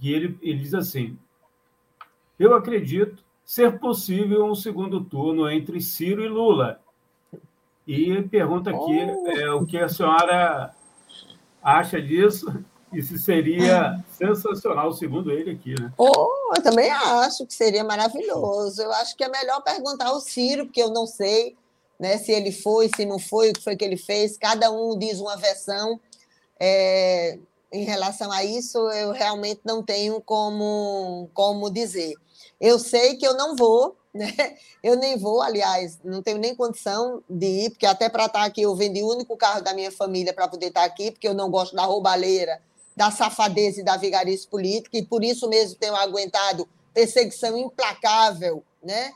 que 0.00 0.12
ele, 0.12 0.36
ele 0.42 0.58
diz 0.58 0.74
assim: 0.74 1.16
Eu 2.40 2.54
acredito 2.54 3.22
ser 3.44 3.78
possível 3.78 4.46
um 4.46 4.54
segundo 4.54 5.04
turno 5.04 5.46
entre 5.50 5.78
Ciro 5.78 6.24
e 6.24 6.28
Lula. 6.28 6.80
E 7.86 8.22
pergunta 8.22 8.70
aqui 8.70 8.98
oh. 8.98 9.26
é, 9.28 9.52
o 9.52 9.66
que 9.66 9.76
a 9.76 9.90
senhora 9.90 10.74
acha 11.62 12.00
disso 12.00 12.64
e 12.90 13.02
se 13.02 13.18
seria 13.18 14.02
sensacional, 14.16 14.90
segundo 14.94 15.30
ele 15.30 15.50
aqui, 15.50 15.78
né? 15.78 15.92
Oh, 15.98 16.54
eu 16.56 16.62
também 16.62 16.90
acho 16.90 17.46
que 17.46 17.52
seria 17.52 17.84
maravilhoso. 17.84 18.80
Eu 18.80 18.92
acho 18.92 19.14
que 19.14 19.22
é 19.22 19.28
melhor 19.28 19.60
perguntar 19.62 20.06
ao 20.06 20.20
Ciro, 20.20 20.64
porque 20.64 20.82
eu 20.82 20.88
não 20.88 21.06
sei 21.06 21.58
né, 21.98 22.16
se 22.16 22.32
ele 22.32 22.52
foi, 22.52 22.88
se 22.96 23.04
não 23.04 23.18
foi, 23.18 23.50
o 23.50 23.52
que 23.52 23.62
foi 23.62 23.76
que 23.76 23.84
ele 23.84 23.98
fez. 23.98 24.38
Cada 24.38 24.70
um 24.70 24.98
diz 24.98 25.20
uma 25.20 25.36
versão. 25.36 26.00
É, 26.58 27.38
em 27.72 27.84
relação 27.84 28.32
a 28.32 28.42
isso, 28.42 28.78
eu 28.92 29.12
realmente 29.12 29.60
não 29.64 29.82
tenho 29.82 30.20
como, 30.22 31.28
como 31.34 31.70
dizer. 31.70 32.14
Eu 32.60 32.78
sei 32.78 33.16
que 33.16 33.26
eu 33.26 33.34
não 33.34 33.56
vou, 33.56 33.96
né? 34.12 34.32
Eu 34.82 34.96
nem 34.96 35.16
vou, 35.16 35.40
aliás, 35.40 35.98
não 36.04 36.22
tenho 36.22 36.38
nem 36.38 36.54
condição 36.54 37.22
de 37.28 37.46
ir, 37.46 37.70
porque 37.70 37.86
até 37.86 38.08
para 38.08 38.26
estar 38.26 38.44
aqui 38.44 38.62
eu 38.62 38.74
vendi 38.74 39.02
o 39.02 39.08
único 39.08 39.36
carro 39.36 39.62
da 39.62 39.72
minha 39.72 39.90
família 39.90 40.32
para 40.32 40.48
poder 40.48 40.66
estar 40.66 40.84
aqui, 40.84 41.10
porque 41.10 41.28
eu 41.28 41.34
não 41.34 41.50
gosto 41.50 41.74
da 41.74 41.84
roubalheira, 41.84 42.60
da 42.96 43.10
safadeza 43.10 43.80
e 43.80 43.84
da 43.84 43.96
vigarice 43.96 44.46
política, 44.46 44.98
e 44.98 45.04
por 45.04 45.24
isso 45.24 45.48
mesmo 45.48 45.78
tenho 45.78 45.94
aguentado 45.96 46.68
perseguição 46.92 47.56
implacável, 47.56 48.62
né? 48.82 49.12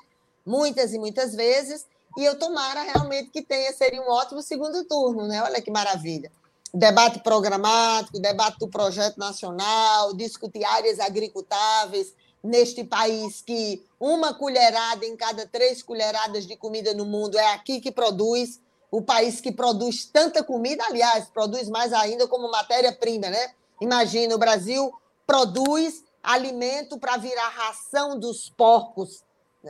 Muitas 0.47 0.92
e 0.92 0.99
muitas 0.99 1.34
vezes, 1.34 1.86
e 2.16 2.24
eu 2.24 2.38
tomara 2.38 2.82
realmente 2.82 3.30
que 3.30 3.42
tenha, 3.42 3.72
seria 3.72 4.01
um 4.01 4.09
ótimo 4.09 4.40
segundo 4.42 4.84
turno, 4.84 5.26
né? 5.26 5.42
Olha 5.42 5.61
que 5.61 5.70
maravilha. 5.70 6.30
Debate 6.72 7.20
programático, 7.20 8.20
debate 8.20 8.59
do 8.59 8.68
projeto 8.68 9.16
nacional, 9.16 10.14
discutir 10.14 10.64
áreas 10.64 11.01
agricultáveis, 11.01 12.14
neste 12.45 12.84
país 12.84 13.40
que 13.40 13.82
uma 13.99 14.34
colherada 14.34 15.07
em 15.07 15.16
cada 15.16 15.47
três 15.47 15.82
colheradas 15.82 16.47
de 16.47 16.55
comida 16.55 16.92
no 16.92 17.07
mundo 17.07 17.38
é 17.38 17.55
aqui 17.55 17.80
que 17.80 17.90
produz, 17.90 18.61
o 18.90 19.01
país 19.01 19.40
que 19.40 19.51
produz 19.51 20.05
tanta 20.05 20.45
comida, 20.45 20.84
aliás, 20.84 21.24
produz 21.30 21.70
mais 21.70 21.90
ainda 21.95 22.28
como 22.28 22.51
matéria-prima, 22.51 23.30
né? 23.30 23.55
Imagina, 23.80 24.34
o 24.34 24.38
Brasil 24.38 24.92
produz 25.26 26.05
alimento 26.22 26.99
para 26.99 27.16
virar 27.16 27.49
ração 27.49 28.18
dos 28.18 28.51
porcos 28.51 29.24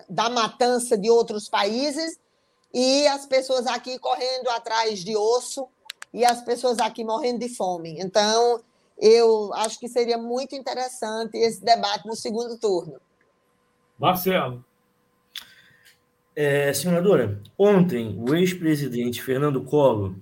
da 0.09 0.29
matança 0.29 0.99
de 0.99 1.09
outros 1.09 1.49
países 1.49 2.19
e 2.73 3.07
as 3.07 3.25
pessoas 3.25 3.69
aqui 3.69 4.01
correndo 4.01 4.51
atrás 4.51 4.99
de 4.99 5.17
osso 5.17 5.69
e 6.13 6.25
as 6.25 6.43
pessoas 6.43 6.81
aqui 6.81 7.05
morrendo 7.05 7.39
de 7.39 7.49
fome. 7.49 8.01
Então, 8.01 8.61
eu 8.99 9.53
acho 9.55 9.79
que 9.79 9.89
seria 9.89 10.19
muito 10.19 10.55
interessante 10.55 11.37
esse 11.37 11.65
debate 11.65 12.07
no 12.07 12.15
segundo 12.15 12.59
turno. 12.59 13.01
Marcelo. 13.99 14.65
É, 16.37 16.73
senadora, 16.73 17.41
ontem 17.57 18.17
o 18.19 18.35
ex-presidente 18.35 19.23
Fernando 19.23 19.63
Collor 19.63 20.15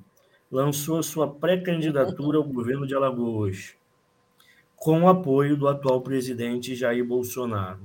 lançou 0.50 1.02
sua 1.02 1.32
pré-candidatura 1.32 2.36
ao 2.36 2.44
governo 2.44 2.86
de 2.86 2.94
Alagoas, 2.94 3.74
com 4.76 5.02
o 5.02 5.08
apoio 5.08 5.56
do 5.56 5.66
atual 5.66 6.02
presidente 6.02 6.74
Jair 6.74 7.02
Bolsonaro. 7.02 7.80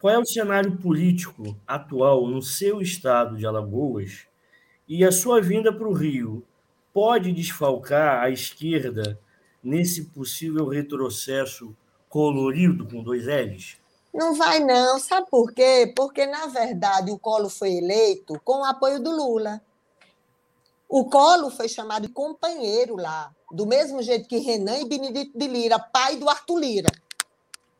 Qual 0.00 0.14
é 0.14 0.18
o 0.18 0.24
cenário 0.24 0.76
político 0.76 1.56
atual 1.66 2.28
no 2.28 2.40
seu 2.40 2.80
estado 2.80 3.36
de 3.36 3.44
Alagoas 3.44 4.28
e 4.86 5.04
a 5.04 5.10
sua 5.10 5.40
vinda 5.40 5.72
para 5.72 5.88
o 5.88 5.92
Rio 5.92 6.44
pode 6.92 7.32
desfalcar 7.32 8.22
a 8.22 8.30
esquerda 8.30 9.18
nesse 9.62 10.04
possível 10.04 10.68
retrocesso 10.68 11.76
colorido 12.08 12.86
com 12.86 13.02
dois 13.02 13.26
L's? 13.26 13.76
Não 14.12 14.34
vai, 14.34 14.60
não. 14.60 14.98
Sabe 14.98 15.28
por 15.30 15.52
quê? 15.52 15.92
Porque, 15.94 16.26
na 16.26 16.46
verdade, 16.46 17.10
o 17.10 17.18
Colo 17.18 17.48
foi 17.48 17.74
eleito 17.74 18.40
com 18.44 18.60
o 18.60 18.64
apoio 18.64 19.00
do 19.00 19.10
Lula. 19.10 19.60
O 20.88 21.04
Colo 21.04 21.50
foi 21.50 21.68
chamado 21.68 22.06
de 22.06 22.12
companheiro 22.12 22.96
lá, 22.96 23.30
do 23.52 23.66
mesmo 23.66 24.02
jeito 24.02 24.26
que 24.26 24.38
Renan 24.38 24.78
e 24.78 24.88
Benedito 24.88 25.38
de 25.38 25.46
Lira, 25.46 25.78
pai 25.78 26.16
do 26.16 26.28
Arthur 26.28 26.58
Lira. 26.58 26.90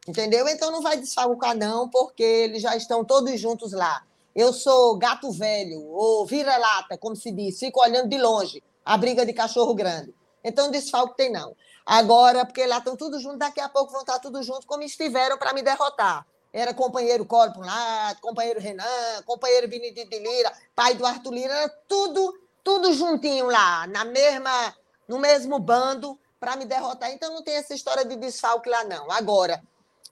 Entendeu? 0.07 0.47
Então 0.49 0.71
não 0.71 0.83
vai 0.83 0.99
desfalcar, 0.99 1.57
não, 1.57 1.89
porque 1.89 2.23
eles 2.23 2.63
já 2.63 2.77
estão 2.77 3.05
todos 3.05 3.41
juntos 3.41 3.73
lá. 3.73 4.05
Eu 4.37 4.53
sou 4.53 4.97
gato 4.97 5.31
velho, 5.33 5.83
ou 5.83 6.27
vira-lata, 6.27 6.99
como 6.99 7.17
se 7.17 7.33
diz, 7.33 7.59
fico 7.59 7.81
olhando 7.81 8.09
de 8.09 8.19
longe 8.19 8.63
a 8.85 8.97
briga 8.97 9.27
de 9.27 9.35
cachorro 9.35 9.75
grande. 9.75 10.15
Então, 10.43 10.71
desfalque 10.71 11.17
tem 11.17 11.31
não. 11.31 11.55
Agora, 11.85 12.45
porque 12.45 12.67
lá 12.67 12.79
estão 12.79 12.97
tudo 12.97 13.19
junto, 13.19 13.39
daqui 13.39 13.61
a 13.61 13.69
pouco 13.69 13.93
vão 13.93 14.03
estar 14.03 14.19
tudo 14.19 14.43
junto, 14.43 14.67
como 14.67 14.83
estiveram 14.83 15.39
para 15.39 15.55
me 15.55 15.63
derrotar. 15.63 16.27
Era 16.53 16.73
companheiro 16.75 17.27
um 17.31 17.61
lado, 17.61 18.21
companheiro 18.21 18.61
Renan, 18.61 19.23
companheiro 19.25 19.69
Benedito 19.69 20.11
de 20.11 20.19
Lira, 20.19 20.53
pai 20.75 20.95
do 20.95 21.07
Arthur 21.07 21.33
Lira, 21.33 21.55
era 21.55 21.69
tudo, 21.87 22.39
tudo 22.65 22.93
juntinho 22.93 23.47
lá, 23.47 23.87
na 23.87 24.05
mesma, 24.05 24.75
no 25.07 25.19
mesmo 25.19 25.59
bando 25.59 26.19
para 26.41 26.57
me 26.57 26.65
derrotar. 26.65 27.11
Então 27.11 27.33
não 27.33 27.43
tem 27.43 27.55
essa 27.55 27.75
história 27.75 28.05
de 28.05 28.17
desfalque 28.17 28.69
lá, 28.69 28.85
não. 28.85 29.11
Agora, 29.11 29.63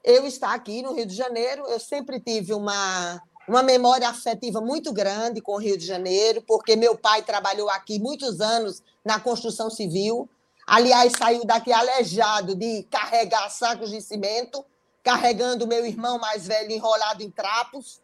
eu 0.05 0.27
estar 0.27 0.55
aqui 0.55 0.83
no 0.83 0.93
Rio 0.93 1.07
de 1.07 1.15
Janeiro, 1.15 1.65
eu 1.69 1.81
sempre 1.81 2.21
tive 2.21 2.53
uma, 2.53 3.21
uma 3.49 3.63
memória 3.63 4.09
afetiva 4.09 4.61
muito 4.61 4.93
grande 4.93 5.41
com 5.41 5.55
o 5.55 5.59
Rio 5.59 5.77
de 5.77 5.87
Janeiro, 5.87 6.43
porque 6.47 6.77
meu 6.77 6.97
pai 6.97 7.23
trabalhou 7.23 7.69
aqui 7.71 7.99
muitos 7.99 8.41
anos 8.41 8.83
na 9.07 9.21
construção 9.21 9.71
civil. 9.71 10.29
Aliás, 10.67 11.13
saiu 11.17 11.45
daqui 11.45 11.73
aleijado 11.73 12.57
de 12.57 12.83
carregar 12.91 13.49
sacos 13.51 13.89
de 13.89 14.03
cimento, 14.03 14.65
carregando 15.05 15.65
meu 15.65 15.87
irmão 15.87 16.19
mais 16.19 16.49
velho 16.49 16.73
enrolado 16.73 17.23
em 17.23 17.31
trapos. 17.31 18.01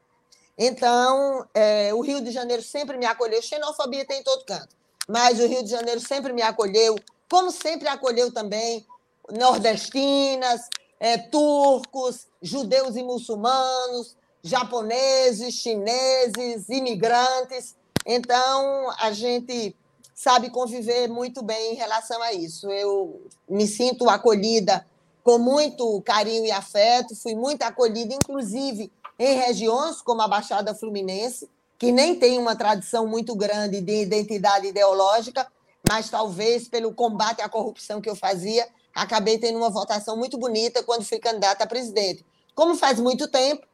Então, 0.57 1.45
é, 1.53 1.93
o 1.93 2.01
Rio 2.01 2.21
de 2.23 2.31
Janeiro 2.31 2.63
sempre 2.63 2.97
me 2.97 3.05
acolheu. 3.05 3.43
Xenofobia 3.43 4.07
tem 4.07 4.21
em 4.21 4.23
todo 4.23 4.45
canto, 4.45 4.77
mas 5.09 5.41
o 5.41 5.47
Rio 5.49 5.65
de 5.65 5.71
Janeiro 5.71 6.01
sempre 6.01 6.33
me 6.33 6.43
acolheu, 6.43 6.95
como 7.29 7.51
sempre 7.51 7.89
acolheu 7.89 8.33
também 8.33 8.87
nordestinas, 9.29 10.69
é, 11.01 11.19
turcos, 11.19 12.29
judeus 12.41 12.95
e 12.95 13.03
muçulmanos, 13.03 14.17
japoneses, 14.41 15.55
chineses, 15.55 16.69
imigrantes. 16.69 17.75
Então, 18.07 18.89
a 19.01 19.11
gente 19.11 19.75
sabe 20.23 20.51
conviver 20.51 21.09
muito 21.09 21.43
bem 21.43 21.73
em 21.73 21.75
relação 21.75 22.23
a 22.23 22.33
isso. 22.33 22.71
Eu 22.71 23.27
me 23.49 23.67
sinto 23.67 24.09
acolhida 24.09 24.87
com 25.25 25.37
muito 25.37 26.01
carinho 26.03 26.47
e 26.47 26.51
afeto, 26.53 27.17
fui 27.17 27.35
muito 27.35 27.63
acolhida, 27.63 28.15
inclusive 28.15 28.93
em 29.19 29.35
regiões 29.35 30.01
como 30.01 30.23
a 30.23 30.29
Baixada 30.29 30.77
Fluminense, 30.77 31.51
que 31.77 31.91
nem 31.91 32.15
tem 32.15 32.39
uma 32.39 32.55
tradição 32.55 33.05
muito 33.05 33.35
grande 33.35 33.81
de 33.81 34.03
identidade 34.03 34.69
ideológica, 34.69 35.45
mas 35.89 36.09
talvez 36.09 36.69
pelo 36.69 36.95
combate 36.95 37.43
à 37.43 37.49
corrupção 37.49 38.01
que 38.01 38.09
eu 38.09 38.15
fazia, 38.15 38.69
acabei 38.95 39.39
tendo 39.39 39.59
uma 39.59 39.71
votação 39.71 40.17
muito 40.17 40.39
bonita 40.39 40.85
quando 40.85 41.05
fui 41.05 41.19
candidata 41.19 41.65
a 41.65 41.67
presidente. 41.67 42.25
Como 42.55 42.77
faz 42.77 43.01
muito 43.01 43.27
tempo, 43.27 43.67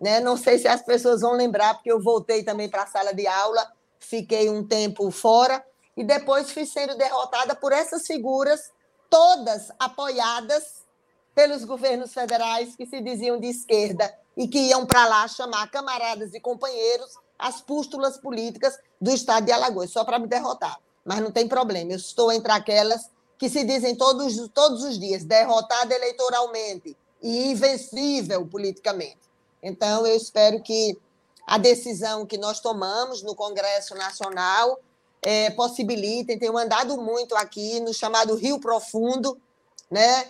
né? 0.00 0.20
Não 0.20 0.36
sei 0.36 0.60
se 0.60 0.68
as 0.68 0.82
pessoas 0.82 1.22
vão 1.22 1.32
lembrar, 1.32 1.74
porque 1.74 1.90
eu 1.90 2.00
voltei 2.00 2.44
também 2.44 2.68
para 2.68 2.84
a 2.84 2.86
sala 2.86 3.12
de 3.12 3.26
aula, 3.26 3.66
fiquei 3.98 4.48
um 4.48 4.64
tempo 4.64 5.10
fora 5.10 5.64
e 5.96 6.04
depois 6.04 6.50
fui 6.50 6.66
sendo 6.66 6.96
derrotada 6.96 7.54
por 7.54 7.72
essas 7.72 8.06
figuras, 8.06 8.60
todas 9.08 9.70
apoiadas 9.78 10.84
pelos 11.34 11.64
governos 11.64 12.12
federais 12.12 12.76
que 12.76 12.86
se 12.86 13.00
diziam 13.00 13.38
de 13.38 13.46
esquerda 13.46 14.12
e 14.36 14.46
que 14.46 14.58
iam 14.58 14.84
para 14.84 15.06
lá 15.06 15.28
chamar 15.28 15.70
camaradas 15.70 16.34
e 16.34 16.40
companheiros 16.40 17.14
as 17.38 17.60
pústulas 17.60 18.18
políticas 18.18 18.78
do 19.00 19.10
estado 19.10 19.46
de 19.46 19.52
Alagoas, 19.52 19.90
só 19.90 20.04
para 20.04 20.18
me 20.18 20.26
derrotar. 20.26 20.78
Mas 21.04 21.20
não 21.20 21.30
tem 21.30 21.46
problema, 21.46 21.92
eu 21.92 21.96
estou 21.96 22.32
entre 22.32 22.50
aquelas 22.52 23.10
que 23.38 23.48
se 23.48 23.64
dizem 23.64 23.94
todos, 23.94 24.48
todos 24.48 24.82
os 24.82 24.98
dias 24.98 25.24
derrotada 25.24 25.94
eleitoralmente 25.94 26.96
e 27.22 27.50
invencível 27.50 28.46
politicamente. 28.46 29.20
Então, 29.62 30.06
eu 30.06 30.16
espero 30.16 30.62
que 30.62 30.98
a 31.46 31.58
decisão 31.58 32.26
que 32.26 32.38
nós 32.38 32.60
tomamos 32.60 33.22
no 33.22 33.34
Congresso 33.34 33.94
Nacional 33.94 34.80
é, 35.28 35.50
possibilitem, 35.50 36.38
tenho 36.38 36.56
andado 36.56 37.02
muito 37.02 37.34
aqui 37.34 37.80
no 37.80 37.92
chamado 37.92 38.36
Rio 38.36 38.60
Profundo, 38.60 39.36
né? 39.90 40.24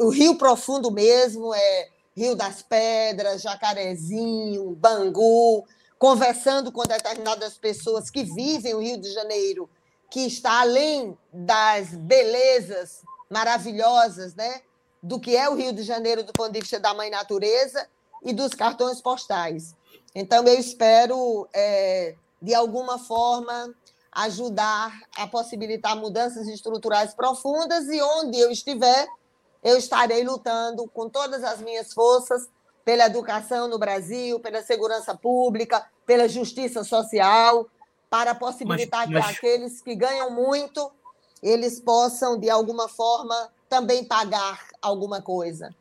o 0.00 0.08
Rio 0.08 0.34
Profundo 0.34 0.90
mesmo, 0.90 1.54
é 1.54 1.88
Rio 2.16 2.34
das 2.34 2.60
Pedras, 2.60 3.40
Jacarezinho, 3.40 4.74
Bangu, 4.74 5.64
conversando 5.96 6.72
com 6.72 6.82
determinadas 6.82 7.56
pessoas 7.56 8.10
que 8.10 8.24
vivem 8.24 8.74
o 8.74 8.80
Rio 8.80 8.98
de 8.98 9.12
Janeiro, 9.12 9.70
que 10.10 10.26
está 10.26 10.62
além 10.62 11.16
das 11.32 11.94
belezas 11.94 13.02
maravilhosas, 13.30 14.34
né? 14.34 14.62
Do 15.00 15.20
que 15.20 15.36
é 15.36 15.48
o 15.48 15.54
Rio 15.54 15.72
de 15.72 15.84
Janeiro 15.84 16.24
do 16.24 16.32
ponto 16.32 16.50
de 16.50 16.58
vista 16.58 16.80
da 16.80 16.92
mãe 16.92 17.10
natureza 17.10 17.86
e 18.24 18.32
dos 18.32 18.52
cartões 18.54 19.00
postais. 19.00 19.76
Então, 20.16 20.44
eu 20.44 20.58
espero, 20.58 21.48
é, 21.54 22.16
de 22.42 22.52
alguma 22.52 22.98
forma, 22.98 23.72
ajudar 24.12 24.92
a 25.16 25.26
possibilitar 25.26 25.96
mudanças 25.96 26.46
estruturais 26.46 27.14
profundas 27.14 27.88
e 27.88 28.00
onde 28.02 28.38
eu 28.38 28.50
estiver, 28.50 29.08
eu 29.64 29.76
estarei 29.78 30.22
lutando 30.22 30.86
com 30.88 31.08
todas 31.08 31.42
as 31.42 31.60
minhas 31.60 31.92
forças 31.94 32.48
pela 32.84 33.06
educação 33.06 33.68
no 33.68 33.78
Brasil, 33.78 34.38
pela 34.40 34.62
segurança 34.62 35.16
pública, 35.16 35.86
pela 36.04 36.28
justiça 36.28 36.84
social, 36.84 37.66
para 38.10 38.34
possibilitar 38.34 39.08
mas, 39.08 39.24
mas... 39.24 39.38
que 39.38 39.46
aqueles 39.46 39.80
que 39.80 39.94
ganham 39.94 40.30
muito, 40.30 40.90
eles 41.42 41.80
possam, 41.80 42.38
de 42.38 42.50
alguma 42.50 42.88
forma, 42.88 43.50
também 43.68 44.04
pagar 44.04 44.60
alguma 44.82 45.22
coisa. 45.22 45.74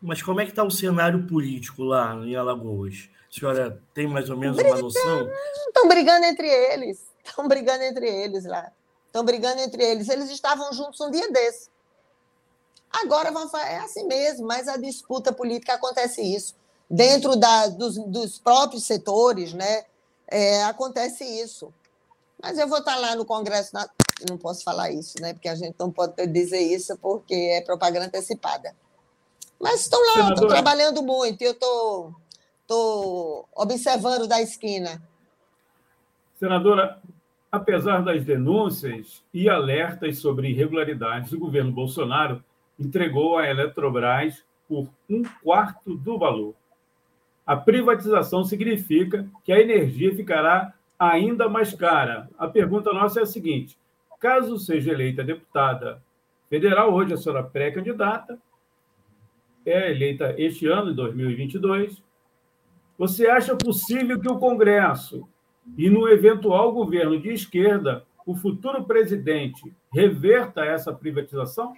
Mas 0.00 0.22
como 0.22 0.40
é 0.40 0.44
que 0.44 0.50
está 0.50 0.64
o 0.64 0.70
cenário 0.70 1.26
político 1.26 1.82
lá 1.82 2.14
em 2.14 2.34
Alagoas? 2.34 3.10
A 3.28 3.38
senhora 3.38 3.82
tem 3.92 4.06
mais 4.06 4.30
ou 4.30 4.36
menos 4.36 4.58
uma 4.58 4.76
noção? 4.76 5.30
Estão 5.68 5.88
brigando 5.88 6.24
entre 6.24 6.48
eles. 6.48 7.11
Estão 7.24 7.46
brigando 7.46 7.84
entre 7.84 8.08
eles 8.08 8.44
lá. 8.44 8.70
Estão 9.06 9.24
brigando 9.24 9.60
entre 9.60 9.82
eles. 9.82 10.08
Eles 10.08 10.30
estavam 10.30 10.72
juntos 10.72 11.00
um 11.00 11.10
dia 11.10 11.30
desse. 11.30 11.70
Agora 12.90 13.30
vão 13.30 13.48
é 13.58 13.78
assim 13.78 14.04
mesmo, 14.04 14.46
mas 14.46 14.68
a 14.68 14.76
disputa 14.76 15.32
política 15.32 15.74
acontece 15.74 16.20
isso. 16.20 16.54
Dentro 16.90 17.36
da, 17.36 17.68
dos, 17.68 17.96
dos 17.96 18.38
próprios 18.38 18.84
setores, 18.84 19.54
né? 19.54 19.84
É, 20.28 20.62
acontece 20.64 21.24
isso. 21.24 21.72
Mas 22.42 22.58
eu 22.58 22.68
vou 22.68 22.78
estar 22.78 22.96
lá 22.96 23.16
no 23.16 23.24
Congresso. 23.24 23.72
Na... 23.72 23.88
Não 24.28 24.36
posso 24.36 24.62
falar 24.62 24.90
isso, 24.90 25.20
né? 25.20 25.32
Porque 25.32 25.48
a 25.48 25.54
gente 25.54 25.74
não 25.78 25.90
pode 25.90 26.26
dizer 26.26 26.60
isso, 26.60 26.96
porque 26.98 27.34
é 27.34 27.60
propaganda 27.62 28.06
antecipada. 28.06 28.74
Mas 29.58 29.82
estão 29.82 30.00
lá, 30.00 30.30
estão 30.30 30.48
trabalhando 30.48 31.02
muito, 31.02 31.40
eu 31.40 31.52
estou 31.52 32.12
tô, 32.66 33.46
tô 33.54 33.62
observando 33.62 34.26
da 34.26 34.40
esquina. 34.42 35.00
Senadora, 36.38 37.00
apesar 37.52 38.02
das 38.02 38.24
denúncias 38.24 39.22
e 39.32 39.46
alertas 39.46 40.18
sobre 40.18 40.48
irregularidades, 40.48 41.34
o 41.34 41.38
governo 41.38 41.70
Bolsonaro 41.70 42.42
entregou 42.78 43.36
a 43.36 43.46
Eletrobras 43.46 44.42
por 44.66 44.88
um 45.08 45.22
quarto 45.42 45.94
do 45.94 46.18
valor. 46.18 46.54
A 47.46 47.54
privatização 47.54 48.42
significa 48.42 49.28
que 49.44 49.52
a 49.52 49.60
energia 49.60 50.14
ficará 50.16 50.72
ainda 50.98 51.46
mais 51.46 51.74
cara. 51.74 52.30
A 52.38 52.48
pergunta 52.48 52.90
nossa 52.94 53.20
é 53.20 53.24
a 53.24 53.26
seguinte: 53.26 53.76
caso 54.18 54.58
seja 54.58 54.90
eleita 54.90 55.22
deputada 55.22 56.02
federal, 56.48 56.94
hoje 56.94 57.12
a 57.12 57.16
senhora 57.18 57.42
pré-candidata, 57.42 58.38
é 59.66 59.90
eleita 59.90 60.34
este 60.38 60.66
ano, 60.66 60.92
em 60.92 60.94
2022. 60.94 62.02
Você 62.96 63.26
acha 63.26 63.54
possível 63.56 64.18
que 64.18 64.30
o 64.30 64.38
Congresso 64.38 65.28
e 65.76 65.88
no 65.88 66.08
eventual 66.08 66.72
governo 66.72 67.20
de 67.20 67.32
esquerda, 67.32 68.04
o 68.26 68.34
futuro 68.34 68.84
presidente 68.84 69.74
reverta 69.92 70.64
essa 70.64 70.92
privatização? 70.92 71.74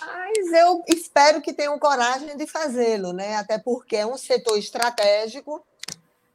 Mas 0.00 0.52
eu 0.52 0.82
espero 0.88 1.40
que 1.40 1.52
tenham 1.52 1.78
coragem 1.78 2.36
de 2.36 2.46
fazê-lo, 2.46 3.12
né? 3.12 3.36
Até 3.36 3.58
porque 3.58 3.96
é 3.96 4.06
um 4.06 4.18
setor 4.18 4.58
estratégico. 4.58 5.64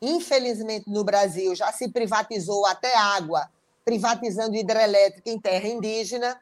Infelizmente, 0.02 0.90
no 0.90 1.04
Brasil 1.04 1.56
já 1.56 1.72
se 1.72 1.90
privatizou 1.90 2.66
até 2.66 2.96
água, 2.98 3.50
privatizando 3.84 4.56
hidrelétrica 4.56 5.30
em 5.30 5.40
terra 5.40 5.68
indígena. 5.68 6.40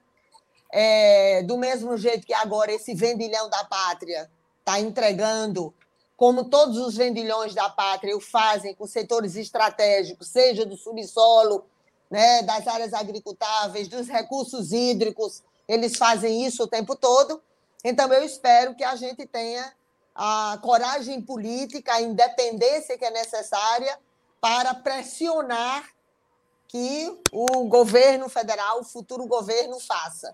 É, 0.72 1.44
do 1.44 1.58
mesmo 1.58 1.98
jeito 1.98 2.28
que 2.28 2.34
agora 2.34 2.72
esse 2.72 2.94
vendilhão 2.94 3.50
da 3.50 3.64
pátria 3.64 4.30
está 4.60 4.80
entregando, 4.80 5.74
como 6.18 6.46
todos 6.46 6.80
os 6.80 6.98
vendilhões 6.98 7.54
da 7.54 7.70
pátria 7.70 8.18
o 8.18 8.20
fazem 8.20 8.74
com 8.74 8.88
setores 8.88 9.36
estratégicos, 9.36 10.28
seja 10.28 10.66
do 10.66 10.76
subsolo, 10.76 11.64
né, 12.10 12.42
das 12.42 12.68
áreas 12.68 12.92
agricultáveis, 12.92 13.88
dos 13.88 14.08
recursos 14.08 14.72
hídricos, 14.72 15.44
eles 15.68 15.96
fazem 15.96 16.44
isso 16.44 16.64
o 16.64 16.68
tempo 16.68 16.96
todo. 16.96 17.42
Então, 17.84 18.12
eu 18.12 18.24
espero 18.24 18.74
que 18.74 18.84
a 18.84 18.96
gente 18.96 19.28
tenha 19.28 19.72
a 20.16 20.58
coragem 20.64 21.22
política, 21.22 21.94
a 21.94 22.02
independência 22.02 22.98
que 22.98 23.06
é 23.06 23.12
necessária 23.12 24.00
para 24.42 24.74
pressionar 24.74 25.88
que 26.68 27.22
o 27.32 27.66
governo 27.66 28.28
federal, 28.28 28.80
o 28.80 28.84
futuro 28.84 29.28
governo, 29.28 29.80
faça. 29.80 30.34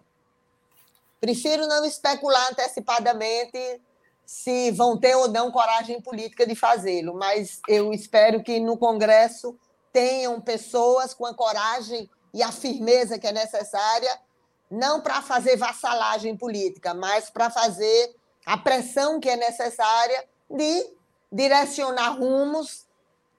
Prefiro 1.19 1.67
não 1.67 1.83
especular 1.83 2.51
antecipadamente 2.51 3.81
se 4.25 4.71
vão 4.71 4.97
ter 4.97 5.15
ou 5.15 5.27
não 5.27 5.51
coragem 5.51 6.01
política 6.01 6.45
de 6.45 6.55
fazê-lo, 6.55 7.13
mas 7.13 7.59
eu 7.67 7.93
espero 7.93 8.41
que 8.41 8.59
no 8.59 8.77
Congresso 8.77 9.57
tenham 9.91 10.39
pessoas 10.41 11.13
com 11.13 11.25
a 11.25 11.33
coragem 11.33 12.09
e 12.33 12.41
a 12.41 12.51
firmeza 12.51 13.19
que 13.19 13.27
é 13.27 13.31
necessária, 13.31 14.19
não 14.71 15.01
para 15.01 15.21
fazer 15.21 15.55
vassalagem 15.55 16.35
política, 16.35 16.93
mas 16.93 17.29
para 17.29 17.49
fazer 17.49 18.15
a 18.45 18.57
pressão 18.57 19.19
que 19.19 19.29
é 19.29 19.35
necessária 19.35 20.25
de 20.49 20.93
direcionar 21.31 22.17
rumos 22.17 22.85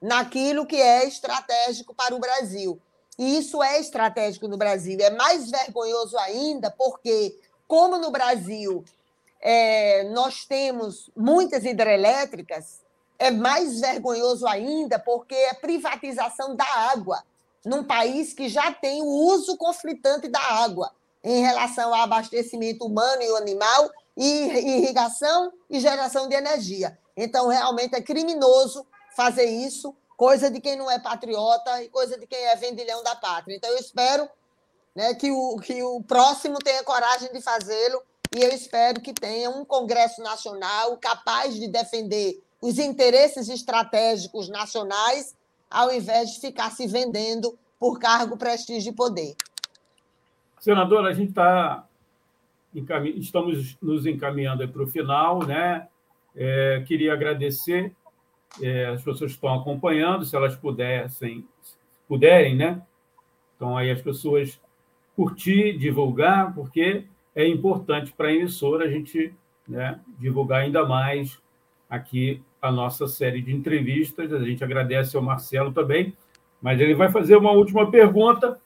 naquilo 0.01 0.65
que 0.65 0.77
é 0.77 1.05
estratégico 1.05 1.93
para 1.93 2.15
o 2.15 2.19
Brasil. 2.19 2.79
E 3.17 3.37
isso 3.37 3.63
é 3.63 3.79
estratégico 3.79 4.47
no 4.47 4.57
Brasil. 4.57 4.97
É 5.01 5.09
mais 5.09 5.49
vergonhoso 5.49 6.17
ainda 6.17 6.69
porque 6.69 7.37
como 7.67 7.97
no 7.97 8.11
Brasil 8.11 8.83
é, 9.41 10.03
nós 10.05 10.45
temos 10.45 11.09
muitas 11.15 11.65
hidrelétricas, 11.65 12.81
é 13.17 13.31
mais 13.31 13.79
vergonhoso 13.79 14.47
ainda 14.47 14.99
porque 14.99 15.35
é 15.35 15.53
privatização 15.53 16.55
da 16.55 16.65
água, 16.65 17.23
num 17.65 17.83
país 17.83 18.33
que 18.33 18.47
já 18.49 18.71
tem 18.71 19.01
o 19.01 19.05
uso 19.05 19.57
conflitante 19.57 20.27
da 20.27 20.39
água 20.39 20.91
em 21.23 21.41
relação 21.41 21.93
ao 21.93 22.01
abastecimento 22.01 22.85
humano 22.85 23.21
e 23.23 23.37
animal, 23.37 23.89
e 24.15 24.77
irrigação 24.77 25.51
e 25.69 25.79
geração 25.79 26.29
de 26.29 26.35
energia. 26.35 26.97
Então, 27.17 27.47
realmente 27.47 27.95
é 27.95 28.01
criminoso 28.01 28.85
fazer 29.15 29.45
isso, 29.45 29.95
coisa 30.15 30.49
de 30.49 30.61
quem 30.61 30.75
não 30.75 30.89
é 30.89 30.99
patriota 30.99 31.83
e 31.83 31.89
coisa 31.89 32.17
de 32.17 32.25
quem 32.27 32.39
é 32.39 32.55
vendilhão 32.55 33.03
da 33.03 33.15
pátria. 33.15 33.55
Então, 33.55 33.69
eu 33.71 33.77
espero 33.77 34.29
né, 34.95 35.13
que, 35.15 35.31
o, 35.31 35.57
que 35.57 35.81
o 35.83 36.01
próximo 36.03 36.59
tenha 36.59 36.83
coragem 36.83 37.31
de 37.33 37.41
fazê-lo 37.41 38.01
e 38.33 38.43
eu 38.43 38.49
espero 38.49 39.01
que 39.01 39.13
tenha 39.13 39.49
um 39.49 39.65
Congresso 39.65 40.21
Nacional 40.21 40.97
capaz 40.97 41.55
de 41.55 41.67
defender 41.67 42.41
os 42.61 42.79
interesses 42.79 43.49
estratégicos 43.49 44.49
nacionais, 44.49 45.35
ao 45.69 45.93
invés 45.93 46.31
de 46.31 46.41
ficar 46.41 46.71
se 46.71 46.87
vendendo 46.87 47.57
por 47.79 47.99
cargo, 47.99 48.37
prestígio 48.37 48.91
e 48.91 48.95
poder. 48.95 49.35
Senadora, 50.59 51.09
a 51.09 51.13
gente 51.13 51.29
está 51.29 51.85
estamos 53.15 53.77
nos 53.81 54.05
encaminhando 54.05 54.67
para 54.67 54.83
o 54.83 54.87
final, 54.87 55.39
né? 55.45 55.87
É, 56.35 56.83
queria 56.85 57.13
agradecer 57.13 57.93
é, 58.61 58.87
as 58.87 59.01
pessoas 59.01 59.31
que 59.31 59.37
estão 59.37 59.53
acompanhando, 59.53 60.25
se 60.25 60.35
elas 60.35 60.55
pudessem, 60.55 61.47
puderem, 62.07 62.55
né? 62.55 62.81
Então 63.55 63.77
aí 63.77 63.89
as 63.89 64.01
pessoas 64.01 64.59
curtir, 65.15 65.77
divulgar, 65.77 66.53
porque 66.53 67.05
é 67.35 67.47
importante 67.47 68.13
para 68.13 68.29
a 68.29 68.33
emissora 68.33 68.85
a 68.85 68.89
gente 68.89 69.33
né, 69.67 69.99
divulgar 70.17 70.61
ainda 70.61 70.85
mais 70.85 71.37
aqui 71.89 72.41
a 72.61 72.71
nossa 72.71 73.07
série 73.07 73.41
de 73.41 73.53
entrevistas. 73.53 74.31
A 74.31 74.43
gente 74.43 74.63
agradece 74.63 75.17
ao 75.17 75.23
Marcelo 75.23 75.73
também, 75.73 76.15
mas 76.61 76.79
ele 76.79 76.95
vai 76.95 77.11
fazer 77.11 77.35
uma 77.35 77.51
última 77.51 77.91
pergunta 77.91 78.59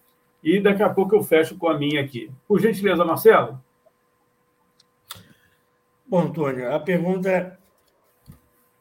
e 0.44 0.60
daqui 0.60 0.84
a 0.84 0.90
pouco 0.90 1.16
eu 1.16 1.24
fecho 1.24 1.58
com 1.58 1.68
a 1.68 1.78
minha 1.78 2.02
aqui. 2.02 2.32
Por 2.48 2.62
gentileza, 2.62 3.04
Marcelo. 3.04 3.60
Bom, 6.08 6.22
Antônio, 6.22 6.74
a 6.74 6.80
pergunta 6.80 7.30
é: 7.30 7.58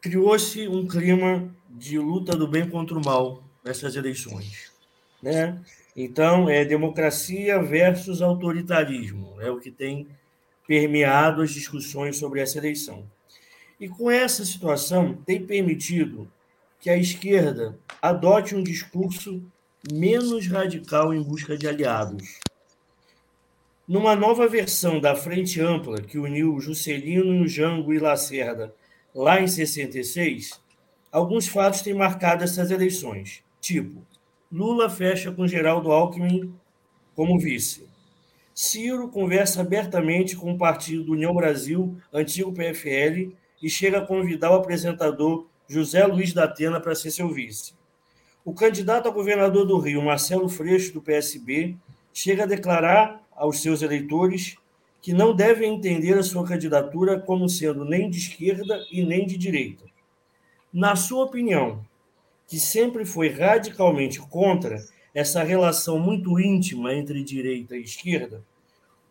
criou-se 0.01 0.69
um 0.69 0.87
clima 0.87 1.53
de 1.69 1.99
luta 1.99 2.37
do 2.37 2.47
bem 2.47 2.69
contra 2.69 2.97
o 2.97 3.05
mal 3.05 3.43
nessas 3.65 3.97
eleições, 3.97 4.73
né? 5.23 5.61
Então, 6.01 6.49
é 6.49 6.65
democracia 6.65 7.61
versus 7.61 8.23
autoritarismo, 8.23 9.35
é 9.41 9.51
o 9.51 9.59
que 9.59 9.69
tem 9.69 10.07
permeado 10.65 11.43
as 11.43 11.51
discussões 11.51 12.17
sobre 12.17 12.41
essa 12.41 12.57
eleição. 12.57 13.05
E 13.81 13.89
com 13.89 14.09
essa 14.09 14.45
situação, 14.45 15.15
tem 15.27 15.45
permitido 15.45 16.31
que 16.79 16.89
a 16.89 16.97
esquerda 16.97 17.77
adote 18.01 18.55
um 18.55 18.63
discurso 18.63 19.43
menos 19.93 20.47
radical 20.47 21.13
em 21.13 21.21
busca 21.21 21.59
de 21.59 21.67
aliados. 21.67 22.39
Numa 23.89 24.15
nova 24.15 24.47
versão 24.47 25.01
da 25.01 25.17
Frente 25.17 25.61
Ampla, 25.61 26.01
que 26.01 26.17
uniu 26.17 26.61
Juscelino, 26.61 27.49
Jango 27.49 27.93
e 27.93 27.99
Lacerda 27.99 28.73
lá 29.13 29.41
em 29.41 29.49
66, 29.49 30.61
alguns 31.11 31.49
fatos 31.49 31.83
têm 31.83 31.93
marcado 31.93 32.45
essas 32.45 32.71
eleições, 32.71 33.43
tipo 33.61 34.07
Lula 34.51 34.89
fecha 34.89 35.31
com 35.31 35.47
Geraldo 35.47 35.93
Alckmin 35.93 36.55
como 37.15 37.39
vice. 37.39 37.87
Ciro 38.55 39.09
conversa 39.09 39.61
abertamente 39.61 40.35
com 40.35 40.51
o 40.51 40.57
partido 40.57 41.13
União 41.13 41.35
Brasil, 41.35 41.99
antigo 42.11 42.53
PFL, 42.53 43.37
e 43.63 43.69
chega 43.69 43.99
a 43.99 44.07
convidar 44.07 44.51
o 44.51 44.55
apresentador 44.55 45.47
José 45.69 46.07
Luiz 46.07 46.33
da 46.33 46.45
Atena 46.45 46.81
para 46.81 46.95
ser 46.95 47.11
seu 47.11 47.29
vice. 47.29 47.75
O 48.43 48.55
candidato 48.55 49.07
a 49.07 49.13
governador 49.13 49.67
do 49.67 49.79
Rio, 49.79 50.01
Marcelo 50.01 50.49
Freixo, 50.49 50.95
do 50.95 51.03
PSB, 51.03 51.77
chega 52.15 52.45
a 52.45 52.47
declarar 52.47 53.23
aos 53.37 53.61
seus 53.61 53.83
eleitores 53.83 54.57
que 55.03 55.13
não 55.13 55.37
devem 55.37 55.75
entender 55.75 56.17
a 56.17 56.23
sua 56.23 56.47
candidatura 56.47 57.21
como 57.21 57.51
sendo 57.51 57.85
nem 57.85 58.09
de 58.09 58.17
esquerda 58.17 58.83
e 58.91 59.05
nem 59.05 59.27
de 59.27 59.37
direita. 59.37 59.85
Na 60.73 60.97
sua 60.97 61.25
opinião, 61.25 61.85
que 62.49 62.59
sempre 62.59 63.05
foi 63.05 63.29
radicalmente 63.29 64.19
contra 64.19 64.83
essa 65.15 65.43
relação 65.43 65.99
muito 65.99 66.41
íntima 66.41 66.95
entre 66.95 67.23
direita 67.23 67.77
e 67.77 67.83
esquerda, 67.83 68.43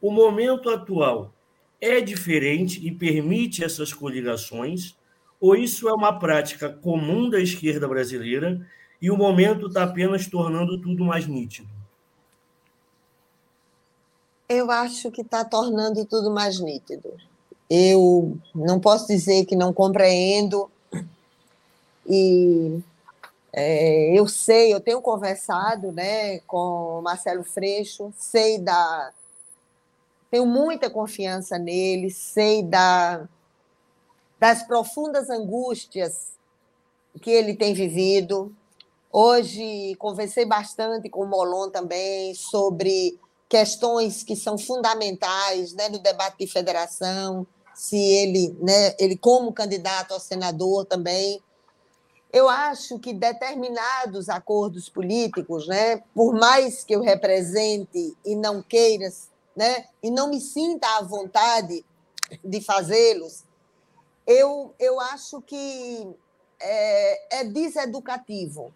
o 0.01 0.11
momento 0.11 0.69
atual 0.69 1.31
é 1.79 2.01
diferente 2.01 2.85
e 2.85 2.91
permite 2.91 3.63
essas 3.63 3.93
coligações, 3.93 4.95
ou 5.39 5.55
isso 5.55 5.87
é 5.87 5.93
uma 5.93 6.17
prática 6.17 6.67
comum 6.67 7.29
da 7.29 7.39
esquerda 7.39 7.87
brasileira 7.87 8.67
e 8.99 9.11
o 9.11 9.17
momento 9.17 9.67
está 9.67 9.83
apenas 9.83 10.25
tornando 10.25 10.81
tudo 10.81 11.05
mais 11.05 11.27
nítido? 11.27 11.69
Eu 14.49 14.71
acho 14.71 15.11
que 15.11 15.21
está 15.21 15.45
tornando 15.45 16.05
tudo 16.05 16.31
mais 16.31 16.59
nítido. 16.59 17.13
Eu 17.69 18.35
não 18.55 18.79
posso 18.79 19.07
dizer 19.07 19.45
que 19.45 19.55
não 19.55 19.73
compreendo 19.73 20.71
e 22.09 22.81
é, 23.59 24.13
eu 24.13 24.27
sei, 24.27 24.71
eu 24.71 24.79
tenho 24.79 25.01
conversado 25.01 25.91
né, 25.91 26.37
com 26.41 27.01
Marcelo 27.01 27.43
Freixo, 27.43 28.13
sei 28.15 28.59
da. 28.59 29.11
Tenho 30.29 30.45
muita 30.45 30.91
confiança 30.91 31.57
nele, 31.57 32.11
sei 32.11 32.61
da, 32.61 33.27
das 34.39 34.61
profundas 34.61 35.31
angústias 35.31 36.33
que 37.19 37.31
ele 37.31 37.55
tem 37.55 37.73
vivido. 37.73 38.55
Hoje 39.11 39.95
conversei 39.95 40.45
bastante 40.45 41.09
com 41.09 41.23
o 41.23 41.27
Molon 41.27 41.71
também 41.71 42.35
sobre 42.35 43.19
questões 43.49 44.21
que 44.21 44.35
são 44.35 44.55
fundamentais 44.55 45.73
né, 45.73 45.89
no 45.89 45.97
debate 45.97 46.45
de 46.45 46.45
federação, 46.45 47.47
se 47.73 47.97
ele, 47.97 48.55
né, 48.61 48.93
ele 48.99 49.17
como 49.17 49.51
candidato 49.51 50.13
a 50.13 50.19
senador 50.19 50.85
também, 50.85 51.41
eu 52.31 52.49
acho 52.49 52.99
que 52.99 53.13
determinados 53.13 54.29
acordos 54.29 54.89
políticos, 54.89 55.67
né, 55.67 56.03
por 56.13 56.33
mais 56.33 56.83
que 56.83 56.93
eu 56.93 57.01
represente 57.01 58.15
e 58.25 58.35
não 58.35 58.61
queira, 58.61 59.09
né, 59.55 59.85
e 60.03 60.11
não 60.11 60.29
me 60.29 60.41
sinta 60.41 60.87
à 60.97 61.01
vontade 61.01 61.85
de 62.43 62.61
fazê-los, 62.61 63.43
eu, 64.25 64.73
eu 64.77 64.99
acho 64.99 65.41
que 65.41 66.07
é, 66.59 67.39
é 67.39 67.43
deseducativo 67.45 68.73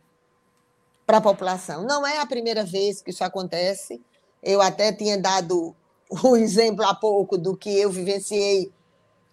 para 1.06 1.18
a 1.18 1.22
população. 1.22 1.84
Não 1.84 2.08
é 2.08 2.20
a 2.20 2.26
primeira 2.26 2.64
vez 2.64 3.02
que 3.02 3.10
isso 3.10 3.24
acontece. 3.24 4.02
Eu 4.42 4.62
até 4.62 4.94
tinha 4.94 5.18
dado 5.18 5.76
o 6.24 6.36
exemplo 6.38 6.86
há 6.86 6.96
pouco 6.96 7.38
do 7.38 7.56
que 7.56 7.70
eu 7.78 7.90
vivenciei 7.90 8.72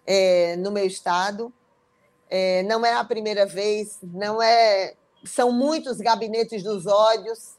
é, 0.05 0.57
no 0.57 0.71
meu 0.71 0.85
estado. 0.85 1.53
É, 2.29 2.63
não 2.63 2.85
é 2.85 2.93
a 2.93 3.03
primeira 3.03 3.45
vez, 3.45 3.97
não 4.03 4.41
é. 4.41 4.93
São 5.25 5.51
muitos 5.51 5.97
gabinetes 5.97 6.63
dos 6.63 6.85
ódios, 6.85 7.57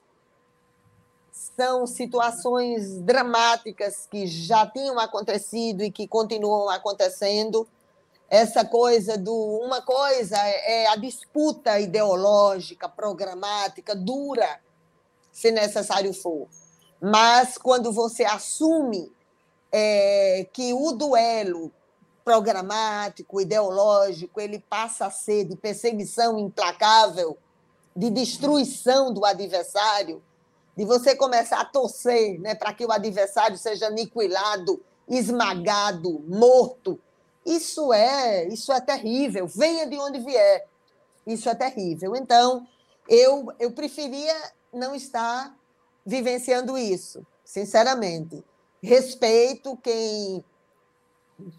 são 1.56 1.86
situações 1.86 2.98
dramáticas 3.02 4.06
que 4.10 4.26
já 4.26 4.66
tinham 4.66 4.98
acontecido 4.98 5.82
e 5.82 5.90
que 5.90 6.06
continuam 6.06 6.68
acontecendo. 6.68 7.66
Essa 8.28 8.64
coisa 8.64 9.18
do. 9.18 9.34
Uma 9.34 9.82
coisa 9.82 10.36
é 10.38 10.86
a 10.86 10.96
disputa 10.96 11.80
ideológica, 11.80 12.88
programática, 12.88 13.94
dura, 13.94 14.60
se 15.32 15.50
necessário 15.50 16.14
for. 16.14 16.46
Mas 17.00 17.58
quando 17.58 17.92
você 17.92 18.24
assume 18.24 19.12
é, 19.72 20.46
que 20.52 20.72
o 20.72 20.92
duelo 20.92 21.72
programático, 22.24 23.40
ideológico, 23.40 24.40
ele 24.40 24.58
passa 24.58 25.06
a 25.06 25.10
ser 25.10 25.44
de 25.44 25.56
perseguição 25.56 26.38
implacável, 26.38 27.36
de 27.94 28.10
destruição 28.10 29.12
do 29.12 29.24
adversário, 29.24 30.22
de 30.76 30.84
você 30.84 31.14
começar 31.14 31.60
a 31.60 31.64
torcer 31.64 32.40
né, 32.40 32.54
para 32.54 32.72
que 32.72 32.84
o 32.84 32.92
adversário 32.92 33.58
seja 33.58 33.88
aniquilado, 33.88 34.82
esmagado, 35.08 36.24
morto. 36.26 36.98
Isso 37.44 37.92
é, 37.92 38.46
isso 38.48 38.72
é 38.72 38.80
terrível, 38.80 39.46
venha 39.46 39.86
de 39.86 39.98
onde 39.98 40.20
vier. 40.20 40.66
Isso 41.26 41.48
é 41.48 41.54
terrível. 41.54 42.14
Então, 42.16 42.66
eu, 43.08 43.52
eu 43.58 43.72
preferia 43.72 44.34
não 44.72 44.94
estar 44.94 45.54
vivenciando 46.04 46.78
isso, 46.78 47.26
sinceramente. 47.44 48.42
Respeito 48.82 49.76
quem 49.76 50.44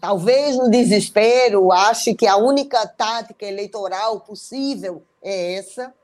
talvez 0.00 0.56
no 0.56 0.70
desespero, 0.70 1.72
ache 1.72 2.14
que 2.14 2.26
a 2.26 2.36
única 2.36 2.86
tática 2.86 3.46
eleitoral 3.46 4.20
possível 4.20 5.02
é 5.22 5.54
essa. 5.54 5.94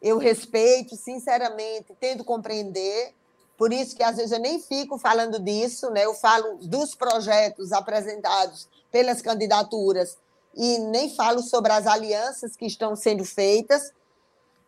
Eu 0.00 0.18
respeito, 0.18 0.96
sinceramente, 0.96 1.94
tento 1.98 2.24
compreender, 2.24 3.14
por 3.56 3.72
isso 3.72 3.96
que 3.96 4.02
às 4.02 4.16
vezes 4.16 4.32
eu 4.32 4.40
nem 4.40 4.58
fico 4.58 4.98
falando 4.98 5.38
disso, 5.38 5.90
né? 5.90 6.04
eu 6.04 6.14
falo 6.14 6.58
dos 6.58 6.94
projetos 6.94 7.72
apresentados 7.72 8.68
pelas 8.90 9.22
candidaturas 9.22 10.18
e 10.56 10.78
nem 10.78 11.14
falo 11.14 11.42
sobre 11.42 11.72
as 11.72 11.86
alianças 11.86 12.56
que 12.56 12.66
estão 12.66 12.94
sendo 12.94 13.24
feitas, 13.24 13.92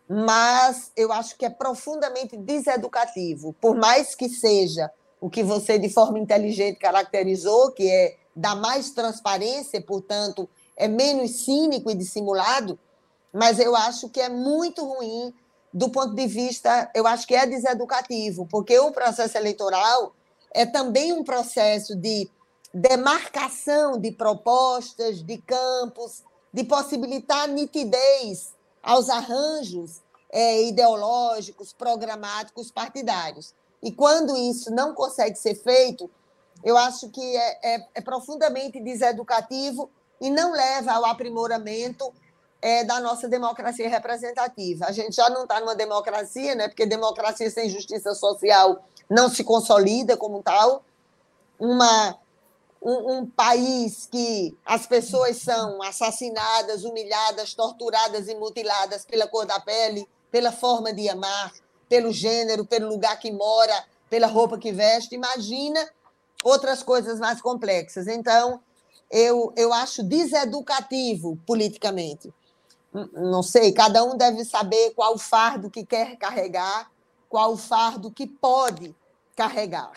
mas 0.08 0.92
eu 0.96 1.12
acho 1.12 1.36
que 1.36 1.44
é 1.44 1.50
profundamente 1.50 2.36
deseducativo, 2.36 3.52
por 3.60 3.76
mais 3.76 4.14
que 4.14 4.28
seja 4.28 4.90
o 5.20 5.28
que 5.28 5.42
você, 5.42 5.78
de 5.78 5.88
forma 5.88 6.18
inteligente, 6.18 6.78
caracterizou, 6.78 7.72
que 7.72 7.88
é 7.88 8.16
dá 8.36 8.54
mais 8.54 8.90
transparência, 8.90 9.80
portanto, 9.80 10.48
é 10.76 10.86
menos 10.86 11.44
cínico 11.44 11.90
e 11.90 11.94
dissimulado, 11.94 12.78
mas 13.32 13.58
eu 13.58 13.74
acho 13.74 14.10
que 14.10 14.20
é 14.20 14.28
muito 14.28 14.84
ruim 14.84 15.34
do 15.72 15.90
ponto 15.90 16.14
de 16.14 16.26
vista, 16.26 16.90
eu 16.94 17.06
acho 17.06 17.26
que 17.26 17.34
é 17.34 17.46
deseducativo, 17.46 18.46
porque 18.46 18.78
o 18.78 18.92
processo 18.92 19.36
eleitoral 19.36 20.14
é 20.52 20.64
também 20.64 21.12
um 21.12 21.24
processo 21.24 21.94
de 21.94 22.30
demarcação 22.72 23.98
de 23.98 24.10
propostas, 24.12 25.22
de 25.22 25.38
campos, 25.38 26.22
de 26.52 26.64
possibilitar 26.64 27.48
nitidez 27.48 28.54
aos 28.82 29.10
arranjos 29.10 30.00
é, 30.30 30.62
ideológicos, 30.62 31.72
programáticos, 31.72 32.70
partidários. 32.70 33.54
E 33.82 33.92
quando 33.92 34.36
isso 34.36 34.70
não 34.70 34.94
consegue 34.94 35.36
ser 35.36 35.54
feito, 35.54 36.10
eu 36.64 36.76
acho 36.76 37.08
que 37.10 37.36
é, 37.36 37.76
é, 37.76 37.86
é 37.96 38.00
profundamente 38.00 38.80
deseducativo 38.80 39.90
e 40.20 40.30
não 40.30 40.52
leva 40.52 40.92
ao 40.92 41.04
aprimoramento 41.04 42.12
é, 42.60 42.84
da 42.84 43.00
nossa 43.00 43.28
democracia 43.28 43.88
representativa. 43.88 44.86
A 44.86 44.92
gente 44.92 45.14
já 45.14 45.28
não 45.30 45.42
está 45.42 45.60
numa 45.60 45.74
democracia, 45.74 46.54
né? 46.54 46.68
porque 46.68 46.86
democracia 46.86 47.50
sem 47.50 47.68
justiça 47.68 48.14
social 48.14 48.84
não 49.08 49.28
se 49.28 49.44
consolida 49.44 50.16
como 50.16 50.42
tal. 50.42 50.82
Uma, 51.58 52.18
um, 52.82 53.18
um 53.18 53.26
país 53.26 54.08
que 54.10 54.56
as 54.64 54.86
pessoas 54.86 55.36
são 55.36 55.82
assassinadas, 55.82 56.84
humilhadas, 56.84 57.54
torturadas 57.54 58.28
e 58.28 58.34
mutiladas 58.34 59.04
pela 59.04 59.28
cor 59.28 59.46
da 59.46 59.60
pele, 59.60 60.08
pela 60.30 60.50
forma 60.50 60.92
de 60.92 61.08
amar, 61.08 61.52
pelo 61.88 62.12
gênero, 62.12 62.66
pelo 62.66 62.88
lugar 62.88 63.18
que 63.18 63.30
mora, 63.30 63.84
pela 64.10 64.26
roupa 64.26 64.58
que 64.58 64.72
veste. 64.72 65.14
Imagina 65.14 65.88
outras 66.44 66.82
coisas 66.82 67.18
mais 67.18 67.40
complexas. 67.40 68.06
Então, 68.06 68.60
eu, 69.10 69.52
eu 69.56 69.72
acho 69.72 70.02
deseducativo 70.02 71.38
politicamente. 71.46 72.32
Não 73.12 73.42
sei, 73.42 73.72
cada 73.72 74.02
um 74.04 74.16
deve 74.16 74.44
saber 74.44 74.92
qual 74.94 75.18
fardo 75.18 75.70
que 75.70 75.84
quer 75.84 76.16
carregar, 76.16 76.90
qual 77.28 77.56
fardo 77.56 78.10
que 78.10 78.26
pode 78.26 78.94
carregar. 79.36 79.92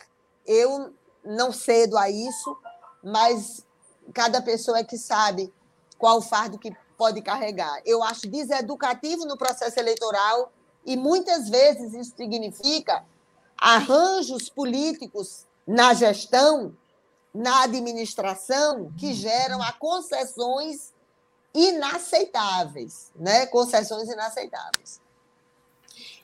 Eu 0.45 0.93
não 1.23 1.51
cedo 1.51 1.97
a 1.97 2.09
isso, 2.09 2.57
mas 3.03 3.65
cada 4.13 4.41
pessoa 4.41 4.79
é 4.79 4.83
que 4.83 4.97
sabe 4.97 5.53
qual 5.97 6.21
fardo 6.21 6.57
que 6.57 6.75
pode 6.97 7.21
carregar. 7.21 7.81
Eu 7.85 8.03
acho 8.03 8.27
deseducativo 8.27 9.25
no 9.25 9.37
processo 9.37 9.79
eleitoral 9.79 10.51
e 10.85 10.97
muitas 10.97 11.49
vezes 11.49 11.93
isso 11.93 12.15
significa 12.17 13.05
arranjos 13.57 14.49
políticos 14.49 15.47
na 15.69 15.93
gestão, 15.93 16.75
na 17.31 17.65
administração, 17.65 18.91
que 18.97 19.13
geram 19.13 19.61
a 19.61 19.71
concessões 19.71 20.91
inaceitáveis, 21.53 23.11
né? 23.15 23.45
Concessões 23.45 24.09
inaceitáveis. 24.09 24.99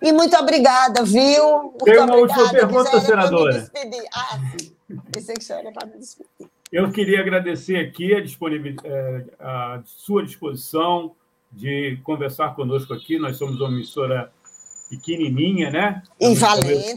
E 0.02 0.12
muito 0.12 0.36
obrigada, 0.36 1.04
viu? 1.04 1.62
Muito 1.62 1.86
Tem 1.86 2.00
uma 2.00 2.16
última 2.16 2.50
pergunta, 2.50 3.00
senadora. 3.00 3.72
Ah, 4.12 4.39
sim. 4.58 4.76
Pensei 5.12 5.36
que 5.36 5.52
era 5.52 5.72
para 5.72 5.86
me 5.86 6.00
despedir. 6.00 6.50
Eu 6.72 6.91
queria 6.91 7.20
agradecer 7.20 7.78
aqui 7.78 8.16
a, 8.16 8.20
é, 8.20 9.26
a 9.39 9.82
sua 9.86 10.26
disposição 10.26 11.16
de 11.52 12.00
conversar 12.04 12.56
conosco 12.56 12.93
aqui. 12.96 13.20
Nós 13.20 13.38
somos 13.38 13.62
uma 13.62 13.70
emissora 13.70 14.34
pequenininha, 14.89 15.70
né? 15.70 16.02
E 16.20 16.34
valente. 16.34 16.96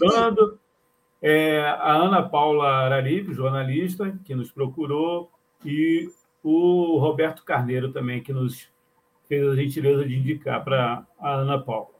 É, 1.20 1.60
a 1.60 1.94
Ana 1.94 2.22
Paula 2.28 2.68
Araribe, 2.68 3.34
jornalista, 3.34 4.16
que 4.24 4.34
nos 4.34 4.52
procurou, 4.52 5.30
e 5.64 6.08
o 6.42 6.98
Roberto 6.98 7.44
Carneiro 7.44 7.92
também, 7.92 8.22
que 8.22 8.32
nos 8.32 8.68
fez 9.28 9.46
a 9.46 9.56
gentileza 9.56 10.04
de 10.04 10.16
indicar 10.16 10.64
para 10.64 11.06
a 11.18 11.34
Ana 11.34 11.60
Paula. 11.60 11.98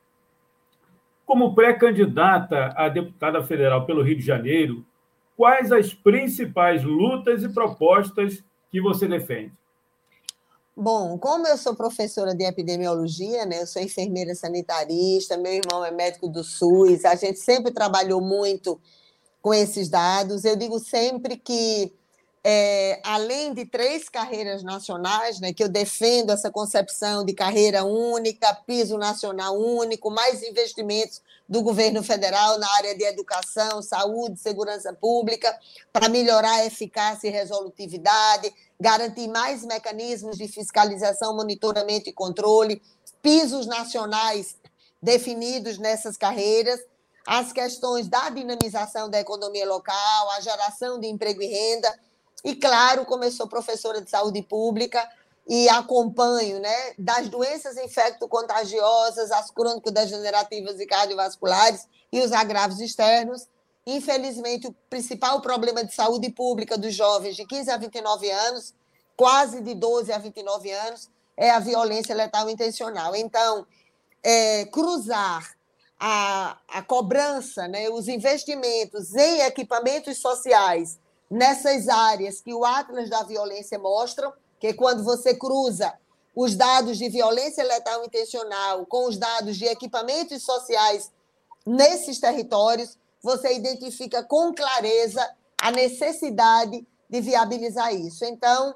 Como 1.27 1.55
pré-candidata 1.55 2.73
a 2.77 2.89
deputada 2.89 3.43
federal 3.43 3.85
pelo 3.85 4.03
Rio 4.03 4.17
de 4.17 4.25
Janeiro, 4.25 4.87
quais 5.37 5.71
as 5.71 5.93
principais 5.93 6.83
lutas 6.83 7.43
e 7.43 7.49
propostas 7.49 8.43
que 8.71 8.81
você 8.81 9.07
defende? 9.07 9.53
Bom, 10.75 11.19
como 11.19 11.47
eu 11.49 11.57
sou 11.59 11.75
professora 11.75 12.35
de 12.35 12.45
epidemiologia, 12.45 13.45
né, 13.45 13.63
eu 13.63 13.67
sou 13.67 13.83
enfermeira 13.83 14.33
sanitarista, 14.35 15.37
meu 15.37 15.53
irmão 15.53 15.85
é 15.85 15.91
médico 15.91 16.29
do 16.29 16.45
SUS, 16.45 17.05
a 17.05 17.17
gente 17.17 17.41
sempre 17.41 17.73
trabalhou 17.73 18.21
muito 18.21 18.81
com 19.41 19.55
esses 19.55 19.89
dados. 19.89 20.45
Eu 20.45 20.57
digo 20.57 20.79
sempre 20.79 21.37
que 21.37 21.93
é, 22.45 23.01
além 23.05 23.53
de 23.53 23.67
três 23.67 24.09
carreiras 24.09 24.63
nacionais, 24.63 25.41
né, 25.41 25.53
que 25.53 25.63
eu 25.63 25.69
defendo 25.69 26.31
essa 26.31 26.51
concepção 26.51 27.25
de 27.25 27.35
carreira 27.35 27.85
única, 27.85 28.55
piso 28.67 28.97
nacional 28.97 29.59
único, 29.59 30.11
mais 30.11 30.43
investimentos 30.43 31.21
do 31.49 31.63
governo 31.63 32.03
federal 32.03 32.59
na 32.59 32.71
área 32.75 32.97
de 32.97 33.05
educação, 33.05 33.83
saúde, 33.83 34.39
segurança 34.39 34.93
pública, 34.93 35.55
para 35.93 36.09
melhorar 36.09 36.53
a 36.53 36.67
eficácia 36.67 37.29
e 37.29 37.31
resolutividade, 37.31 38.53
garantir 38.81 39.29
mais 39.29 39.65
mecanismos 39.65 40.37
de 40.37 40.47
fiscalização, 40.47 41.35
monitoramento 41.35 42.09
e 42.09 42.13
controle, 42.13 42.81
pisos 43.21 43.67
nacionais 43.67 44.57
definidos 45.03 45.79
nessas 45.79 46.17
carreiras, 46.17 46.81
as 47.29 47.53
questões 47.53 48.09
da 48.09 48.31
dinamização 48.31 49.11
da 49.11 49.21
economia 49.21 49.69
local, 49.69 50.31
a 50.31 50.41
geração 50.41 50.99
de 50.99 51.09
emprego 51.09 51.43
e 51.43 51.47
renda 51.47 51.95
e, 52.43 52.57
claro, 52.57 53.05
como 53.05 53.23
eu 53.23 53.31
sou 53.31 53.47
professora 53.47 54.01
de 54.01 54.09
saúde 54.09 54.41
pública 54.41 55.07
e 55.47 55.69
acompanho 55.69 56.59
né, 56.59 56.95
das 56.99 57.29
doenças 57.29 57.77
infecto-contagiosas, 57.77 59.31
as 59.31 59.51
crônico-degenerativas 59.51 60.81
e 60.81 60.87
cardiovasculares 60.87 61.87
e 62.11 62.19
os 62.23 62.33
agravos 62.33 62.81
externos, 62.81 63.47
infelizmente, 63.87 64.67
o 64.67 64.75
principal 64.89 65.43
problema 65.43 65.85
de 65.85 65.95
saúde 65.95 66.31
pública 66.31 66.79
dos 66.79 66.95
jovens 66.95 67.37
de 67.37 67.45
15 67.45 67.71
a 67.71 67.77
29 67.77 68.31
anos, 68.31 68.73
quase 69.15 69.61
de 69.61 69.75
12 69.75 70.11
a 70.15 70.17
29 70.17 70.71
anos, 70.71 71.11
é 71.37 71.51
a 71.51 71.59
violência 71.59 72.15
letal 72.15 72.49
intencional. 72.49 73.15
Então, 73.15 73.67
é, 74.25 74.65
cruzar 74.65 75.58
a, 75.99 76.57
a 76.69 76.83
cobrança, 76.83 77.67
né, 77.67 77.89
os 77.91 78.07
investimentos 78.07 79.15
em 79.15 79.41
equipamentos 79.41 80.19
sociais 80.19 80.99
nessas 81.31 81.89
áreas 81.89 82.41
que 82.41 82.55
o 82.55 82.65
Atlas 82.65 83.11
da 83.11 83.23
Violência 83.23 83.79
mostra, 83.79 84.33
que 84.61 84.73
quando 84.73 85.03
você 85.03 85.35
cruza 85.35 85.93
os 86.35 86.55
dados 86.55 86.99
de 86.99 87.09
violência 87.09 87.65
letal 87.65 88.05
intencional 88.05 88.87
com 88.87 89.09
os 89.09 89.17
dados 89.17 89.57
de 89.57 89.65
equipamentos 89.65 90.43
sociais 90.45 91.11
nesses 91.67 92.21
territórios, 92.21 92.97
você 93.21 93.55
identifica 93.55 94.23
com 94.23 94.55
clareza 94.55 95.29
a 95.61 95.73
necessidade 95.73 96.87
de 97.11 97.21
viabilizar 97.21 97.93
isso. 97.93 98.25
Então, 98.25 98.75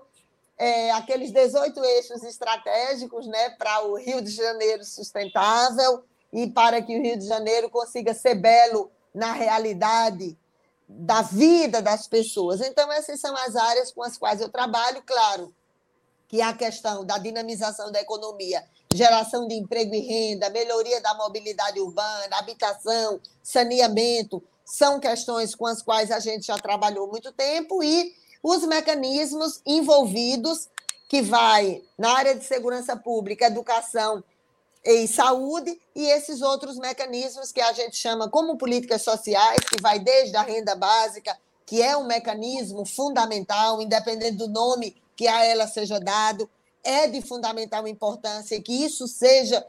é, 0.58 0.90
aqueles 0.90 1.30
18 1.30 1.82
eixos 1.84 2.22
estratégicos 2.24 3.26
né, 3.26 3.50
para 3.50 3.86
o 3.86 3.96
Rio 3.96 4.20
de 4.20 4.30
Janeiro 4.30 4.84
sustentável 4.84 6.04
e 6.32 6.46
para 6.46 6.80
que 6.80 6.96
o 6.96 7.02
Rio 7.02 7.18
de 7.18 7.26
Janeiro 7.26 7.68
consiga 7.68 8.14
ser 8.14 8.34
belo 8.34 8.90
na 9.14 9.32
realidade 9.32 10.36
da 10.88 11.22
vida 11.22 11.82
das 11.82 12.06
pessoas. 12.06 12.60
Então, 12.60 12.90
essas 12.92 13.20
são 13.20 13.36
as 13.36 13.56
áreas 13.56 13.92
com 13.92 14.02
as 14.02 14.16
quais 14.16 14.40
eu 14.40 14.48
trabalho, 14.48 15.02
claro, 15.04 15.54
que 16.28 16.40
é 16.40 16.44
a 16.44 16.54
questão 16.54 17.04
da 17.04 17.18
dinamização 17.18 17.92
da 17.92 18.00
economia, 18.00 18.64
geração 18.94 19.46
de 19.46 19.54
emprego 19.54 19.94
e 19.94 20.00
renda, 20.00 20.50
melhoria 20.50 21.00
da 21.00 21.14
mobilidade 21.14 21.80
urbana, 21.80 22.36
habitação, 22.36 23.20
saneamento, 23.42 24.42
são 24.64 25.00
questões 25.00 25.54
com 25.54 25.66
as 25.66 25.82
quais 25.82 26.10
a 26.10 26.18
gente 26.18 26.46
já 26.46 26.56
trabalhou 26.56 27.06
muito 27.06 27.32
tempo 27.32 27.82
e 27.82 28.14
os 28.42 28.64
mecanismos 28.64 29.60
envolvidos 29.66 30.68
que 31.08 31.20
vai 31.20 31.82
na 31.98 32.16
área 32.16 32.34
de 32.34 32.44
segurança 32.44 32.96
pública, 32.96 33.46
educação 33.46 34.24
em 34.84 35.06
saúde 35.06 35.80
e 35.94 36.04
esses 36.06 36.42
outros 36.42 36.76
mecanismos 36.76 37.52
que 37.52 37.60
a 37.60 37.72
gente 37.72 37.96
chama 37.96 38.28
como 38.28 38.58
políticas 38.58 39.02
sociais, 39.02 39.60
que 39.60 39.80
vai 39.80 39.98
desde 39.98 40.36
a 40.36 40.42
renda 40.42 40.74
básica, 40.74 41.36
que 41.64 41.80
é 41.80 41.96
um 41.96 42.04
mecanismo 42.04 42.84
fundamental, 42.84 43.80
independente 43.80 44.36
do 44.36 44.48
nome 44.48 44.96
que 45.16 45.28
a 45.28 45.44
ela 45.44 45.68
seja 45.68 46.00
dado, 46.00 46.48
é 46.82 47.06
de 47.06 47.22
fundamental 47.22 47.86
importância 47.86 48.60
que 48.60 48.84
isso 48.84 49.06
seja 49.06 49.64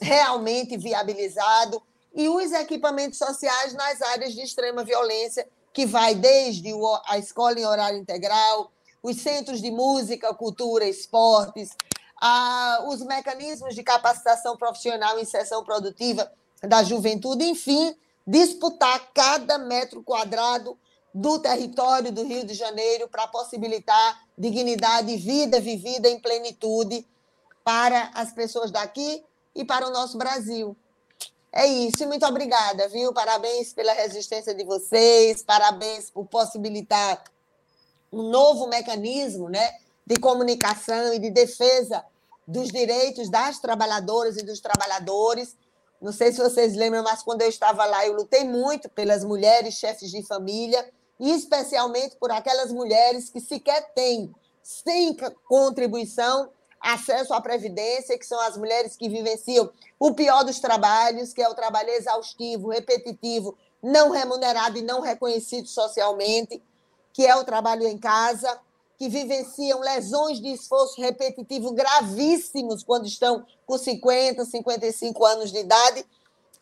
realmente 0.00 0.76
viabilizado. 0.76 1.80
E 2.14 2.28
os 2.28 2.50
equipamentos 2.52 3.18
sociais 3.18 3.72
nas 3.74 4.02
áreas 4.02 4.32
de 4.32 4.40
extrema 4.40 4.82
violência, 4.82 5.46
que 5.72 5.86
vai 5.86 6.14
desde 6.14 6.72
a 7.06 7.18
escola 7.18 7.60
em 7.60 7.66
horário 7.66 7.98
integral, 7.98 8.72
os 9.02 9.20
centros 9.20 9.60
de 9.60 9.70
música, 9.70 10.34
cultura, 10.34 10.86
esportes, 10.86 11.70
os 12.86 13.02
mecanismos 13.02 13.74
de 13.74 13.82
capacitação 13.82 14.56
profissional 14.56 15.18
e 15.18 15.22
inserção 15.22 15.62
produtiva 15.62 16.30
da 16.62 16.82
juventude, 16.82 17.44
enfim, 17.44 17.94
disputar 18.26 19.10
cada 19.12 19.58
metro 19.58 20.02
quadrado 20.02 20.78
do 21.14 21.38
território 21.38 22.12
do 22.12 22.24
Rio 22.24 22.44
de 22.44 22.54
Janeiro 22.54 23.08
para 23.08 23.26
possibilitar 23.26 24.26
dignidade 24.36 25.12
e 25.12 25.16
vida 25.16 25.60
vivida 25.60 26.08
em 26.08 26.20
plenitude 26.20 27.06
para 27.64 28.10
as 28.14 28.32
pessoas 28.32 28.70
daqui 28.70 29.24
e 29.54 29.64
para 29.64 29.86
o 29.86 29.90
nosso 29.90 30.18
Brasil. 30.18 30.76
É 31.50 31.66
isso, 31.66 32.06
muito 32.06 32.26
obrigada, 32.26 32.86
viu? 32.88 33.14
Parabéns 33.14 33.72
pela 33.72 33.94
resistência 33.94 34.54
de 34.54 34.62
vocês, 34.62 35.42
parabéns 35.42 36.10
por 36.10 36.26
possibilitar 36.26 37.24
um 38.12 38.24
novo 38.24 38.66
mecanismo 38.66 39.48
né, 39.48 39.74
de 40.06 40.16
comunicação 40.16 41.12
e 41.12 41.18
de 41.18 41.30
defesa 41.30 42.04
dos 42.46 42.68
direitos 42.68 43.28
das 43.28 43.58
trabalhadoras 43.58 44.36
e 44.36 44.42
dos 44.42 44.60
trabalhadores. 44.60 45.56
Não 46.00 46.12
sei 46.12 46.32
se 46.32 46.38
vocês 46.38 46.76
lembram, 46.76 47.02
mas 47.02 47.22
quando 47.22 47.42
eu 47.42 47.48
estava 47.48 47.84
lá, 47.84 48.06
eu 48.06 48.14
lutei 48.14 48.44
muito 48.44 48.88
pelas 48.88 49.24
mulheres 49.24 49.74
chefes 49.74 50.10
de 50.10 50.22
família, 50.22 50.88
e 51.18 51.32
especialmente 51.32 52.16
por 52.16 52.30
aquelas 52.30 52.70
mulheres 52.70 53.30
que 53.30 53.40
sequer 53.40 53.92
têm, 53.94 54.32
sem 54.62 55.16
contribuição, 55.48 56.50
acesso 56.78 57.32
à 57.32 57.40
previdência, 57.40 58.18
que 58.18 58.26
são 58.26 58.38
as 58.40 58.56
mulheres 58.56 58.96
que 58.96 59.08
vivenciam 59.08 59.70
o 59.98 60.12
pior 60.12 60.44
dos 60.44 60.60
trabalhos, 60.60 61.32
que 61.32 61.42
é 61.42 61.48
o 61.48 61.54
trabalho 61.54 61.90
exaustivo, 61.90 62.68
repetitivo, 62.68 63.56
não 63.82 64.10
remunerado 64.10 64.76
e 64.78 64.82
não 64.82 65.00
reconhecido 65.00 65.66
socialmente, 65.66 66.62
que 67.12 67.26
é 67.26 67.34
o 67.34 67.44
trabalho 67.44 67.86
em 67.86 67.96
casa, 67.96 68.60
que 68.98 69.08
vivenciam 69.08 69.80
lesões 69.80 70.40
de 70.40 70.48
esforço 70.48 71.00
repetitivo 71.00 71.72
gravíssimos 71.72 72.82
quando 72.82 73.06
estão 73.06 73.44
com 73.66 73.76
50, 73.76 74.44
55 74.44 75.24
anos 75.24 75.52
de 75.52 75.58
idade. 75.58 76.04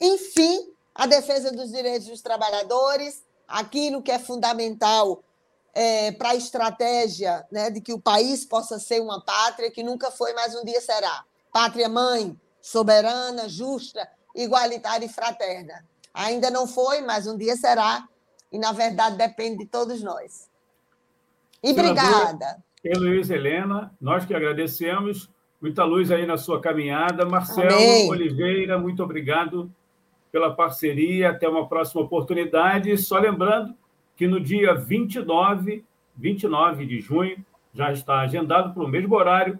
Enfim, 0.00 0.72
a 0.94 1.06
defesa 1.06 1.52
dos 1.52 1.70
direitos 1.70 2.08
dos 2.08 2.22
trabalhadores, 2.22 3.22
aquilo 3.46 4.02
que 4.02 4.10
é 4.10 4.18
fundamental 4.18 5.22
é, 5.72 6.12
para 6.12 6.30
a 6.30 6.34
estratégia 6.36 7.46
né, 7.50 7.70
de 7.70 7.80
que 7.80 7.92
o 7.92 8.00
país 8.00 8.44
possa 8.44 8.78
ser 8.78 9.00
uma 9.00 9.20
pátria 9.20 9.70
que 9.70 9.82
nunca 9.82 10.10
foi, 10.10 10.32
mas 10.32 10.54
um 10.54 10.64
dia 10.64 10.80
será. 10.80 11.24
Pátria 11.52 11.88
mãe, 11.88 12.38
soberana, 12.60 13.48
justa, 13.48 14.08
igualitária 14.34 15.06
e 15.06 15.08
fraterna. 15.08 15.84
Ainda 16.12 16.50
não 16.50 16.66
foi, 16.66 17.00
mas 17.00 17.26
um 17.26 17.36
dia 17.36 17.56
será, 17.56 18.08
e 18.50 18.58
na 18.58 18.72
verdade 18.72 19.16
depende 19.16 19.58
de 19.58 19.66
todos 19.66 20.00
nós. 20.02 20.48
E 21.64 21.70
obrigada. 21.70 22.62
Heloísa 22.84 23.34
Helena, 23.34 23.90
nós 23.98 24.26
que 24.26 24.34
agradecemos. 24.34 25.30
Muita 25.58 25.82
luz 25.82 26.10
aí 26.10 26.26
na 26.26 26.36
sua 26.36 26.60
caminhada. 26.60 27.24
Marcelo 27.24 27.74
Amém. 27.74 28.10
Oliveira, 28.10 28.78
muito 28.78 29.02
obrigado 29.02 29.72
pela 30.30 30.54
parceria. 30.54 31.30
Até 31.30 31.48
uma 31.48 31.66
próxima 31.66 32.02
oportunidade. 32.02 32.94
Só 32.98 33.18
lembrando 33.18 33.74
que 34.14 34.26
no 34.26 34.38
dia 34.38 34.74
29, 34.74 35.82
29 36.14 36.84
de 36.84 37.00
junho, 37.00 37.42
já 37.72 37.90
está 37.90 38.20
agendado 38.20 38.74
para 38.74 38.84
o 38.84 38.88
mesmo 38.88 39.14
horário, 39.14 39.58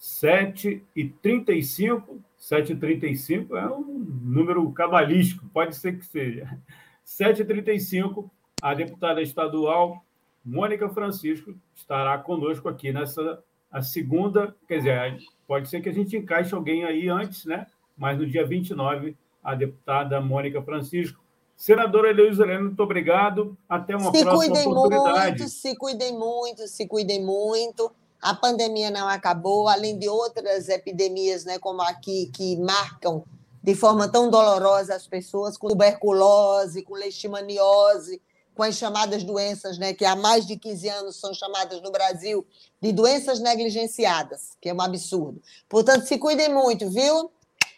7h35. 0.00 2.18
7h35 2.36 3.56
é 3.56 3.68
um 3.68 4.04
número 4.24 4.68
cabalístico, 4.72 5.48
pode 5.54 5.76
ser 5.76 5.98
que 5.98 6.04
seja. 6.04 6.58
7h35, 7.06 8.28
a 8.60 8.74
deputada 8.74 9.22
estadual 9.22 10.04
Mônica 10.48 10.88
Francisco 10.88 11.54
estará 11.74 12.16
conosco 12.18 12.68
aqui 12.68 12.92
nessa 12.92 13.42
a 13.70 13.82
segunda, 13.82 14.56
quer 14.66 14.78
dizer, 14.78 15.18
pode 15.46 15.68
ser 15.68 15.82
que 15.82 15.90
a 15.90 15.92
gente 15.92 16.16
encaixe 16.16 16.54
alguém 16.54 16.84
aí 16.84 17.08
antes, 17.08 17.44
né? 17.44 17.66
Mas 17.96 18.16
no 18.18 18.26
dia 18.26 18.46
29, 18.46 19.14
a 19.44 19.54
deputada 19.54 20.18
Mônica 20.22 20.62
Francisco. 20.62 21.22
Senadora 21.54 22.08
Eleusa 22.08 22.44
Helena, 22.44 22.62
muito 22.62 22.82
obrigado. 22.82 23.58
Até 23.68 23.94
uma 23.94 24.10
se 24.10 24.22
próxima 24.22 24.54
cuidem 24.54 24.68
oportunidade. 24.68 25.38
Muito, 25.40 25.52
se 25.52 25.76
cuidem 25.76 26.18
muito, 26.18 26.66
se 26.66 26.88
cuidem 26.88 27.24
muito. 27.24 27.92
A 28.22 28.34
pandemia 28.34 28.90
não 28.90 29.06
acabou, 29.06 29.68
além 29.68 29.98
de 29.98 30.08
outras 30.08 30.68
epidemias, 30.68 31.44
né, 31.44 31.58
como 31.58 31.82
aqui, 31.82 32.30
que 32.34 32.56
marcam 32.56 33.22
de 33.62 33.74
forma 33.74 34.08
tão 34.08 34.30
dolorosa 34.30 34.94
as 34.94 35.06
pessoas, 35.06 35.58
com 35.58 35.68
tuberculose, 35.68 36.82
com 36.82 36.94
leishmaniose, 36.94 38.22
com 38.58 38.64
as 38.64 38.76
chamadas 38.76 39.22
doenças, 39.22 39.78
né, 39.78 39.94
que 39.94 40.04
há 40.04 40.16
mais 40.16 40.44
de 40.44 40.56
15 40.56 40.88
anos 40.88 41.20
são 41.20 41.32
chamadas 41.32 41.80
no 41.80 41.92
Brasil 41.92 42.44
de 42.82 42.90
doenças 42.90 43.38
negligenciadas, 43.38 44.56
que 44.60 44.68
é 44.68 44.74
um 44.74 44.80
absurdo. 44.80 45.40
Portanto, 45.68 46.06
se 46.06 46.18
cuidem 46.18 46.52
muito, 46.52 46.90
viu? 46.90 47.30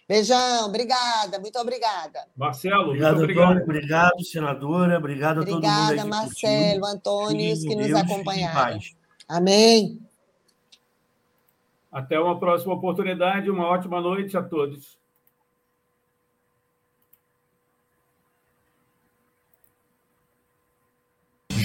Beijão, 0.09 0.65
obrigada, 0.65 1.39
muito 1.39 1.59
obrigada. 1.59 2.27
Marcelo, 2.35 2.87
obrigado, 2.87 3.17
muito 3.17 3.25
obrigado. 3.25 3.51
Antônio, 3.51 3.63
obrigado, 3.65 4.25
senadora, 4.25 4.97
obrigado 4.97 5.41
a 5.41 5.45
todo 5.45 5.57
obrigada, 5.57 5.81
mundo. 5.81 6.01
Obrigada, 6.01 6.09
Marcelo, 6.09 6.87
Antônio, 6.87 7.53
os 7.53 7.61
que 7.61 7.77
nos 7.77 7.87
Deus, 7.87 8.01
acompanharam. 8.01 8.81
Amém. 9.29 10.01
Até 11.93 12.19
uma 12.19 12.41
próxima 12.41 12.73
oportunidade, 12.73 13.51
uma 13.51 13.67
ótima 13.67 14.01
noite 14.01 14.35
a 14.35 14.43
todos. 14.43 14.99